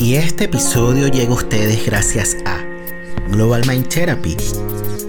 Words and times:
Y 0.00 0.14
este 0.14 0.44
episodio 0.44 1.08
llega 1.08 1.32
a 1.32 1.34
ustedes 1.34 1.84
gracias 1.84 2.36
a 2.46 2.64
Global 3.30 3.62
Mind 3.66 3.88
Therapy, 3.88 4.36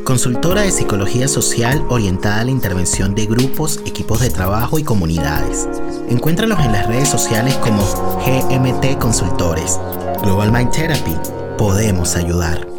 consultora 0.04 0.62
de 0.62 0.72
psicología 0.72 1.28
social 1.28 1.86
orientada 1.90 2.42
a 2.42 2.46
la 2.46 2.52
intervención 2.52 3.14
de 3.14 3.28
grupos, 3.28 3.82
equipos 3.86 4.20
de 4.22 4.32
trabajo 4.32 4.80
y 4.80 4.84
comunidades. 4.84 5.70
Encuéntralos 6.10 6.60
en 6.62 6.72
las 6.72 6.88
redes 6.88 7.08
sociales 7.08 7.54
como 7.58 7.84
GMT 8.26 8.98
Consultores. 8.98 9.80
Global 10.24 10.52
Mind 10.52 10.72
Therapy, 10.72 11.16
podemos 11.56 12.16
ayudar. 12.16 12.79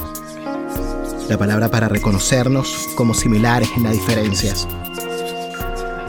la 1.31 1.37
palabra 1.37 1.69
para 1.69 1.87
reconocernos 1.87 2.89
como 2.97 3.13
similares 3.13 3.69
en 3.77 3.83
las 3.83 3.93
diferencias, 3.93 4.67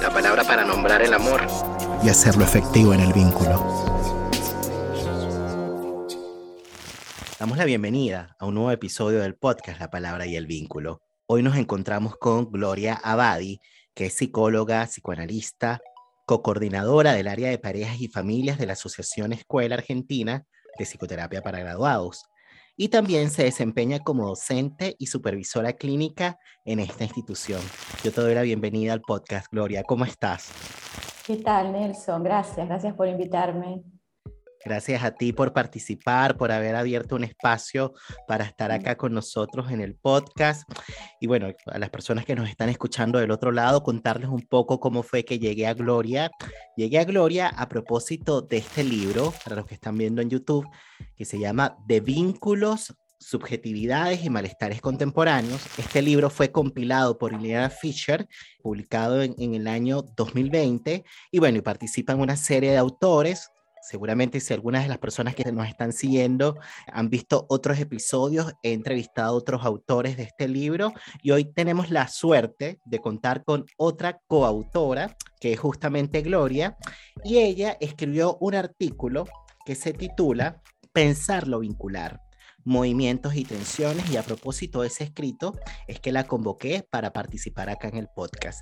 la 0.01 0.11
palabra 0.13 0.43
para 0.43 0.65
nombrar 0.65 1.01
el 1.01 1.15
amor 1.15 1.47
y 2.03 2.09
hacerlo 2.09 2.43
efectivo 2.43 2.93
en 2.93 2.99
el 2.99 3.13
vínculo. 3.13 3.55
Damos 7.39 7.57
la 7.57 7.65
bienvenida 7.65 8.35
a 8.41 8.47
un 8.47 8.55
nuevo 8.55 8.73
episodio 8.73 9.21
del 9.21 9.37
podcast 9.37 9.79
La 9.79 9.91
Palabra 9.91 10.27
y 10.27 10.35
el 10.35 10.49
Vínculo. 10.49 11.03
Hoy 11.27 11.45
nos 11.45 11.57
encontramos 11.57 12.17
con 12.17 12.51
Gloria 12.51 12.95
Abadi, 12.95 13.61
que 13.95 14.07
es 14.07 14.15
psicóloga, 14.15 14.89
psicoanalista, 14.89 15.81
co-coordinadora 16.27 17.13
del 17.13 17.29
área 17.29 17.49
de 17.49 17.59
parejas 17.59 18.01
y 18.01 18.09
familias 18.09 18.59
de 18.59 18.67
la 18.67 18.73
Asociación 18.73 19.33
Escuela 19.33 19.77
Argentina 19.77 20.43
de 20.77 20.85
Psicoterapia 20.85 21.43
para 21.43 21.61
Graduados 21.61 22.25
y 22.83 22.89
también 22.89 23.31
se 23.31 23.45
desempeña 23.45 24.01
como 24.01 24.27
docente 24.27 24.97
y 24.99 25.07
supervisora 25.07 25.75
clínica 25.75 26.41
en 26.65 26.81
esta 26.81 27.05
institución. 27.05 27.61
Yo 28.03 28.11
te 28.11 28.21
doy 28.21 28.35
la 28.35 28.43
bienvenida 28.43 28.93
al 28.93 29.03
podcast, 29.03 29.47
Gloria. 29.53 29.85
¿Cómo 29.85 30.05
estás? 30.05 30.51
¿Qué 31.25 31.37
tal, 31.37 31.71
Nelson? 31.71 32.25
Gracias, 32.25 32.67
gracias 32.67 32.95
por 32.95 33.07
invitarme. 33.07 33.85
Gracias 34.65 35.03
a 35.03 35.11
ti 35.13 35.33
por 35.33 35.53
participar, 35.53 36.37
por 36.37 36.53
haber 36.53 36.77
abierto 36.77 37.17
un 37.17 37.25
espacio 37.25 37.95
para 38.29 38.45
estar 38.45 38.71
acá 38.71 38.97
con 38.97 39.13
nosotros 39.13 39.71
en 39.73 39.81
el 39.81 39.97
podcast. 39.97 40.71
Y 41.21 41.27
bueno, 41.27 41.49
a 41.67 41.79
las 41.79 41.91
personas 41.91 42.25
que 42.25 42.37
nos 42.37 42.49
están 42.49 42.69
escuchando 42.69 43.19
del 43.19 43.33
otro 43.33 43.51
lado, 43.51 43.83
contarles 43.83 44.29
un 44.29 44.43
poco 44.43 44.79
cómo 44.79 45.03
fue 45.03 45.25
que 45.25 45.41
llegué 45.41 45.67
a 45.67 45.75
Gloria. 45.75 46.31
Llegué 46.77 47.01
a 47.01 47.05
Gloria 47.05 47.49
a 47.49 47.69
propósito 47.69 48.41
de 48.41 48.59
este 48.59 48.85
libro, 48.85 49.35
para 49.43 49.57
los 49.57 49.67
que 49.67 49.75
están 49.75 49.99
viendo 49.99 50.23
en 50.23 50.31
YouTube, 50.31 50.69
que 51.17 51.25
se 51.25 51.41
llama 51.41 51.77
De 51.87 52.01
vínculos 52.01 52.95
Subjetividades 53.19 54.25
y 54.25 54.31
Malestares 54.31 54.81
Contemporáneos. 54.81 55.61
Este 55.79 56.03
libro 56.03 56.29
fue 56.31 56.51
compilado 56.51 57.19
por 57.19 57.33
Ileana 57.33 57.71
Fisher, 57.71 58.29
publicado 58.63 59.23
en, 59.23 59.35
en, 59.39 59.55
el 59.55 59.69
año 59.69 60.03
2020, 60.03 61.05
y 61.31 61.39
bueno, 61.39 61.59
y 61.59 61.63
participan 61.63 62.21
una 62.21 62.37
serie 62.37 62.73
de 62.73 62.79
autores 62.79 63.51
Seguramente 63.83 64.39
si 64.39 64.55
algunas 64.55 64.85
de 64.85 64.89
las 64.89 64.99
personas 64.99 65.35
que 65.35 65.51
nos 65.51 65.67
están 65.67 65.93
siguiendo 65.93 66.57
han 66.87 67.11
visto 67.11 67.47
otros 67.49 67.81
episodios, 67.81 68.53
he 68.63 68.73
entrevistado 68.73 69.35
a 69.35 69.37
otros 69.37 69.65
autores 69.65 70.17
de 70.17 70.23
este 70.23 70.47
libro 70.47 70.93
y 71.21 71.33
hoy 71.33 71.45
tenemos 71.45 71.91
la 71.91 72.07
suerte 72.07 72.79
de 72.85 72.99
contar 73.01 73.43
con 73.43 73.67
otra 73.77 74.21
coautora, 74.29 75.17
que 75.41 75.53
es 75.53 75.59
justamente 75.59 76.23
Gloria, 76.23 76.77
y 77.25 77.39
ella 77.39 77.77
escribió 77.81 78.39
un 78.41 78.55
artículo 78.55 79.27
que 79.67 79.75
se 79.75 79.93
titula 79.93 80.63
Pensar 80.93 81.49
lo 81.49 81.59
vincular 81.59 82.21
movimientos 82.65 83.35
y 83.35 83.45
tensiones 83.45 84.09
y 84.11 84.17
a 84.17 84.23
propósito 84.23 84.83
de 84.83 84.89
ese 84.89 85.05
escrito 85.05 85.59
es 85.89 86.01
que 86.01 86.13
la 86.13 86.25
convoqué 86.25 86.87
para 86.89 87.13
participar 87.13 87.69
acá 87.69 87.89
en 87.89 87.97
el 87.97 88.09
podcast. 88.15 88.61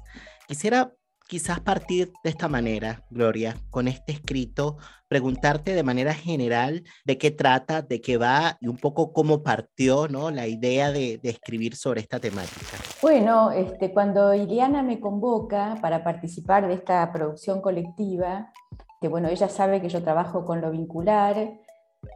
Quisiera 0.49 0.95
quizás 1.31 1.61
partir 1.61 2.13
de 2.25 2.31
esta 2.31 2.49
manera, 2.49 3.05
Gloria, 3.09 3.55
con 3.71 3.87
este 3.87 4.11
escrito, 4.11 4.79
preguntarte 5.07 5.75
de 5.75 5.85
manera 5.85 6.13
general 6.13 6.83
de 7.05 7.19
qué 7.19 7.31
trata, 7.31 7.83
de 7.83 8.01
qué 8.01 8.17
va 8.17 8.59
y 8.61 8.67
un 8.67 8.77
poco 8.77 9.13
cómo 9.13 9.45
partió 9.45 10.09
¿no? 10.09 10.33
la 10.33 10.49
idea 10.49 10.91
de, 10.91 11.21
escribir 11.23 11.77
sobre 11.77 12.01
esta 12.01 12.19
temática. 12.19 12.77
Bueno, 13.01 13.53
este, 13.53 13.93
cuando 13.93 14.35
Iliana 14.35 14.83
me 14.83 14.99
convoca 14.99 15.79
para 15.81 16.03
participar 16.03 16.67
de 16.67 16.75
esta 16.75 17.13
producción 17.13 17.61
colectiva, 17.61 18.53
que 19.01 19.07
bueno, 19.07 19.29
ella 19.29 19.49
sabe 19.49 19.81
que 19.81 19.89
yo 19.89 20.03
trabajo 20.03 20.45
con 20.45 20.61
lo 20.61 20.73
vincular, 20.73 21.61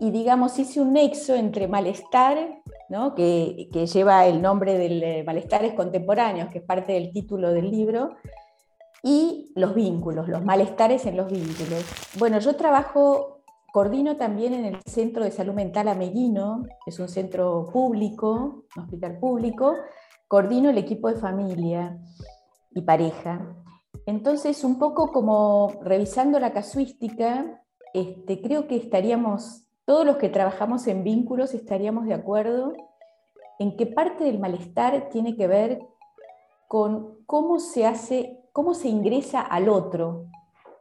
y 0.00 0.10
digamos, 0.10 0.58
hice 0.58 0.81
un 0.81 0.94
nexo 0.94 1.36
entre 1.36 1.69
malestar, 1.69 2.62
¿no? 2.88 3.14
que, 3.14 3.69
que 3.72 3.86
lleva 3.86 4.26
el 4.26 4.42
nombre 4.42 4.76
del 4.76 5.02
eh, 5.04 5.22
malestares 5.25 5.75
contemporáneos, 5.75 6.48
que 6.48 6.58
es 6.58 6.64
parte 6.64 6.94
del 6.94 7.12
título 7.12 7.52
del 7.52 7.70
libro, 7.70 8.16
y 9.04 9.53
los 9.54 9.75
vínculos, 9.75 10.28
los 10.28 10.42
malestares 10.42 11.04
en 11.04 11.19
los 11.19 11.31
vínculos. 11.31 11.84
Bueno, 12.19 12.38
yo 12.38 12.56
trabajo, 12.56 13.42
coordino 13.70 14.16
también 14.16 14.54
en 14.54 14.65
el 14.65 14.81
Centro 14.87 15.25
de 15.25 15.31
Salud 15.31 15.53
Mental 15.53 15.88
Ameguino, 15.88 16.65
es 16.87 16.98
un 16.98 17.09
centro 17.09 17.69
público, 17.70 18.64
un 18.75 18.82
hospital 18.82 19.19
público, 19.19 19.75
coordino 20.26 20.70
el 20.70 20.78
equipo 20.78 21.09
de 21.09 21.16
familia 21.16 21.98
y 22.70 22.81
pareja. 22.81 23.54
Entonces, 24.06 24.64
un 24.64 24.78
poco 24.78 25.12
como 25.12 25.72
revisando 25.82 26.41
la 26.41 26.54
casuística, 26.54 27.62
este, 27.93 28.41
creo 28.41 28.66
que 28.66 28.76
estaríamos, 28.76 29.66
todos 29.84 30.06
los 30.06 30.16
que 30.16 30.31
trabajamos 30.31 30.87
en 30.87 31.04
vínculos 31.04 31.53
estaríamos 31.53 32.06
de 32.06 32.14
acuerdo 32.14 32.72
en 33.59 33.76
que 33.76 33.84
parte 33.84 34.25
del 34.25 34.38
malestar 34.38 35.10
tiene 35.10 35.37
que 35.37 35.47
ver 35.47 35.81
con 36.69 37.19
cómo 37.26 37.60
se 37.60 37.84
hace 37.84 38.44
cómo 38.54 38.72
se 38.72 38.88
ingresa 38.88 39.41
al 39.41 39.69
otro, 39.69 40.28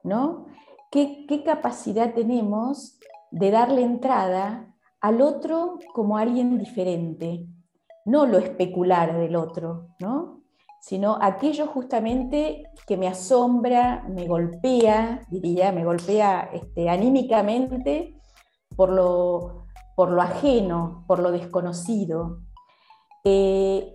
¿no? 0.04 0.46
¿Qué, 0.92 1.26
capacidad 1.44 2.14
tenemos 2.14 3.00
de 3.32 3.50
darle 3.50 3.82
entrada 3.82 4.72
al 5.02 5.22
otro 5.22 5.80
como 5.92 6.18
alguien 6.20 6.60
diferente? 6.60 7.48
No 8.06 8.28
lo 8.28 8.38
especular 8.38 9.18
del 9.18 9.36
otro, 9.36 9.88
¿no? 10.00 10.44
sino 10.80 11.18
aquello 11.20 11.66
justamente 11.66 12.70
que 12.86 12.98
me 12.98 13.08
asombra, 13.08 14.06
me 14.08 14.28
golpea, 14.28 15.22
diría, 15.30 15.72
me 15.72 15.86
golpea 15.86 16.50
este, 16.54 16.90
anímicamente 16.90 18.20
por 18.76 18.90
lo, 18.90 19.66
por 19.96 20.12
lo 20.12 20.22
ajeno, 20.22 21.06
por 21.08 21.20
lo 21.20 21.32
desconocido. 21.32 22.42
Eh, 23.24 23.94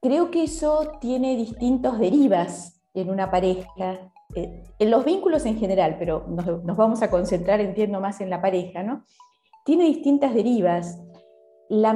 creo 0.00 0.30
que 0.30 0.44
eso 0.44 0.92
tiene 1.00 1.36
distintos 1.36 1.98
derivas 1.98 2.79
en 2.94 3.10
una 3.10 3.30
pareja, 3.30 4.12
eh, 4.34 4.64
en 4.78 4.90
los 4.90 5.04
vínculos 5.04 5.46
en 5.46 5.58
general, 5.58 5.96
pero 5.98 6.26
nos, 6.28 6.76
vamos 6.76 7.02
a 7.02 7.10
concentrar, 7.10 7.60
entiendo, 7.60 8.00
más 8.00 8.20
en 8.20 8.30
la 8.30 8.40
pareja, 8.42 8.82
¿no? 8.82 9.04
Tiene 9.64 9.84
distintas 9.84 10.34
derivas. 10.34 10.98
La, 11.68 11.94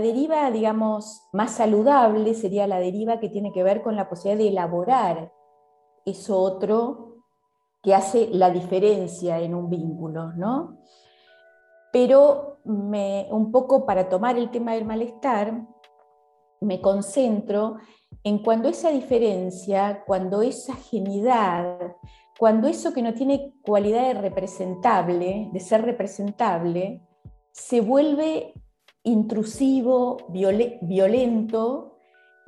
deriva, 0.00 0.50
digamos, 0.50 1.22
más 1.32 1.52
saludable 1.52 2.34
sería 2.34 2.66
la 2.66 2.78
deriva 2.78 3.18
que 3.18 3.30
tiene 3.30 3.52
que 3.52 3.62
ver 3.62 3.82
con 3.82 3.96
la 3.96 4.08
posibilidad 4.08 4.44
de 4.44 4.48
elaborar 4.48 5.32
eso 6.04 6.38
otro 6.38 7.16
que 7.82 7.94
hace 7.94 8.28
la 8.30 8.50
diferencia 8.50 9.38
en 9.38 9.54
un 9.54 9.70
vínculo, 9.70 10.32
¿no? 10.32 10.78
Pero 11.92 12.58
me, 12.64 13.26
un 13.30 13.50
poco 13.50 13.86
para 13.86 14.08
tomar 14.08 14.36
el 14.36 14.50
tema 14.50 14.74
del 14.74 14.84
malestar, 14.84 15.66
me 16.60 16.80
concentro 16.80 17.76
en 18.26 18.40
cuando 18.40 18.68
esa 18.68 18.90
diferencia, 18.90 20.02
cuando 20.04 20.42
esa 20.42 20.74
genidad, 20.74 21.94
cuando 22.36 22.66
eso 22.66 22.92
que 22.92 23.00
no 23.00 23.14
tiene 23.14 23.54
cualidad 23.64 24.02
de 24.02 24.14
representable, 24.14 25.48
de 25.52 25.60
ser 25.60 25.82
representable, 25.82 27.06
se 27.52 27.80
vuelve 27.80 28.52
intrusivo, 29.04 30.16
violento 30.28 31.98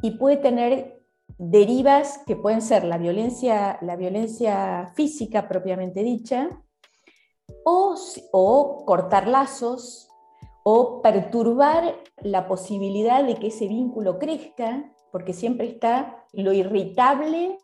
y 0.03 0.19
puede 0.19 0.39
tener 0.39 1.01
derivas 1.39 2.23
que 2.27 2.35
pueden 2.35 2.61
ser 2.61 2.83
la 2.83 2.99
violencia, 2.99 3.79
la 3.81 3.95
violencia 3.95 4.91
física 4.97 5.47
propiamente 5.47 6.03
dicha, 6.03 6.61
o, 7.65 7.95
o 8.33 8.85
cortar 8.85 9.29
lazos, 9.29 10.09
o 10.65 11.01
perturbar 11.03 11.95
la 12.17 12.49
posibilidad 12.49 13.23
de 13.23 13.37
que 13.37 13.47
ese 13.47 13.69
vínculo 13.69 14.19
crezca 14.19 14.93
porque 15.13 15.33
siempre 15.33 15.67
está 15.67 16.25
lo 16.33 16.53
irritable 16.53 17.59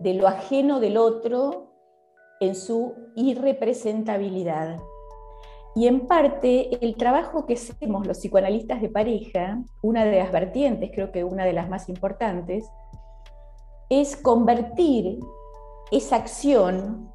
de 0.00 0.14
lo 0.14 0.26
ajeno 0.26 0.80
del 0.80 0.96
otro 0.96 1.72
en 2.40 2.54
su 2.54 2.94
irrepresentabilidad. 3.14 4.78
Y 5.74 5.86
en 5.86 6.06
parte 6.06 6.84
el 6.84 6.96
trabajo 6.96 7.46
que 7.46 7.54
hacemos 7.54 8.06
los 8.06 8.18
psicoanalistas 8.18 8.82
de 8.82 8.90
pareja, 8.90 9.62
una 9.80 10.04
de 10.04 10.18
las 10.18 10.30
vertientes, 10.30 10.90
creo 10.92 11.12
que 11.12 11.24
una 11.24 11.44
de 11.44 11.54
las 11.54 11.68
más 11.68 11.88
importantes, 11.88 12.68
es 13.88 14.16
convertir 14.16 15.18
esa 15.90 16.16
acción, 16.16 17.12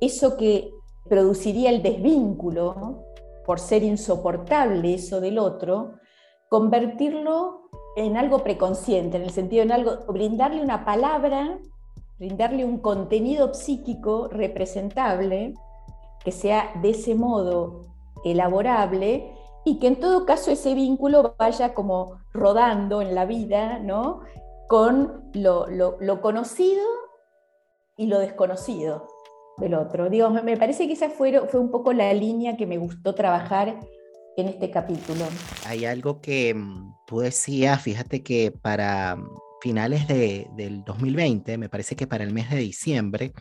eso 0.00 0.36
que 0.36 0.70
produciría 1.08 1.70
el 1.70 1.82
desvínculo, 1.82 3.04
por 3.44 3.58
ser 3.58 3.82
insoportable 3.82 4.94
eso 4.94 5.20
del 5.20 5.38
otro, 5.38 5.94
convertirlo 6.48 7.59
en 7.96 8.16
algo 8.16 8.42
preconsciente, 8.42 9.16
en 9.16 9.24
el 9.24 9.30
sentido 9.30 9.64
de 9.64 9.72
algo, 9.72 9.98
brindarle 10.08 10.62
una 10.62 10.84
palabra, 10.84 11.58
brindarle 12.18 12.64
un 12.64 12.78
contenido 12.78 13.54
psíquico 13.54 14.28
representable 14.28 15.54
que 16.24 16.32
sea 16.32 16.72
de 16.82 16.90
ese 16.90 17.14
modo 17.14 17.82
elaborable 18.24 19.32
y 19.64 19.78
que 19.78 19.88
en 19.88 20.00
todo 20.00 20.26
caso 20.26 20.50
ese 20.50 20.74
vínculo 20.74 21.34
vaya 21.38 21.74
como 21.74 22.18
rodando 22.32 23.02
en 23.02 23.14
la 23.14 23.24
vida, 23.24 23.78
¿no? 23.78 24.20
Con 24.68 25.30
lo, 25.34 25.66
conocido 26.20 26.84
y 27.96 28.06
lo 28.06 28.18
desconocido 28.18 29.06
del 29.58 29.74
otro. 29.74 30.08
Digo, 30.08 30.30
me 30.30 30.56
parece 30.56 30.86
que 30.86 30.92
esa 30.92 31.10
fue 31.10 31.38
un 31.54 31.70
poco 31.70 31.92
la 31.92 32.12
línea 32.12 32.56
que 32.56 32.66
me 32.66 32.78
gustó 32.78 33.14
trabajar 33.14 33.80
en 34.36 34.48
este 34.48 34.70
capítulo. 34.70 35.26
Hay 35.66 35.84
algo 35.84 36.20
que 36.20 36.54
mm, 36.54 36.94
tú 37.06 37.20
decías, 37.20 37.82
fíjate 37.82 38.22
que 38.22 38.50
para 38.52 39.16
mm, 39.16 39.28
finales 39.60 40.08
de, 40.08 40.48
del 40.56 40.84
2020, 40.84 41.58
me 41.58 41.68
parece 41.68 41.96
que 41.96 42.06
para 42.06 42.24
el 42.24 42.32
mes 42.32 42.50
de 42.50 42.56
diciembre, 42.56 43.32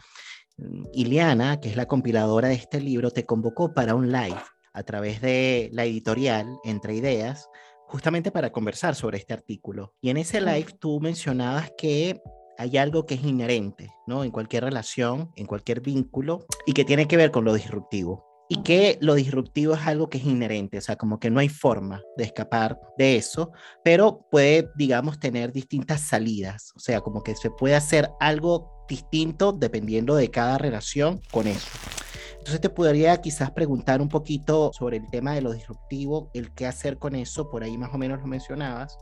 Iliana, 0.93 1.59
que 1.59 1.69
es 1.69 1.75
la 1.75 1.87
compiladora 1.87 2.49
de 2.49 2.55
este 2.55 2.81
libro, 2.81 3.11
te 3.11 3.25
convocó 3.25 3.73
para 3.73 3.95
un 3.95 4.11
live 4.11 4.41
a 4.73 4.83
través 4.83 5.21
de 5.21 5.69
la 5.73 5.85
editorial 5.85 6.57
Entre 6.63 6.95
Ideas, 6.95 7.49
justamente 7.87 8.31
para 8.31 8.51
conversar 8.51 8.95
sobre 8.95 9.17
este 9.17 9.33
artículo. 9.33 9.93
Y 10.01 10.09
en 10.09 10.17
ese 10.17 10.41
live 10.41 10.67
tú 10.79 10.99
mencionabas 10.99 11.71
que 11.77 12.21
hay 12.57 12.77
algo 12.77 13.05
que 13.05 13.15
es 13.15 13.23
inherente, 13.23 13.89
¿no? 14.05 14.23
En 14.23 14.31
cualquier 14.31 14.65
relación, 14.65 15.31
en 15.35 15.45
cualquier 15.45 15.79
vínculo, 15.79 16.45
y 16.65 16.73
que 16.73 16.85
tiene 16.85 17.07
que 17.07 17.17
ver 17.17 17.31
con 17.31 17.45
lo 17.45 17.53
disruptivo. 17.53 18.28
Y 18.51 18.63
que 18.63 18.97
lo 18.99 19.13
disruptivo 19.13 19.75
es 19.75 19.85
algo 19.85 20.09
que 20.09 20.17
es 20.17 20.25
inherente, 20.25 20.79
o 20.79 20.81
sea, 20.81 20.95
como 20.95 21.19
que 21.19 21.29
no 21.29 21.39
hay 21.39 21.49
forma 21.49 22.01
de 22.17 22.23
escapar 22.23 22.79
de 22.97 23.15
eso, 23.15 23.51
pero 23.83 24.25
puede, 24.31 24.69
digamos, 24.75 25.19
tener 25.19 25.51
distintas 25.53 26.01
salidas, 26.01 26.73
o 26.75 26.79
sea, 26.79 27.01
como 27.01 27.21
que 27.21 27.35
se 27.35 27.51
puede 27.51 27.75
hacer 27.75 28.09
algo 28.19 28.85
distinto 28.89 29.51
dependiendo 29.51 30.15
de 30.15 30.31
cada 30.31 30.57
relación 30.57 31.21
con 31.31 31.47
eso. 31.47 31.69
Entonces 32.39 32.61
te 32.61 32.69
podría 32.69 33.21
quizás 33.21 33.51
preguntar 33.51 34.01
un 34.01 34.09
poquito 34.09 34.71
sobre 34.73 34.97
el 34.97 35.07
tema 35.11 35.35
de 35.35 35.41
lo 35.41 35.53
disruptivo, 35.53 36.31
el 36.33 36.51
qué 36.55 36.65
hacer 36.65 36.97
con 36.97 37.15
eso, 37.15 37.51
por 37.51 37.63
ahí 37.63 37.77
más 37.77 37.93
o 37.93 37.97
menos 37.99 38.19
lo 38.19 38.25
mencionabas. 38.25 38.97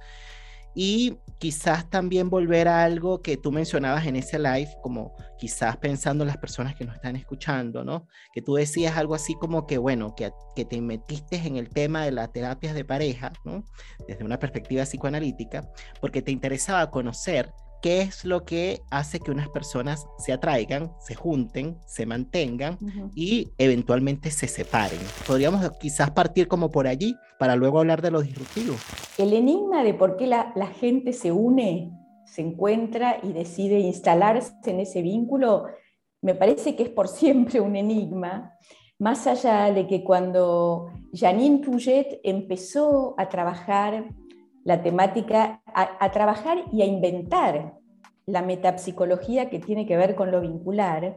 Y 0.79 1.17
quizás 1.39 1.89
también 1.89 2.29
volver 2.29 2.67
a 2.67 2.83
algo 2.83 3.23
que 3.23 3.35
tú 3.35 3.51
mencionabas 3.51 4.05
en 4.05 4.15
ese 4.15 4.37
live, 4.37 4.69
como 4.83 5.15
quizás 5.39 5.75
pensando 5.77 6.23
en 6.23 6.27
las 6.27 6.37
personas 6.37 6.75
que 6.75 6.85
nos 6.85 6.93
están 6.93 7.15
escuchando, 7.15 7.83
¿no? 7.83 8.07
Que 8.31 8.43
tú 8.43 8.53
decías 8.53 8.95
algo 8.95 9.15
así 9.15 9.33
como 9.33 9.65
que, 9.65 9.79
bueno, 9.79 10.13
que, 10.15 10.31
que 10.55 10.65
te 10.65 10.79
metiste 10.79 11.37
en 11.37 11.57
el 11.57 11.69
tema 11.69 12.05
de 12.05 12.11
las 12.11 12.31
terapias 12.31 12.75
de 12.75 12.85
pareja, 12.85 13.33
¿no? 13.43 13.63
Desde 14.07 14.23
una 14.23 14.37
perspectiva 14.37 14.83
psicoanalítica, 14.83 15.67
porque 15.99 16.21
te 16.21 16.29
interesaba 16.29 16.91
conocer 16.91 17.51
qué 17.81 18.01
es 18.01 18.25
lo 18.25 18.43
que 18.43 18.81
hace 18.89 19.19
que 19.19 19.31
unas 19.31 19.49
personas 19.49 20.07
se 20.17 20.33
atraigan, 20.33 20.91
se 20.99 21.15
junten, 21.15 21.77
se 21.85 22.05
mantengan 22.05 22.77
y 23.15 23.51
eventualmente 23.57 24.31
se 24.31 24.47
separen. 24.47 24.99
Podríamos 25.25 25.69
quizás 25.79 26.11
partir 26.11 26.47
como 26.47 26.69
por 26.69 26.87
allí 26.87 27.15
para 27.39 27.55
luego 27.55 27.79
hablar 27.79 28.01
de 28.01 28.11
lo 28.11 28.21
disruptivo. 28.21 28.75
El 29.17 29.33
enigma 29.33 29.83
de 29.83 29.93
por 29.93 30.17
qué 30.17 30.27
la, 30.27 30.51
la 30.55 30.67
gente 30.67 31.13
se 31.13 31.31
une, 31.31 31.91
se 32.25 32.41
encuentra 32.41 33.19
y 33.23 33.33
decide 33.33 33.79
instalarse 33.79 34.53
en 34.65 34.79
ese 34.79 35.01
vínculo, 35.01 35.65
me 36.21 36.35
parece 36.35 36.75
que 36.75 36.83
es 36.83 36.89
por 36.89 37.07
siempre 37.07 37.59
un 37.59 37.75
enigma. 37.75 38.53
Más 38.99 39.27
allá 39.27 39.71
de 39.71 39.85
que 39.85 40.03
cuando 40.03 40.87
Janine 41.13 41.59
Pouget 41.59 42.19
empezó 42.23 43.13
a 43.17 43.29
trabajar 43.29 44.09
la 44.67 44.83
temática, 44.83 45.61
a, 45.73 46.11
trabajar 46.11 46.65
y 46.73 46.81
a 46.81 46.85
inventar 46.85 47.75
la 48.25 48.41
metapsicología 48.41 49.49
que 49.49 49.59
tiene 49.59 49.85
que 49.85 49.95
ver 49.95 50.13
con 50.13 50.29
lo 50.29 50.41
vincular. 50.41 51.15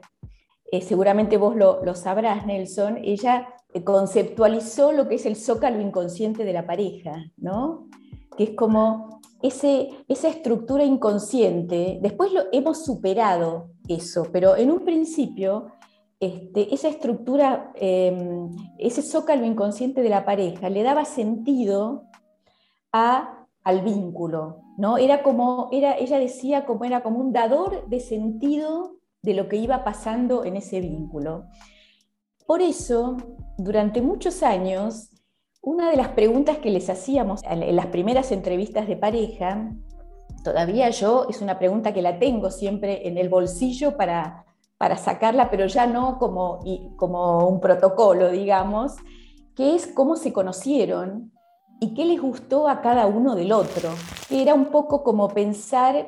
Eh, 0.71 0.81
seguramente 0.81 1.37
vos 1.37 1.57
lo, 1.57 1.95
sabrás, 1.97 2.47
Nelson, 2.47 2.99
ella 3.03 3.49
eh, 3.75 3.83
conceptualizó 3.83 4.93
lo 4.93 5.09
que 5.09 5.17
es 5.17 5.27
el 5.27 5.35
zócalo 5.35 5.81
inconsciente 5.81 6.45
de 6.45 6.53
la 6.53 6.65
pareja, 6.65 7.25
¿no? 7.39 7.89
que 8.37 8.45
es 8.45 8.51
como 8.51 9.21
ese, 9.43 9.89
esa 10.07 10.29
estructura 10.29 10.85
inconsciente, 10.85 11.99
después 12.01 12.33
lo, 12.33 12.43
hemos 12.53 12.85
superado 12.85 13.71
eso, 13.89 14.29
pero 14.31 14.57
en 14.57 14.71
un 14.71 14.85
principio 14.85 15.73
este, 16.21 16.73
esa 16.73 16.87
estructura, 16.87 17.73
em, 17.75 18.49
ese 18.79 19.03
zócalo 19.03 19.45
inconsciente 19.45 20.03
de 20.03 20.09
la 20.09 20.25
pareja 20.25 20.71
le 20.71 20.85
daba 20.85 21.05
sentido 21.05 22.05
a 22.93 23.40
al 23.65 23.83
vínculo, 23.83 24.63
¿no? 24.77 24.99
Era 24.99 25.23
como, 25.23 25.69
era, 25.73 25.97
ella 25.97 26.19
decía 26.19 26.65
como 26.65 26.85
era 26.85 27.03
como 27.03 27.19
un 27.19 27.33
dador 27.33 27.89
de 27.89 28.01
sentido 28.01 28.97
de 29.23 29.35
lo 29.35 29.49
que 29.49 29.57
iba 29.57 29.85
pasando 29.85 30.45
en 30.45 30.57
ese 30.57 30.81
vínculo. 30.81 31.45
Por 32.47 32.63
eso, 32.63 33.17
durante 33.59 34.01
muchos 34.03 34.43
años, 34.43 35.11
una 35.63 35.91
de 35.91 35.97
las 35.97 36.09
preguntas 36.09 36.59
que 36.59 36.71
les 36.71 36.89
hacíamos 36.89 37.43
en 37.45 37.77
las 37.77 37.87
primeras 37.87 38.33
entrevistas 38.33 38.89
de 38.89 38.97
pareja, 38.97 39.73
todavía 40.43 40.89
yo, 40.89 41.27
es 41.29 41.43
una 41.43 41.59
pregunta 41.59 41.93
que 41.93 42.03
la 42.03 42.19
tengo 42.19 42.51
siempre 42.51 43.07
en 43.07 43.19
el 43.19 43.29
bolsillo 43.29 43.97
para, 43.97 44.47
para 44.79 44.97
sacarla, 44.97 45.51
pero 45.51 45.67
ya 45.67 45.87
no 45.87 46.19
como, 46.19 46.61
como 46.97 47.47
un 47.47 47.61
protocolo, 47.61 48.31
digamos, 48.31 48.97
que 49.55 49.75
es 49.75 49.87
cómo 49.87 50.17
se 50.17 50.33
conocieron 50.33 51.33
y 51.81 51.95
qué 51.95 52.05
les 52.05 52.21
gustó 52.21 52.69
a 52.69 52.83
cada 52.83 53.07
uno 53.07 53.35
del 53.35 53.53
otro. 53.53 53.89
Era 54.29 54.55
un 54.55 54.67
poco 54.67 55.03
como 55.03 55.29
pensar 55.29 56.07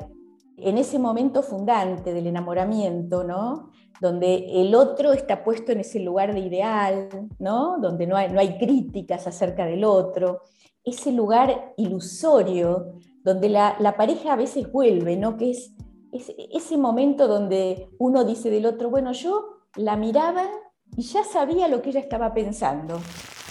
en 0.59 0.79
ese 0.79 0.99
momento 0.99 1.43
fundante 1.43 2.13
del 2.13 2.27
enamoramiento, 2.27 3.25
¿no? 3.25 3.71
Donde 4.01 4.61
el 4.61 4.75
otro 4.75 5.13
está 5.13 5.43
puesto 5.43 5.73
en 5.73 5.81
ese 5.81 6.01
lugar 6.01 6.35
de 6.35 6.41
ideal, 6.41 7.09
¿no? 7.39 7.79
Donde 7.81 8.07
no 8.07 8.17
hay, 8.17 8.31
no 8.31 8.39
hay 8.39 8.59
críticas 8.59 9.27
acerca 9.27 9.65
del 9.65 9.85
otro. 9.85 10.43
Ese 10.85 11.11
lugar 11.11 11.73
ilusorio 11.79 12.93
donde 13.25 13.49
la, 13.49 13.77
la 13.79 13.97
pareja 13.97 14.35
a 14.35 14.37
veces 14.37 14.71
vuelve, 14.71 15.17
¿no? 15.17 15.37
Que 15.37 15.53
es, 15.53 15.73
es 16.13 16.33
ese 16.53 16.77
momento 16.77 17.29
donde 17.29 17.89
uno 17.99 18.25
dice 18.25 18.51
del 18.51 18.67
otro, 18.67 18.91
bueno, 18.91 19.13
yo 19.13 19.63
la 19.77 19.97
miraba 19.97 20.49
y 20.97 21.03
ya 21.03 21.25
sabía 21.25 21.69
lo 21.69 21.83
que 21.83 21.91
ella 21.91 22.01
estaba 22.01 22.35
pensando. 22.35 23.01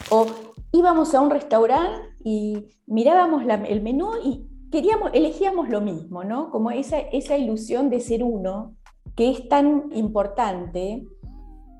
O 0.10 0.28
íbamos 0.72 1.14
a 1.16 1.22
un 1.22 1.30
restaurante 1.30 2.10
y 2.24 2.68
mirábamos 2.86 3.44
el 3.68 3.82
menú 3.82 4.12
y 4.24 4.48
queríamos, 4.72 5.12
elegíamos 5.14 5.70
lo 5.70 5.82
mismo, 5.82 6.24
¿no? 6.24 6.52
Como 6.52 6.72
esa, 6.72 7.00
esa 7.00 7.38
ilusión 7.38 7.90
de 7.90 8.00
ser 8.00 8.24
uno, 8.24 8.76
que 9.16 9.32
es 9.32 9.50
tan 9.50 9.90
importante 9.94 11.06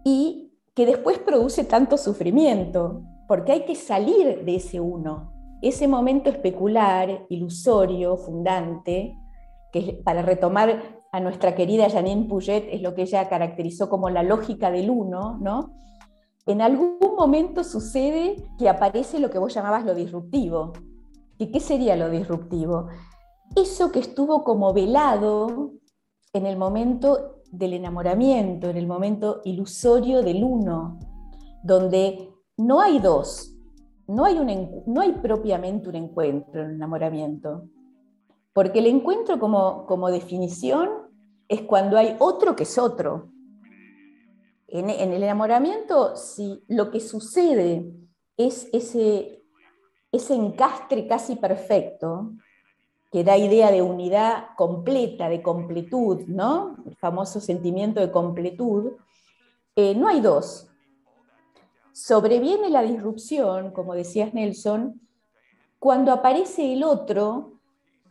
y 0.04 0.54
que 0.74 0.86
después 0.86 1.20
produce 1.20 1.64
tanto 1.64 1.98
sufrimiento, 1.98 3.04
porque 3.28 3.52
hay 3.52 3.66
que 3.66 3.76
salir 3.76 4.44
de 4.44 4.56
ese 4.56 4.80
uno, 4.80 5.32
ese 5.62 5.88
momento 5.88 6.30
especular, 6.30 7.26
ilusorio, 7.30 8.18
fundante, 8.18 9.16
que 9.72 10.02
para 10.04 10.22
retomar 10.22 11.01
a 11.12 11.20
nuestra 11.20 11.56
querida 11.56 11.90
Janine 11.90 12.28
Pouget 12.28 12.68
es 12.72 12.82
lo 12.82 12.96
que 12.96 13.04
ella 13.04 13.28
caracterizó 13.28 13.90
como 13.90 14.10
la 14.10 14.24
lógica 14.24 14.72
del 14.72 14.90
uno, 14.90 15.38
¿no? 15.42 15.82
en 16.46 16.62
algún 16.62 16.98
momento 17.16 17.64
sucede 17.64 18.36
que 18.58 18.70
aparece 18.70 19.20
lo 19.20 19.30
que 19.30 19.40
vos 19.40 19.54
llamabas 19.54 19.86
lo 19.86 19.94
disruptivo. 19.94 20.74
¿Y 21.38 21.52
qué 21.52 21.60
sería 21.60 21.96
lo 21.96 22.10
disruptivo? 22.10 22.88
Eso 23.56 23.92
que 23.92 24.00
estuvo 24.00 24.44
como 24.44 24.74
velado 24.74 25.74
en 26.34 26.46
el 26.46 26.58
momento 26.58 27.42
del 27.52 27.74
enamoramiento, 27.74 28.70
en 28.70 28.78
el 28.78 28.88
momento 28.88 29.42
ilusorio 29.44 30.24
del 30.24 30.44
uno, 30.44 31.00
donde 31.64 32.30
no 32.58 32.80
hay 32.82 33.00
dos, 33.00 33.56
no 34.08 34.26
hay, 34.26 34.38
un, 34.38 34.84
no 34.88 35.02
hay 35.02 35.14
propiamente 35.14 35.90
un 35.90 35.96
encuentro 35.96 36.62
en 36.62 36.70
el 36.70 36.76
enamoramiento. 36.76 37.66
Porque 38.54 38.80
el 38.80 38.88
encuentro 38.88 39.40
como, 39.40 39.86
como 39.86 40.10
definición 40.10 40.90
es 41.52 41.64
cuando 41.64 41.98
hay 41.98 42.16
otro 42.20 42.56
que 42.56 42.64
es 42.64 42.78
otro, 42.78 43.30
en, 44.70 44.90
el 44.90 45.22
enamoramiento, 45.22 46.16
si 46.16 46.64
lo 46.70 46.90
que 46.90 47.02
sucede 47.02 47.92
es 48.38 48.70
ese, 48.72 49.44
ese 50.14 50.34
encastre 50.34 51.08
casi 51.08 51.36
perfecto, 51.36 52.32
que 53.12 53.26
da 53.26 53.38
idea 53.38 53.70
de 53.70 53.82
unidad 53.82 54.56
completa, 54.56 55.28
de 55.28 55.42
completud, 55.42 56.22
¿no? 56.28 56.78
El 56.86 56.96
famoso 56.96 57.42
sentimiento 57.42 58.00
de 58.00 58.12
completud, 58.12 58.94
eh, 59.76 59.94
no 59.94 60.08
hay 60.08 60.22
dos. 60.22 60.70
Sobreviene 61.92 62.70
la 62.70 62.82
disrupción, 62.82 63.72
como 63.72 63.94
decías 63.94 64.34
Nelson, 64.34 65.02
cuando 65.80 66.14
aparece 66.14 66.72
el 66.72 66.86
otro 66.86 67.51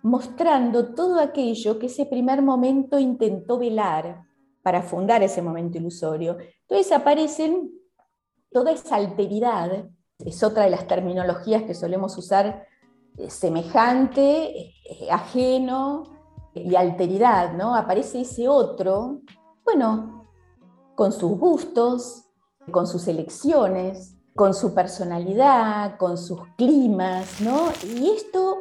mostrando 0.03 0.95
todo 0.95 1.21
aquello 1.21 1.79
que 1.79 1.87
ese 1.87 2.07
primer 2.07 2.43
momento 2.43 2.99
intentó 2.99 3.59
velar 3.59 4.25
para 4.63 4.83
fundar 4.83 5.23
ese 5.23 5.43
momento 5.43 5.79
ilusorio. 5.79 6.37
Entonces 6.63 6.93
aparecen 6.93 7.71
toda 8.51 8.73
esa 8.73 8.97
alteridad, 8.97 9.89
es 10.19 10.43
otra 10.43 10.65
de 10.65 10.71
las 10.71 10.87
terminologías 10.87 11.63
que 11.63 11.75
solemos 11.75 12.17
usar 12.19 12.67
eh, 13.17 13.31
semejante, 13.31 14.51
eh, 14.59 15.09
ajeno 15.11 16.05
y 16.55 16.75
alteridad, 16.75 17.53
¿no? 17.55 17.75
Aparece 17.75 18.23
ese 18.23 18.49
otro, 18.49 19.21
bueno, 19.65 20.27
con 20.95 21.13
sus 21.13 21.39
gustos, 21.39 22.27
con 22.71 22.87
sus 22.87 23.09
elecciones, 23.09 24.17
con 24.35 24.55
su 24.55 24.75
personalidad, 24.75 25.97
con 25.97 26.19
sus 26.19 26.41
climas, 26.57 27.41
¿no? 27.41 27.71
Y 27.97 28.11
esto 28.11 28.59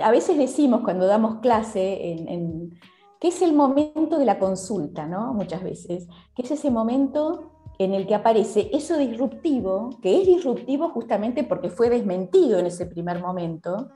a 0.00 0.10
veces 0.10 0.38
decimos 0.38 0.82
cuando 0.82 1.06
damos 1.06 1.36
clase 1.40 2.12
en, 2.28 2.78
que 3.20 3.28
es 3.28 3.42
el 3.42 3.52
momento 3.52 4.18
de 4.18 4.24
la 4.24 4.38
consulta, 4.38 5.06
¿no? 5.06 5.32
Muchas 5.32 5.62
veces, 5.62 6.08
que 6.34 6.42
es 6.42 6.50
ese 6.50 6.70
momento 6.70 7.52
en 7.78 7.92
el 7.94 8.06
que 8.06 8.14
aparece 8.14 8.70
eso 8.72 8.96
disruptivo, 8.96 9.90
que 10.02 10.20
es 10.20 10.26
disruptivo 10.26 10.90
justamente 10.90 11.44
porque 11.44 11.70
fue 11.70 11.90
desmentido 11.90 12.58
en 12.58 12.66
ese 12.66 12.86
primer 12.86 13.20
momento. 13.20 13.88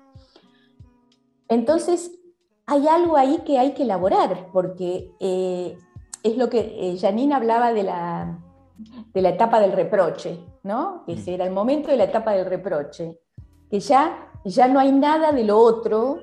Entonces, 1.49 2.19
hay 2.67 2.87
algo 2.89 3.17
ahí 3.17 3.43
que 3.47 3.59
hay 3.59 3.73
que 3.73 3.85
elaborar, 3.85 4.49
porque 4.53 5.13
eh, 5.21 5.79
es 6.23 6.37
lo 6.37 6.51
que 6.51 6.59
eh, 6.61 6.99
Janine 6.99 7.35
hablaba 7.35 7.73
de 7.73 7.83
la, 7.83 8.41
de 9.15 9.23
la 9.23 9.31
etapa 9.31 9.61
del 9.61 9.73
reproche, 9.73 10.39
¿no? 10.63 11.05
Ese 11.07 11.35
era 11.35 11.47
el 11.47 11.53
momento 11.53 11.91
de 11.91 11.97
la 11.97 12.05
etapa 12.05 12.33
del 12.33 12.47
reproche, 12.47 13.19
que 13.71 13.81
ya, 13.81 14.28
ya 14.49 14.69
no 14.69 14.81
hay 14.81 14.93
nada 14.93 15.33
de 15.33 15.45
lo 15.45 15.59
otro 15.59 16.21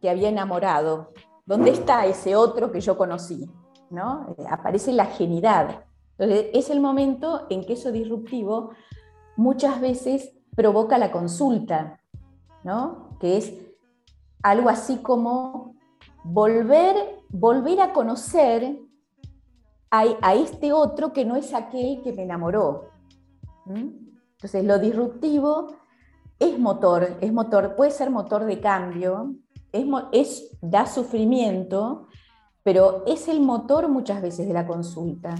que 0.00 0.10
había 0.10 0.28
enamorado. 0.28 1.12
¿Dónde 1.44 1.70
está 1.70 2.06
ese 2.06 2.34
otro 2.36 2.72
que 2.72 2.80
yo 2.80 2.96
conocí? 2.96 3.48
¿no? 3.90 4.34
Eh, 4.38 4.44
aparece 4.48 4.92
la 4.92 5.06
genidad. 5.06 5.84
Entonces, 6.18 6.50
es 6.54 6.70
el 6.70 6.80
momento 6.80 7.46
en 7.50 7.64
que 7.64 7.74
eso 7.74 7.92
disruptivo 7.92 8.70
muchas 9.36 9.80
veces 9.80 10.32
provoca 10.54 10.98
la 10.98 11.12
consulta, 11.12 12.00
¿no? 12.64 13.16
que 13.20 13.36
es 13.36 13.52
algo 14.42 14.68
así 14.68 14.98
como 14.98 15.74
volver, 16.24 17.22
volver 17.28 17.80
a 17.80 17.92
conocer 17.92 18.78
a, 19.90 20.34
este 20.34 20.74
otro 20.74 21.12
que 21.14 21.24
no 21.24 21.36
es 21.36 21.54
aquel 21.54 22.02
que 22.02 22.12
me 22.12 22.24
enamoró. 22.24 22.90
Entonces, 23.66 24.64
lo 24.64 24.78
disruptivo 24.78 25.68
es 26.38 26.58
motor, 26.58 27.16
es 27.20 27.32
motor, 27.32 27.74
puede 27.76 27.90
ser 27.90 28.10
motor 28.10 28.44
de 28.44 28.60
cambio, 28.60 29.34
es, 29.72 29.84
es, 30.12 30.58
da 30.60 30.86
sufrimiento, 30.86 32.08
pero 32.62 33.04
es 33.06 33.28
el 33.28 33.40
motor 33.40 33.88
muchas 33.88 34.20
veces 34.20 34.46
de 34.46 34.52
la 34.52 34.66
consulta. 34.66 35.34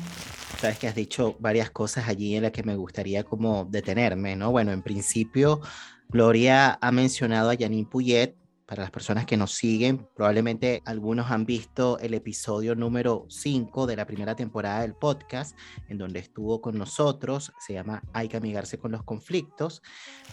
Sabes 0.58 0.78
que 0.78 0.88
has 0.88 0.94
dicho 0.94 1.36
varias 1.38 1.70
cosas 1.70 2.08
allí 2.08 2.36
en 2.36 2.44
las 2.44 2.52
que 2.52 2.62
me 2.62 2.76
gustaría 2.76 3.24
como 3.24 3.64
detenerme, 3.64 4.36
¿no? 4.36 4.52
Bueno, 4.52 4.72
en 4.72 4.82
principio, 4.82 5.60
Gloria 6.08 6.78
ha 6.80 6.92
mencionado 6.92 7.50
a 7.50 7.56
Janine 7.56 7.88
Puyet, 7.88 8.36
para 8.66 8.82
las 8.82 8.90
personas 8.90 9.26
que 9.26 9.36
nos 9.36 9.52
siguen, 9.52 10.08
probablemente 10.14 10.82
algunos 10.84 11.30
han 11.30 11.46
visto 11.46 12.00
el 12.00 12.14
episodio 12.14 12.74
número 12.74 13.24
5 13.28 13.86
de 13.86 13.94
la 13.94 14.06
primera 14.06 14.34
temporada 14.34 14.80
del 14.80 14.94
podcast, 14.94 15.56
en 15.88 15.98
donde 15.98 16.18
estuvo 16.18 16.60
con 16.60 16.76
nosotros, 16.76 17.52
se 17.64 17.74
llama 17.74 18.02
Hay 18.12 18.28
que 18.28 18.36
amigarse 18.36 18.76
con 18.76 18.90
los 18.90 19.04
conflictos. 19.04 19.82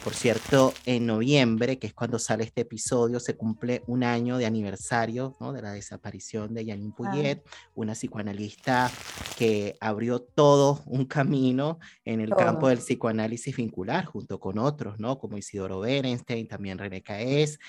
Por 0.03 0.15
cierto, 0.15 0.73
en 0.85 1.05
noviembre, 1.05 1.77
que 1.77 1.85
es 1.85 1.93
cuando 1.93 2.17
sale 2.17 2.43
este 2.43 2.61
episodio, 2.61 3.19
se 3.19 3.37
cumple 3.37 3.83
un 3.85 4.03
año 4.03 4.37
de 4.37 4.47
aniversario 4.47 5.35
¿no? 5.39 5.53
de 5.53 5.61
la 5.61 5.73
desaparición 5.73 6.55
de 6.55 6.65
Janine 6.65 6.93
Puyet, 6.95 7.43
una 7.75 7.93
psicoanalista 7.93 8.89
que 9.37 9.77
abrió 9.79 10.21
todo 10.21 10.81
un 10.87 11.05
camino 11.05 11.77
en 12.03 12.19
el 12.19 12.31
campo 12.31 12.67
del 12.67 12.79
psicoanálisis 12.79 13.55
vincular, 13.55 14.05
junto 14.05 14.39
con 14.39 14.57
otros, 14.57 14.99
¿no? 14.99 15.19
como 15.19 15.37
Isidoro 15.37 15.81
Berenstein, 15.81 16.47
también 16.47 16.79
René 16.79 17.03
Caes, 17.03 17.59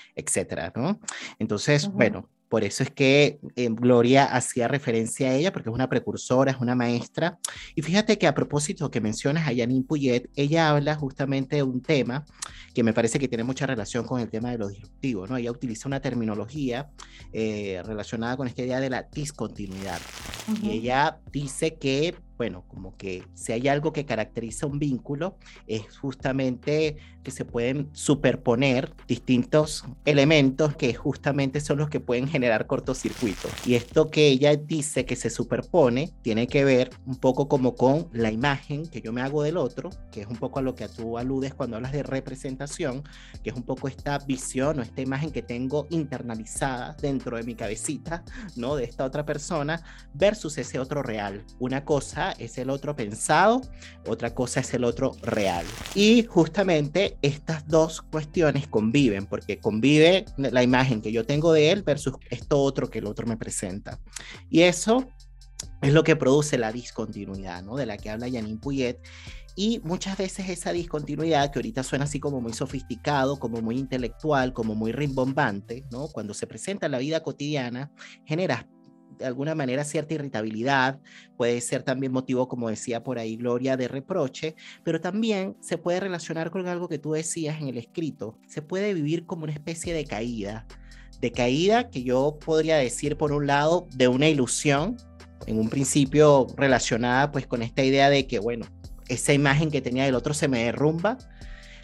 etc. 0.57 0.97
Entonces, 1.39 1.87
bueno, 1.87 2.29
por 2.49 2.63
eso 2.63 2.83
es 2.83 2.91
que 2.91 3.39
eh, 3.55 3.69
Gloria 3.71 4.25
hacía 4.25 4.67
referencia 4.67 5.29
a 5.29 5.33
ella, 5.33 5.51
porque 5.51 5.69
es 5.69 5.75
una 5.75 5.89
precursora, 5.89 6.51
es 6.51 6.57
una 6.59 6.75
maestra. 6.75 7.39
Y 7.73 7.81
fíjate 7.81 8.17
que 8.17 8.27
a 8.27 8.35
propósito 8.35 8.91
que 8.91 9.01
mencionas 9.01 9.47
a 9.47 9.55
Janine 9.55 9.83
Puyet, 9.83 10.29
ella 10.35 10.69
habla 10.69 10.95
justamente 10.95 11.57
de 11.57 11.63
un 11.63 11.81
tema 11.81 12.25
que 12.73 12.83
me 12.83 12.93
parece 12.93 13.19
que 13.19 13.27
tiene 13.27 13.43
mucha 13.43 13.65
relación 13.65 14.05
con 14.05 14.21
el 14.21 14.29
tema 14.29 14.51
de 14.51 14.57
lo 14.57 14.67
disruptivo, 14.67 15.25
¿no? 15.27 15.37
Ella 15.37 15.51
utiliza 15.51 15.87
una 15.87 16.01
terminología 16.01 16.89
eh, 17.33 17.81
relacionada 17.85 18.37
con 18.37 18.47
esta 18.47 18.61
idea 18.61 18.79
de 18.79 18.89
la 18.89 19.03
discontinuidad. 19.03 19.99
Y 20.61 20.71
ella 20.71 21.19
dice 21.31 21.75
que 21.75 22.15
bueno, 22.37 22.63
como 22.67 22.95
que 22.97 23.23
si 23.33 23.53
hay 23.53 23.67
algo 23.67 23.93
que 23.93 24.05
caracteriza 24.05 24.67
un 24.67 24.79
vínculo, 24.79 25.37
es 25.67 25.97
justamente 25.97 26.97
que 27.23 27.31
se 27.31 27.43
pueden 27.43 27.89
superponer 27.93 28.93
distintos 29.07 29.83
elementos 30.05 30.75
que 30.75 30.93
justamente 30.93 31.59
son 31.59 31.79
los 31.79 31.89
que 31.89 31.99
pueden 31.99 32.27
generar 32.27 32.67
cortocircuitos. 32.67 33.51
Y 33.65 33.75
esto 33.75 34.11
que 34.11 34.27
ella 34.27 34.55
dice 34.55 35.05
que 35.05 35.15
se 35.15 35.29
superpone 35.29 36.11
tiene 36.21 36.47
que 36.47 36.63
ver 36.63 36.91
un 37.05 37.15
poco 37.15 37.47
como 37.47 37.75
con 37.75 38.07
la 38.13 38.31
imagen 38.31 38.85
que 38.87 39.01
yo 39.01 39.11
me 39.11 39.21
hago 39.21 39.41
del 39.43 39.57
otro, 39.57 39.89
que 40.11 40.21
es 40.21 40.27
un 40.27 40.37
poco 40.37 40.59
a 40.59 40.61
lo 40.61 40.75
que 40.75 40.87
tú 40.87 41.17
aludes 41.17 41.53
cuando 41.53 41.77
hablas 41.77 41.91
de 41.91 42.03
representación, 42.03 43.03
que 43.43 43.49
es 43.49 43.55
un 43.55 43.63
poco 43.63 43.87
esta 43.87 44.19
visión 44.19 44.79
o 44.79 44.81
esta 44.83 45.01
imagen 45.01 45.31
que 45.31 45.41
tengo 45.41 45.87
internalizada 45.89 46.95
dentro 47.01 47.37
de 47.37 47.43
mi 47.43 47.55
cabecita, 47.55 48.23
¿no? 48.55 48.75
De 48.75 48.83
esta 48.83 49.03
otra 49.03 49.25
persona 49.25 49.81
versus 50.13 50.57
ese 50.57 50.79
otro 50.79 51.01
real. 51.01 51.43
Una 51.59 51.85
cosa 51.85 52.24
es 52.31 52.57
el 52.57 52.69
otro 52.69 52.95
pensado, 52.95 53.61
otra 54.07 54.33
cosa 54.33 54.59
es 54.59 54.73
el 54.73 54.83
otro 54.83 55.15
real. 55.21 55.65
Y 55.93 56.23
justamente 56.23 57.17
estas 57.21 57.67
dos 57.67 58.01
cuestiones 58.01 58.67
conviven, 58.67 59.25
porque 59.25 59.59
convive 59.59 60.25
la 60.37 60.63
imagen 60.63 61.01
que 61.01 61.11
yo 61.11 61.25
tengo 61.25 61.53
de 61.53 61.71
él 61.71 61.83
versus 61.83 62.15
esto 62.29 62.61
otro 62.61 62.89
que 62.89 62.99
el 62.99 63.07
otro 63.07 63.27
me 63.27 63.37
presenta. 63.37 63.99
Y 64.49 64.61
eso 64.61 65.07
es 65.81 65.93
lo 65.93 66.03
que 66.03 66.15
produce 66.15 66.57
la 66.57 66.71
discontinuidad, 66.71 67.63
¿no? 67.63 67.75
De 67.75 67.85
la 67.85 67.97
que 67.97 68.09
habla 68.09 68.29
Janine 68.31 68.59
Puyet. 68.59 68.99
Y 69.55 69.79
muchas 69.83 70.17
veces 70.17 70.49
esa 70.49 70.73
discontinuidad, 70.73 71.51
que 71.51 71.59
ahorita 71.59 71.81
suena 71.83 72.05
así 72.05 72.19
como 72.19 72.41
muy 72.41 72.51
sofisticado, 72.51 73.39
como 73.39 73.61
muy 73.61 73.77
intelectual, 73.77 74.51
como 74.51 74.75
muy 74.75 74.91
rimbombante, 74.91 75.85
¿no? 75.91 76.09
Cuando 76.09 76.33
se 76.33 76.45
presenta 76.45 76.87
en 76.87 76.91
la 76.91 76.97
vida 76.97 77.23
cotidiana, 77.23 77.91
genera 78.25 78.67
de 79.17 79.25
alguna 79.25 79.55
manera 79.55 79.83
cierta 79.83 80.13
irritabilidad, 80.13 80.99
puede 81.37 81.61
ser 81.61 81.83
también 81.83 82.11
motivo, 82.11 82.47
como 82.47 82.69
decía 82.69 83.03
por 83.03 83.19
ahí 83.19 83.37
Gloria, 83.37 83.77
de 83.77 83.87
reproche, 83.87 84.55
pero 84.83 85.01
también 85.01 85.55
se 85.59 85.77
puede 85.77 85.99
relacionar 85.99 86.51
con 86.51 86.67
algo 86.67 86.87
que 86.87 86.99
tú 86.99 87.13
decías 87.13 87.61
en 87.61 87.67
el 87.67 87.77
escrito, 87.77 88.37
se 88.47 88.61
puede 88.61 88.93
vivir 88.93 89.25
como 89.25 89.43
una 89.43 89.53
especie 89.53 89.93
de 89.93 90.05
caída, 90.05 90.65
de 91.21 91.31
caída 91.31 91.89
que 91.89 92.03
yo 92.03 92.37
podría 92.43 92.77
decir 92.77 93.17
por 93.17 93.31
un 93.31 93.47
lado 93.47 93.87
de 93.95 94.07
una 94.07 94.27
ilusión, 94.27 94.97
en 95.47 95.59
un 95.59 95.69
principio 95.69 96.47
relacionada 96.57 97.31
pues 97.31 97.45
con 97.47 97.61
esta 97.61 97.83
idea 97.83 98.09
de 98.09 98.27
que 98.27 98.39
bueno, 98.39 98.65
esa 99.07 99.33
imagen 99.33 99.69
que 99.69 99.81
tenía 99.81 100.05
del 100.05 100.15
otro 100.15 100.33
se 100.33 100.47
me 100.47 100.63
derrumba, 100.63 101.17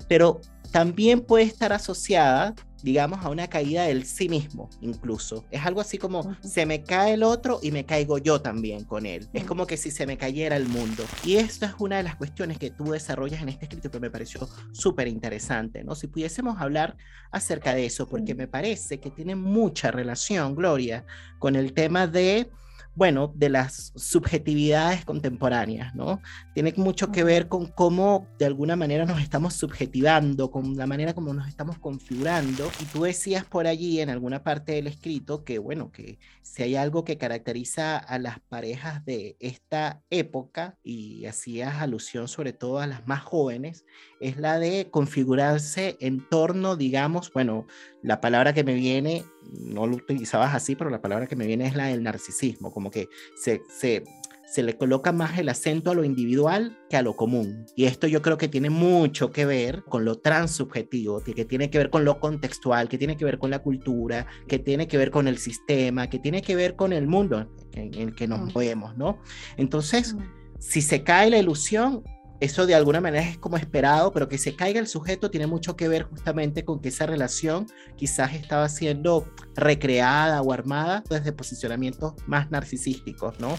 pero 0.08 0.42
también 0.72 1.22
puede 1.22 1.44
estar 1.44 1.74
asociada 1.74 2.56
digamos, 2.84 3.24
a 3.24 3.30
una 3.30 3.48
caída 3.48 3.84
del 3.84 4.06
sí 4.06 4.30
mismo, 4.30 4.70
incluso. 4.82 5.46
Es 5.52 5.66
algo 5.66 5.82
así 5.82 5.98
como, 5.98 6.36
se 6.42 6.66
me 6.66 6.84
cae 6.84 7.14
el 7.14 7.24
otro 7.24 7.60
y 7.62 7.72
me 7.72 7.86
caigo 7.86 8.18
yo 8.18 8.42
también 8.42 8.86
con 8.86 9.06
él. 9.06 9.28
Es 9.34 9.44
como 9.44 9.68
que 9.68 9.78
si 9.78 9.92
se 9.92 10.06
me 10.06 10.18
cayera 10.18 10.56
el 10.56 10.68
mundo. 10.68 11.04
Y 11.24 11.38
esto 11.38 11.66
es 11.66 11.74
una 11.80 11.98
de 11.98 12.04
las 12.04 12.16
cuestiones 12.16 12.58
que 12.58 12.72
tú 12.72 12.92
desarrollas 12.92 13.42
en 13.42 13.50
este 13.50 13.66
escrito 13.66 13.92
que 13.92 14.00
me 14.00 14.10
pareció 14.10 14.48
súper 14.72 15.08
interesante, 15.08 15.84
¿no? 15.84 15.96
Si 15.96 16.08
pudiésemos 16.08 16.60
hablar 16.60 16.98
acerca 17.32 17.74
de 17.74 17.86
eso, 17.86 18.08
porque 18.08 18.36
me 18.36 18.48
parece 18.48 19.00
que 19.00 19.12
tiene 19.12 19.36
mucha 19.36 19.92
relación, 19.92 20.56
Gloria, 20.56 21.06
con 21.40 21.56
el 21.56 21.74
tema 21.74 22.08
de 22.08 22.50
bueno, 22.94 23.32
de 23.36 23.50
las 23.50 23.94
subjetividades 23.96 25.06
contemporáneas, 25.06 25.96
¿no? 25.96 26.22
Tiene 26.54 26.74
mucho 26.78 27.12
que 27.12 27.24
ver 27.24 27.48
con 27.48 27.68
cómo 27.68 28.28
de 28.38 28.46
alguna 28.46 28.76
manera 28.76 29.06
nos 29.06 29.22
estamos 29.22 29.54
subjetivando, 29.54 30.52
con 30.52 30.76
la 30.76 30.88
manera 30.88 31.14
como 31.14 31.34
nos 31.34 31.48
estamos 31.48 31.80
configurando. 31.80 32.70
Y 32.82 32.86
tú 32.86 33.04
decías 33.04 33.46
por 33.46 33.68
allí 33.68 34.02
en 34.02 34.10
alguna 34.10 34.44
parte 34.44 34.74
del 34.74 34.88
escrito 34.88 35.44
que, 35.44 35.58
bueno, 35.58 35.92
que 35.92 36.20
si 36.42 36.64
hay 36.64 36.76
algo 36.76 37.06
que 37.06 37.18
caracteriza 37.18 37.98
a 37.98 38.20
las 38.20 38.40
parejas 38.40 39.06
de 39.06 39.38
esta 39.40 40.02
época, 40.10 40.78
y 40.84 41.26
hacías 41.26 41.76
alusión 41.82 42.28
sobre 42.28 42.54
todo 42.54 42.80
a 42.80 42.88
las 42.88 43.08
más 43.08 43.22
jóvenes, 43.22 43.86
es 44.22 44.38
la 44.38 44.60
de 44.60 44.88
configurarse 44.90 45.98
en 46.00 46.28
torno, 46.30 46.76
digamos, 46.76 47.32
bueno, 47.34 47.66
la 48.02 48.22
palabra 48.22 48.54
que 48.54 48.64
me 48.64 48.76
viene, 48.76 49.26
no 49.52 49.88
lo 49.88 49.96
utilizabas 49.96 50.54
así, 50.54 50.76
pero 50.76 50.90
la 50.90 51.02
palabra 51.02 51.28
que 51.28 51.36
me 51.36 51.48
viene 51.48 51.68
es 51.68 51.76
la 51.76 51.88
del 51.88 52.04
narcisismo, 52.04 52.72
como 52.72 52.92
que 52.92 53.10
se, 53.36 53.62
se, 53.70 54.04
se 54.52 54.64
le 54.64 54.78
coloca 54.78 55.12
más 55.12 55.40
el 55.40 55.50
acento 55.50 55.92
a 55.92 55.96
lo 55.96 56.04
individual 56.04 56.78
que 56.90 56.98
a 56.98 57.02
lo 57.02 57.16
común. 57.16 57.66
Y 57.76 57.86
esto 57.86 58.06
yo 58.06 58.22
creo 58.22 58.38
que 58.38 58.48
tiene 58.48 58.70
mucho 58.70 59.32
que 59.32 59.46
ver 59.46 59.84
con 59.86 60.04
lo 60.04 60.20
transubjetivo, 60.20 61.24
que 61.24 61.46
tiene 61.46 61.70
que 61.70 61.78
ver 61.78 61.90
con 61.90 62.06
lo 62.06 62.20
contextual, 62.20 62.90
que 62.90 62.98
tiene 62.98 63.16
que 63.16 63.26
ver 63.26 63.40
con 63.40 63.50
la 63.50 63.60
cultura, 63.60 64.28
que 64.48 64.60
tiene 64.60 64.88
que 64.88 64.98
ver 64.98 65.10
con 65.10 65.28
el 65.28 65.38
sistema, 65.38 66.10
que 66.10 66.20
tiene 66.20 66.42
que 66.42 66.56
ver 66.56 66.76
con 66.76 66.92
el 66.94 67.08
mundo 67.08 67.48
en, 67.74 67.94
el 67.94 68.14
que 68.14 68.28
nos 68.28 68.42
mm. 68.42 68.52
movemos, 68.54 68.98
¿no? 68.98 69.20
Entonces, 69.58 70.14
mm. 70.14 70.20
si 70.60 70.82
se 70.82 71.02
cae 71.02 71.30
la 71.30 71.38
ilusión, 71.38 72.04
eso 72.42 72.66
de 72.66 72.74
alguna 72.74 73.00
manera 73.00 73.24
es 73.24 73.38
como 73.38 73.56
esperado, 73.56 74.12
pero 74.12 74.28
que 74.28 74.40
se 74.40 74.56
caiga 74.56 74.80
el 74.80 74.88
sujeto 74.88 75.30
tiene 75.30 75.46
mucho 75.46 75.76
que 75.76 75.88
ver 75.88 76.04
justamente 76.04 76.66
con 76.66 76.82
que 76.82 76.90
esa 76.90 77.06
relación 77.06 77.68
quizás 77.96 78.34
estaba 78.34 78.68
siendo 78.68 79.28
recreada 79.56 80.42
o 80.42 80.52
armada 80.52 81.04
desde 81.08 81.32
posicionamientos 81.34 82.16
más 82.26 82.50
narcisísticos, 82.50 83.40
¿no? 83.40 83.50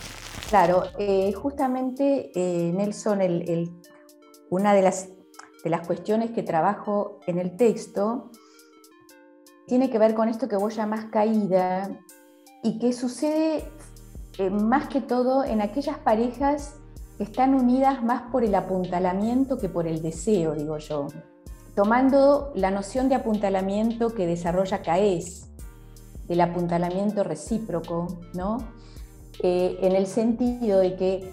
Claro, 0.50 0.82
eh, 0.98 1.32
justamente 1.32 2.32
eh, 2.34 2.72
Nelson, 2.72 3.20
una 4.50 4.74
de 4.74 4.82
las, 4.82 5.10
de 5.62 5.70
las 5.70 5.86
cuestiones 5.86 6.32
que 6.32 6.42
trabajo 6.42 7.20
en 7.28 7.38
el 7.38 7.56
texto 7.56 8.32
tiene 9.68 9.90
que 9.90 9.98
ver 10.00 10.14
con 10.14 10.28
esto 10.28 10.48
que 10.48 10.56
vos 10.56 10.74
llamás 10.74 11.04
caída 11.04 11.88
y 12.64 12.80
que 12.80 12.92
sucede 12.92 13.64
eh, 14.38 14.50
más 14.50 14.88
que 14.88 15.00
todo 15.00 15.44
en 15.44 15.60
aquellas 15.60 15.98
parejas 15.98 16.81
están 17.22 17.54
unidas 17.54 18.02
más 18.02 18.22
por 18.30 18.44
el 18.44 18.54
apuntalamiento 18.54 19.58
que 19.58 19.68
por 19.68 19.86
el 19.86 20.02
deseo, 20.02 20.54
digo 20.54 20.78
yo. 20.78 21.06
Tomando 21.74 22.52
la 22.54 22.70
noción 22.70 23.08
de 23.08 23.14
apuntalamiento 23.14 24.14
que 24.14 24.26
desarrolla 24.26 24.82
CAES, 24.82 25.48
del 26.28 26.40
apuntalamiento 26.40 27.24
recíproco, 27.24 28.06
¿no? 28.34 28.58
Eh, 29.42 29.78
en 29.80 29.92
el 29.92 30.06
sentido 30.06 30.78
de 30.78 30.96
que 30.96 31.32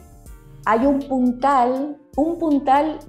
hay 0.66 0.86
un 0.86 1.00
puntal, 1.00 1.98
un 2.16 2.38
puntal, 2.38 3.00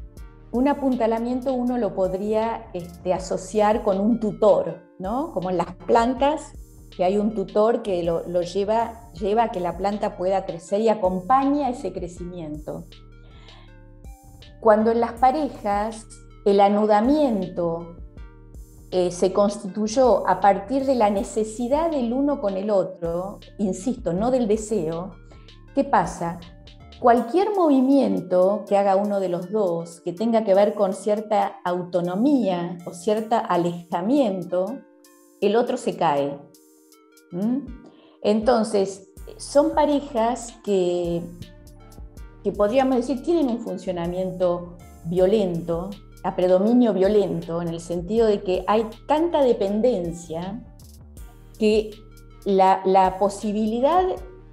un 0.53 0.69
apuntalamiento 0.69 1.53
uno 1.53 1.79
lo 1.79 1.95
podría 1.95 2.69
este, 2.75 3.15
asociar 3.15 3.83
con 3.83 4.01
un 4.01 4.19
tutor, 4.19 4.83
¿no? 4.99 5.33
Como 5.33 5.51
en 5.51 5.57
las 5.57 5.75
plantas 5.87 6.53
que 7.01 7.05
hay 7.05 7.17
un 7.17 7.33
tutor 7.33 7.81
que 7.81 8.03
lo, 8.03 8.43
lleva, 8.43 9.11
lleva 9.15 9.45
a 9.45 9.51
que 9.51 9.59
la 9.59 9.79
planta 9.79 10.19
pueda 10.19 10.45
crecer 10.45 10.83
y 10.83 10.91
acompaña 10.91 11.71
ese 11.71 11.95
crecimiento. 11.95 12.85
Cuando 14.61 14.91
en 14.91 15.01
las 15.01 15.13
parejas 15.13 16.05
el 16.45 16.61
anudamiento 16.61 17.97
eh, 18.91 19.11
se 19.11 19.33
constituyó 19.33 20.29
a 20.29 20.41
partir 20.41 20.85
de 20.85 20.95
la 20.95 21.09
necesidad 21.09 21.91
del 21.91 22.13
uno 22.13 22.39
con 22.39 22.59
el 22.59 22.69
otro, 22.69 23.41
insisto, 23.57 24.13
no 24.13 24.31
del 24.31 24.47
deseo, 24.47 25.15
¿qué 25.75 25.85
pasa? 25.85 26.39
Cualquier 27.01 27.55
movimiento 27.57 28.67
que 28.69 28.77
haga 28.77 28.97
uno 28.97 29.21
de 29.21 29.31
los 29.31 29.51
dos, 29.51 30.03
que 30.03 30.13
tenga 30.13 30.45
que 30.45 30.53
ver 30.53 30.75
con 30.75 30.93
cierta 30.93 31.61
autonomía 31.65 32.77
o 32.85 32.93
cierto 32.93 33.37
alejamiento, 33.49 34.67
el 35.41 35.57
otro 35.57 35.79
se 35.79 35.97
cae. 35.97 36.50
Entonces, 38.23 39.09
son 39.37 39.75
parejas 39.75 40.55
que, 40.65 41.23
que 42.43 42.53
podríamos 42.53 42.97
decir 42.97 43.23
tienen 43.23 43.49
un 43.49 43.61
funcionamiento 43.61 44.77
violento, 45.05 45.91
a 46.23 46.37
predominio 46.37 46.93
violento, 46.93 47.63
en 47.63 47.69
el 47.69 47.81
sentido 47.81 48.27
de 48.27 48.43
que 48.43 48.65
hay 48.67 48.87
tanta 49.07 49.43
dependencia 49.43 50.63
que 51.59 51.91
la, 52.45 53.17
posibilidad 53.19 54.05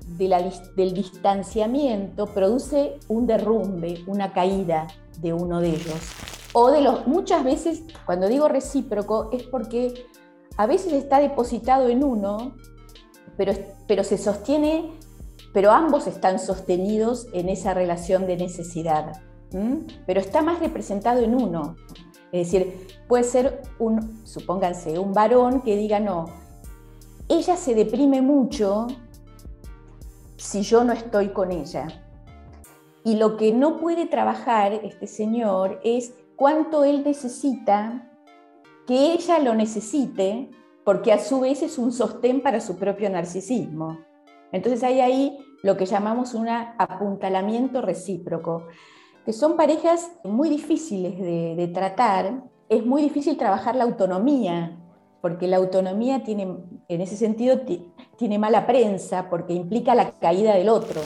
del 0.07 0.93
distanciamiento 0.93 2.25
produce 2.27 2.99
un 3.07 3.27
derrumbe, 3.27 4.03
una 4.07 4.33
caída 4.33 4.87
de 5.19 5.33
uno 5.33 5.59
de 5.59 5.69
ellos. 5.69 6.11
O 6.53 6.71
de 6.71 6.81
los, 6.81 7.07
muchas 7.07 7.43
veces, 7.43 7.83
cuando 8.05 8.27
digo 8.27 8.47
recíproco, 8.47 9.29
es 9.31 9.43
porque 9.43 10.05
a 10.57 10.65
veces 10.65 10.93
está 10.93 11.19
depositado 11.19 11.87
en 11.87 12.03
uno, 12.03 12.55
pero, 13.37 13.53
pero 13.87 14.03
se 14.03 14.17
sostiene, 14.17 14.91
pero 15.53 15.71
ambos 15.71 16.07
están 16.07 16.39
sostenidos 16.39 17.27
en 17.33 17.49
esa 17.49 17.73
relación 17.73 18.25
de 18.25 18.37
necesidad, 18.37 19.21
pero 20.05 20.19
está 20.19 20.41
más 20.41 20.59
representado 20.59 21.21
en 21.21 21.35
uno. 21.35 21.75
Es 22.31 22.47
decir, 22.51 22.87
puede 23.07 23.23
ser 23.23 23.61
un, 23.79 24.25
supónganse, 24.25 24.99
un 24.99 25.13
varón 25.13 25.61
que 25.61 25.77
diga, 25.77 25.99
no, 25.99 26.25
ella 27.29 27.55
se 27.55 27.75
deprime 27.75 28.21
mucho 28.21 28.87
si 30.37 30.61
yo 30.61 30.83
no 30.83 30.93
estoy 30.93 31.29
con 31.29 31.51
ella. 31.51 31.87
Y 33.03 33.15
lo 33.15 33.37
que 33.37 33.53
no 33.53 33.79
puede 33.79 34.05
trabajar 34.05 34.73
este 34.73 35.07
señor 35.07 35.79
es 35.83 36.13
cuánto 36.35 36.83
él 36.83 37.03
necesita 37.05 38.06
que 38.87 39.13
ella 39.13 39.37
lo 39.39 39.53
necesite, 39.53 40.49
porque 40.85 41.11
a 41.11 41.19
su 41.19 41.41
vez 41.41 41.61
es 41.61 41.77
un 41.77 41.91
sostén 41.91 42.41
para 42.41 42.61
su 42.61 42.77
propio 42.77 43.09
narcisismo. 43.09 43.99
Entonces 44.53 44.81
hay 44.83 45.01
ahí 45.01 45.37
lo 45.61 45.75
que 45.75 45.85
llamamos 45.85 46.33
un 46.33 46.47
apuntalamiento 46.47 47.81
recíproco, 47.81 48.67
que 49.25 49.33
son 49.33 49.57
parejas 49.57 50.09
muy 50.23 50.49
difíciles 50.49 51.19
de, 51.19 51.69
tratar. 51.73 52.43
Es 52.69 52.85
muy 52.85 53.01
difícil 53.01 53.35
trabajar 53.35 53.75
la 53.75 53.83
autonomía, 53.83 54.79
porque 55.21 55.47
la 55.47 55.57
autonomía 55.57 56.23
tiene, 56.23 56.55
en 56.87 57.01
ese 57.01 57.17
sentido, 57.17 57.59
tiene 58.17 58.39
mala 58.39 58.65
prensa, 58.65 59.29
porque 59.29 59.51
implica 59.51 59.95
la 59.95 60.11
caída 60.11 60.55
del 60.55 60.69
otro. 60.69 61.01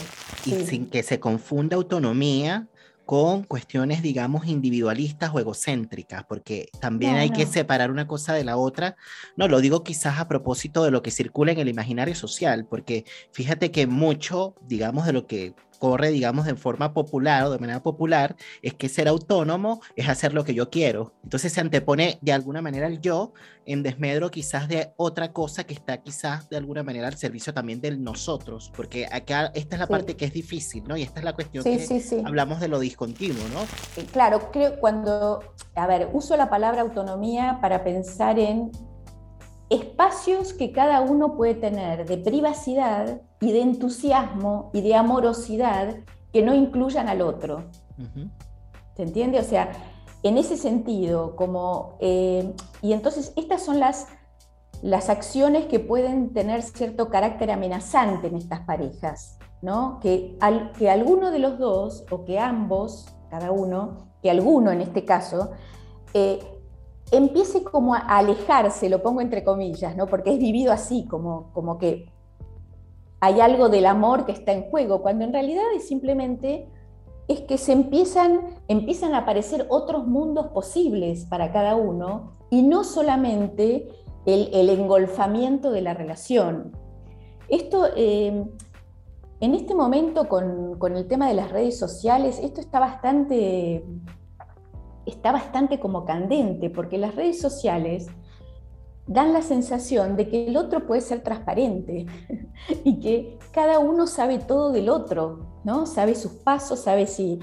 Y 0.45 0.51
sin 0.65 0.87
que 0.87 1.01
se 1.01 1.19
confunda 1.19 1.77
autonomía 1.77 2.67
con 3.11 3.43
cuestiones, 3.43 4.01
digamos, 4.01 4.47
individualistas 4.47 5.31
o 5.33 5.39
egocéntricas, 5.41 6.23
porque 6.23 6.69
también 6.79 7.15
hay 7.15 7.29
que 7.29 7.45
separar 7.45 7.91
una 7.91 8.07
cosa 8.07 8.33
de 8.33 8.45
la 8.45 8.55
otra. 8.55 8.95
No, 9.35 9.49
lo 9.49 9.59
digo 9.59 9.83
quizás 9.83 10.17
a 10.17 10.29
propósito 10.29 10.85
de 10.85 10.91
lo 10.91 11.03
que 11.03 11.11
circula 11.11 11.51
en 11.51 11.59
el 11.59 11.67
imaginario 11.67 12.15
social, 12.15 12.65
porque 12.69 13.03
fíjate 13.33 13.69
que 13.69 13.85
mucho, 13.85 14.55
digamos, 14.61 15.05
de 15.05 15.11
lo 15.11 15.27
que 15.27 15.53
corre, 15.81 16.11
digamos, 16.11 16.45
de 16.45 16.53
forma 16.53 16.93
popular 16.93 17.43
o 17.45 17.49
de 17.49 17.57
manera 17.57 17.81
popular, 17.81 18.35
es 18.61 18.75
que 18.75 18.87
ser 18.87 19.07
autónomo 19.07 19.81
es 19.95 20.07
hacer 20.07 20.31
lo 20.31 20.43
que 20.43 20.53
yo 20.53 20.69
quiero. 20.69 21.15
Entonces 21.23 21.51
se 21.51 21.59
antepone 21.59 22.19
de 22.21 22.33
alguna 22.33 22.61
manera 22.61 22.85
el 22.85 23.01
yo 23.01 23.33
en 23.65 23.81
desmedro 23.81 24.29
quizás 24.29 24.67
de 24.67 24.93
otra 24.95 25.33
cosa 25.33 25.63
que 25.63 25.73
está 25.73 25.97
quizás 25.97 26.49
de 26.49 26.57
alguna 26.57 26.83
manera 26.83 27.07
al 27.07 27.17
servicio 27.17 27.51
también 27.51 27.81
del 27.81 28.03
nosotros, 28.03 28.71
porque 28.75 29.07
acá 29.11 29.51
esta 29.55 29.75
es 29.75 29.79
la 29.79 29.87
parte 29.87 30.15
que 30.15 30.25
es 30.25 30.33
difícil, 30.33 30.83
¿no? 30.83 30.95
Y 30.97 31.01
esta 31.01 31.19
es 31.19 31.25
la 31.25 31.33
cuestión 31.33 31.63
que 31.63 32.23
hablamos 32.25 32.59
de 32.59 32.67
lo 32.67 32.79
discontinuo, 32.79 33.43
¿no? 33.51 33.63
Eh, 33.99 34.05
claro, 34.11 34.51
creo 34.51 34.79
cuando, 34.79 35.39
a 35.73 35.87
ver, 35.87 36.09
uso 36.13 36.37
la 36.37 36.51
palabra 36.51 36.81
autonomía 36.81 37.57
para 37.59 37.83
pensar 37.83 38.37
en 38.37 38.71
espacios 39.71 40.53
que 40.53 40.71
cada 40.71 40.99
uno 41.01 41.35
puede 41.35 41.55
tener 41.55 42.05
de 42.05 42.17
privacidad 42.17 43.21
y 43.39 43.53
de 43.53 43.61
entusiasmo 43.61 44.69
y 44.73 44.81
de 44.81 44.95
amorosidad 44.95 45.95
que 46.33 46.43
no 46.43 46.53
incluyan 46.53 47.07
al 47.07 47.21
otro. 47.21 47.63
¿Se 48.95 49.03
entiende? 49.03 49.39
O 49.39 49.43
sea, 49.43 49.71
en 50.23 50.37
ese 50.37 50.57
sentido, 50.57 51.35
como... 51.35 51.95
Eh, 51.99 52.53
y 52.81 52.91
entonces 52.91 53.31
estas 53.37 53.63
son 53.63 53.79
las, 53.79 54.07
las 54.81 55.09
acciones 55.09 55.65
que 55.67 55.79
pueden 55.79 56.33
tener 56.33 56.61
cierto 56.63 57.09
carácter 57.09 57.49
amenazante 57.49 58.27
en 58.27 58.35
estas 58.35 58.61
parejas, 58.61 59.39
¿no? 59.61 59.99
Que, 60.01 60.37
al, 60.41 60.73
que 60.73 60.89
alguno 60.89 61.31
de 61.31 61.39
los 61.39 61.57
dos, 61.57 62.03
o 62.11 62.25
que 62.25 62.39
ambos, 62.39 63.07
cada 63.29 63.51
uno, 63.51 64.09
que 64.21 64.29
alguno 64.29 64.71
en 64.71 64.81
este 64.81 65.05
caso, 65.05 65.51
eh, 66.13 66.39
empiece 67.11 67.63
como 67.63 67.93
a 67.93 67.99
alejarse, 67.99 68.89
lo 68.89 69.03
pongo 69.03 69.21
entre 69.21 69.43
comillas, 69.43 69.95
¿no? 69.95 70.07
porque 70.07 70.31
es 70.33 70.39
vivido 70.39 70.71
así, 70.71 71.05
como, 71.05 71.51
como 71.53 71.77
que 71.77 72.11
hay 73.19 73.39
algo 73.39 73.69
del 73.69 73.85
amor 73.85 74.25
que 74.25 74.31
está 74.31 74.51
en 74.51 74.69
juego, 74.69 75.01
cuando 75.01 75.25
en 75.25 75.33
realidad 75.33 75.65
es 75.75 75.87
simplemente 75.87 76.67
es 77.27 77.41
que 77.41 77.57
se 77.57 77.71
empiezan, 77.71 78.41
empiezan 78.67 79.13
a 79.13 79.19
aparecer 79.19 79.65
otros 79.69 80.07
mundos 80.07 80.47
posibles 80.47 81.25
para 81.25 81.51
cada 81.51 81.75
uno 81.75 82.33
y 82.49 82.63
no 82.63 82.83
solamente 82.83 83.87
el, 84.25 84.69
engolfamiento 84.69 85.71
de 85.71 85.81
la 85.81 85.93
relación. 85.93 86.73
Esto, 87.47 87.87
eh, 87.95 88.45
en 89.39 89.55
este 89.55 89.75
momento 89.75 90.27
con, 90.27 90.77
con, 90.77 90.95
el 90.95 91.07
tema 91.07 91.27
de 91.27 91.33
las 91.33 91.51
redes 91.51 91.77
sociales, 91.77 92.39
esto 92.41 92.59
está 92.59 92.79
bastante, 92.79 93.85
está 95.05 95.31
bastante 95.31 95.79
como 95.79 96.05
candente, 96.05 96.69
porque 96.69 96.97
las 96.97 97.15
redes 97.15 97.39
sociales 97.39 98.07
dan 99.07 99.33
la 99.33 99.41
sensación 99.41 100.15
de 100.15 100.29
que 100.29 100.47
el 100.47 100.57
otro 100.57 100.85
puede 100.85 101.01
ser 101.01 101.21
transparente 101.21 102.05
y 102.83 102.99
que 102.99 103.39
cada 103.51 103.79
uno 103.79 104.07
sabe 104.07 104.39
todo 104.39 104.71
del 104.71 104.89
otro, 104.89 105.61
¿no? 105.63 105.85
Sabe 105.85 106.15
sus 106.15 106.31
pasos, 106.31 106.79
sabe 106.79 107.07
si, 107.07 107.39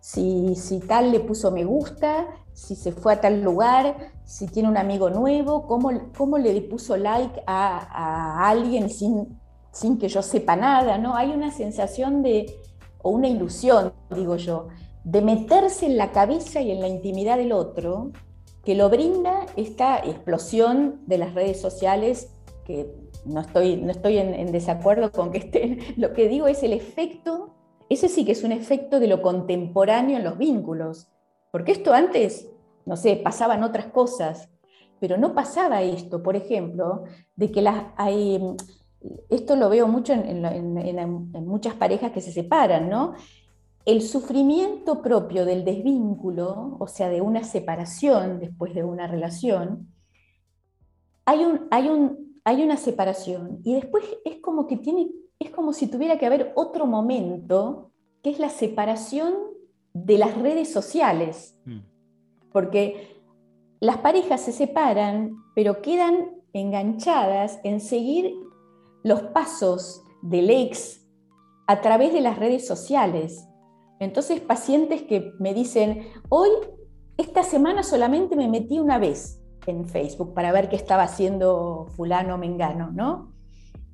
si, 0.00 0.80
tal 0.86 1.10
le 1.10 1.20
puso 1.20 1.50
me 1.50 1.64
gusta, 1.64 2.26
si 2.52 2.76
se 2.76 2.92
fue 2.92 3.14
a 3.14 3.20
tal 3.20 3.42
lugar, 3.42 4.12
si 4.24 4.46
tiene 4.46 4.68
un 4.68 4.76
amigo 4.76 5.10
nuevo, 5.10 5.66
cómo, 5.66 5.90
cómo 6.16 6.38
le 6.38 6.60
puso 6.62 6.96
like 6.96 7.42
a, 7.46 7.78
a 7.78 8.48
alguien 8.48 8.90
sin 8.90 9.38
sin 9.78 9.98
que 9.98 10.08
yo 10.08 10.22
sepa 10.22 10.56
nada, 10.56 10.98
¿no? 10.98 11.14
Hay 11.14 11.30
una 11.30 11.50
sensación 11.52 12.22
de, 12.22 12.52
o 13.02 13.10
una 13.10 13.28
ilusión, 13.28 13.92
digo 14.10 14.36
yo, 14.36 14.68
de 15.08 15.22
meterse 15.22 15.86
en 15.86 15.96
la 15.96 16.12
cabeza 16.12 16.60
y 16.60 16.70
en 16.70 16.80
la 16.80 16.88
intimidad 16.88 17.38
del 17.38 17.52
otro, 17.52 18.12
que 18.62 18.74
lo 18.74 18.90
brinda 18.90 19.46
esta 19.56 19.96
explosión 20.00 21.00
de 21.06 21.16
las 21.16 21.34
redes 21.34 21.58
sociales, 21.58 22.30
que 22.66 22.92
no 23.24 23.40
estoy, 23.40 23.78
no 23.78 23.90
estoy 23.90 24.18
en, 24.18 24.52
desacuerdo 24.52 25.10
con 25.10 25.30
que 25.32 25.38
estén, 25.38 25.78
lo 25.96 26.12
que 26.12 26.28
digo 26.28 26.46
es 26.46 26.62
el 26.62 26.74
efecto, 26.74 27.54
ese 27.88 28.10
sí 28.10 28.26
que 28.26 28.32
es 28.32 28.44
un 28.44 28.52
efecto 28.52 29.00
de 29.00 29.06
lo 29.06 29.22
contemporáneo 29.22 30.18
en 30.18 30.24
los 30.24 30.36
vínculos, 30.36 31.08
porque 31.52 31.72
esto 31.72 31.94
antes, 31.94 32.46
no 32.84 32.96
sé, 32.98 33.16
pasaban 33.16 33.62
otras 33.62 33.86
cosas, 33.86 34.50
pero 35.00 35.16
no 35.16 35.34
pasaba 35.34 35.80
esto, 35.80 36.22
por 36.22 36.36
ejemplo, 36.36 37.04
de 37.34 37.50
que 37.50 37.62
las, 37.62 37.82
hay, 37.96 38.38
esto 39.30 39.56
lo 39.56 39.70
veo 39.70 39.88
mucho 39.88 40.12
en, 40.12 41.46
muchas 41.46 41.72
parejas 41.76 42.12
que 42.12 42.20
se 42.20 42.30
separan, 42.32 42.90
¿no? 42.90 43.14
El 43.88 44.02
sufrimiento 44.02 45.00
propio 45.00 45.46
del 45.46 45.64
desvínculo, 45.64 46.76
o 46.78 46.86
sea, 46.88 47.08
de 47.08 47.22
una 47.22 47.42
separación 47.42 48.38
después 48.38 48.74
de 48.74 48.84
una 48.84 49.06
relación, 49.06 49.94
hay, 51.24 51.42
un, 51.42 51.68
hay, 51.70 51.88
un, 51.88 52.38
hay 52.44 52.62
una 52.62 52.76
separación 52.76 53.62
y 53.64 53.72
después 53.72 54.04
es 54.26 54.40
como 54.42 54.66
que 54.66 54.76
tiene, 54.76 55.08
es 55.38 55.48
como 55.48 55.72
si 55.72 55.86
tuviera 55.86 56.18
que 56.18 56.26
haber 56.26 56.52
otro 56.54 56.84
momento, 56.84 57.90
que 58.22 58.28
es 58.28 58.38
la 58.38 58.50
separación 58.50 59.32
de 59.94 60.18
las 60.18 60.36
redes 60.36 60.70
sociales, 60.70 61.58
mm. 61.64 61.78
porque 62.52 63.22
las 63.80 63.96
parejas 63.96 64.42
se 64.42 64.52
separan, 64.52 65.34
pero 65.54 65.80
quedan 65.80 66.42
enganchadas 66.52 67.58
en 67.64 67.80
seguir 67.80 68.34
los 69.02 69.22
pasos 69.22 70.02
del 70.20 70.50
ex 70.50 71.08
a 71.66 71.80
través 71.80 72.12
de 72.12 72.20
las 72.20 72.38
redes 72.38 72.66
sociales. 72.66 73.47
Entonces, 74.00 74.40
pacientes 74.40 75.02
que 75.02 75.32
me 75.38 75.54
dicen, 75.54 76.06
hoy, 76.28 76.50
esta 77.16 77.42
semana 77.42 77.82
solamente 77.82 78.36
me 78.36 78.48
metí 78.48 78.78
una 78.78 78.98
vez 78.98 79.42
en 79.66 79.86
Facebook 79.86 80.34
para 80.34 80.52
ver 80.52 80.68
qué 80.68 80.76
estaba 80.76 81.02
haciendo 81.02 81.86
fulano 81.96 82.36
o 82.36 82.38
mengano, 82.38 82.90
¿no? 82.92 83.32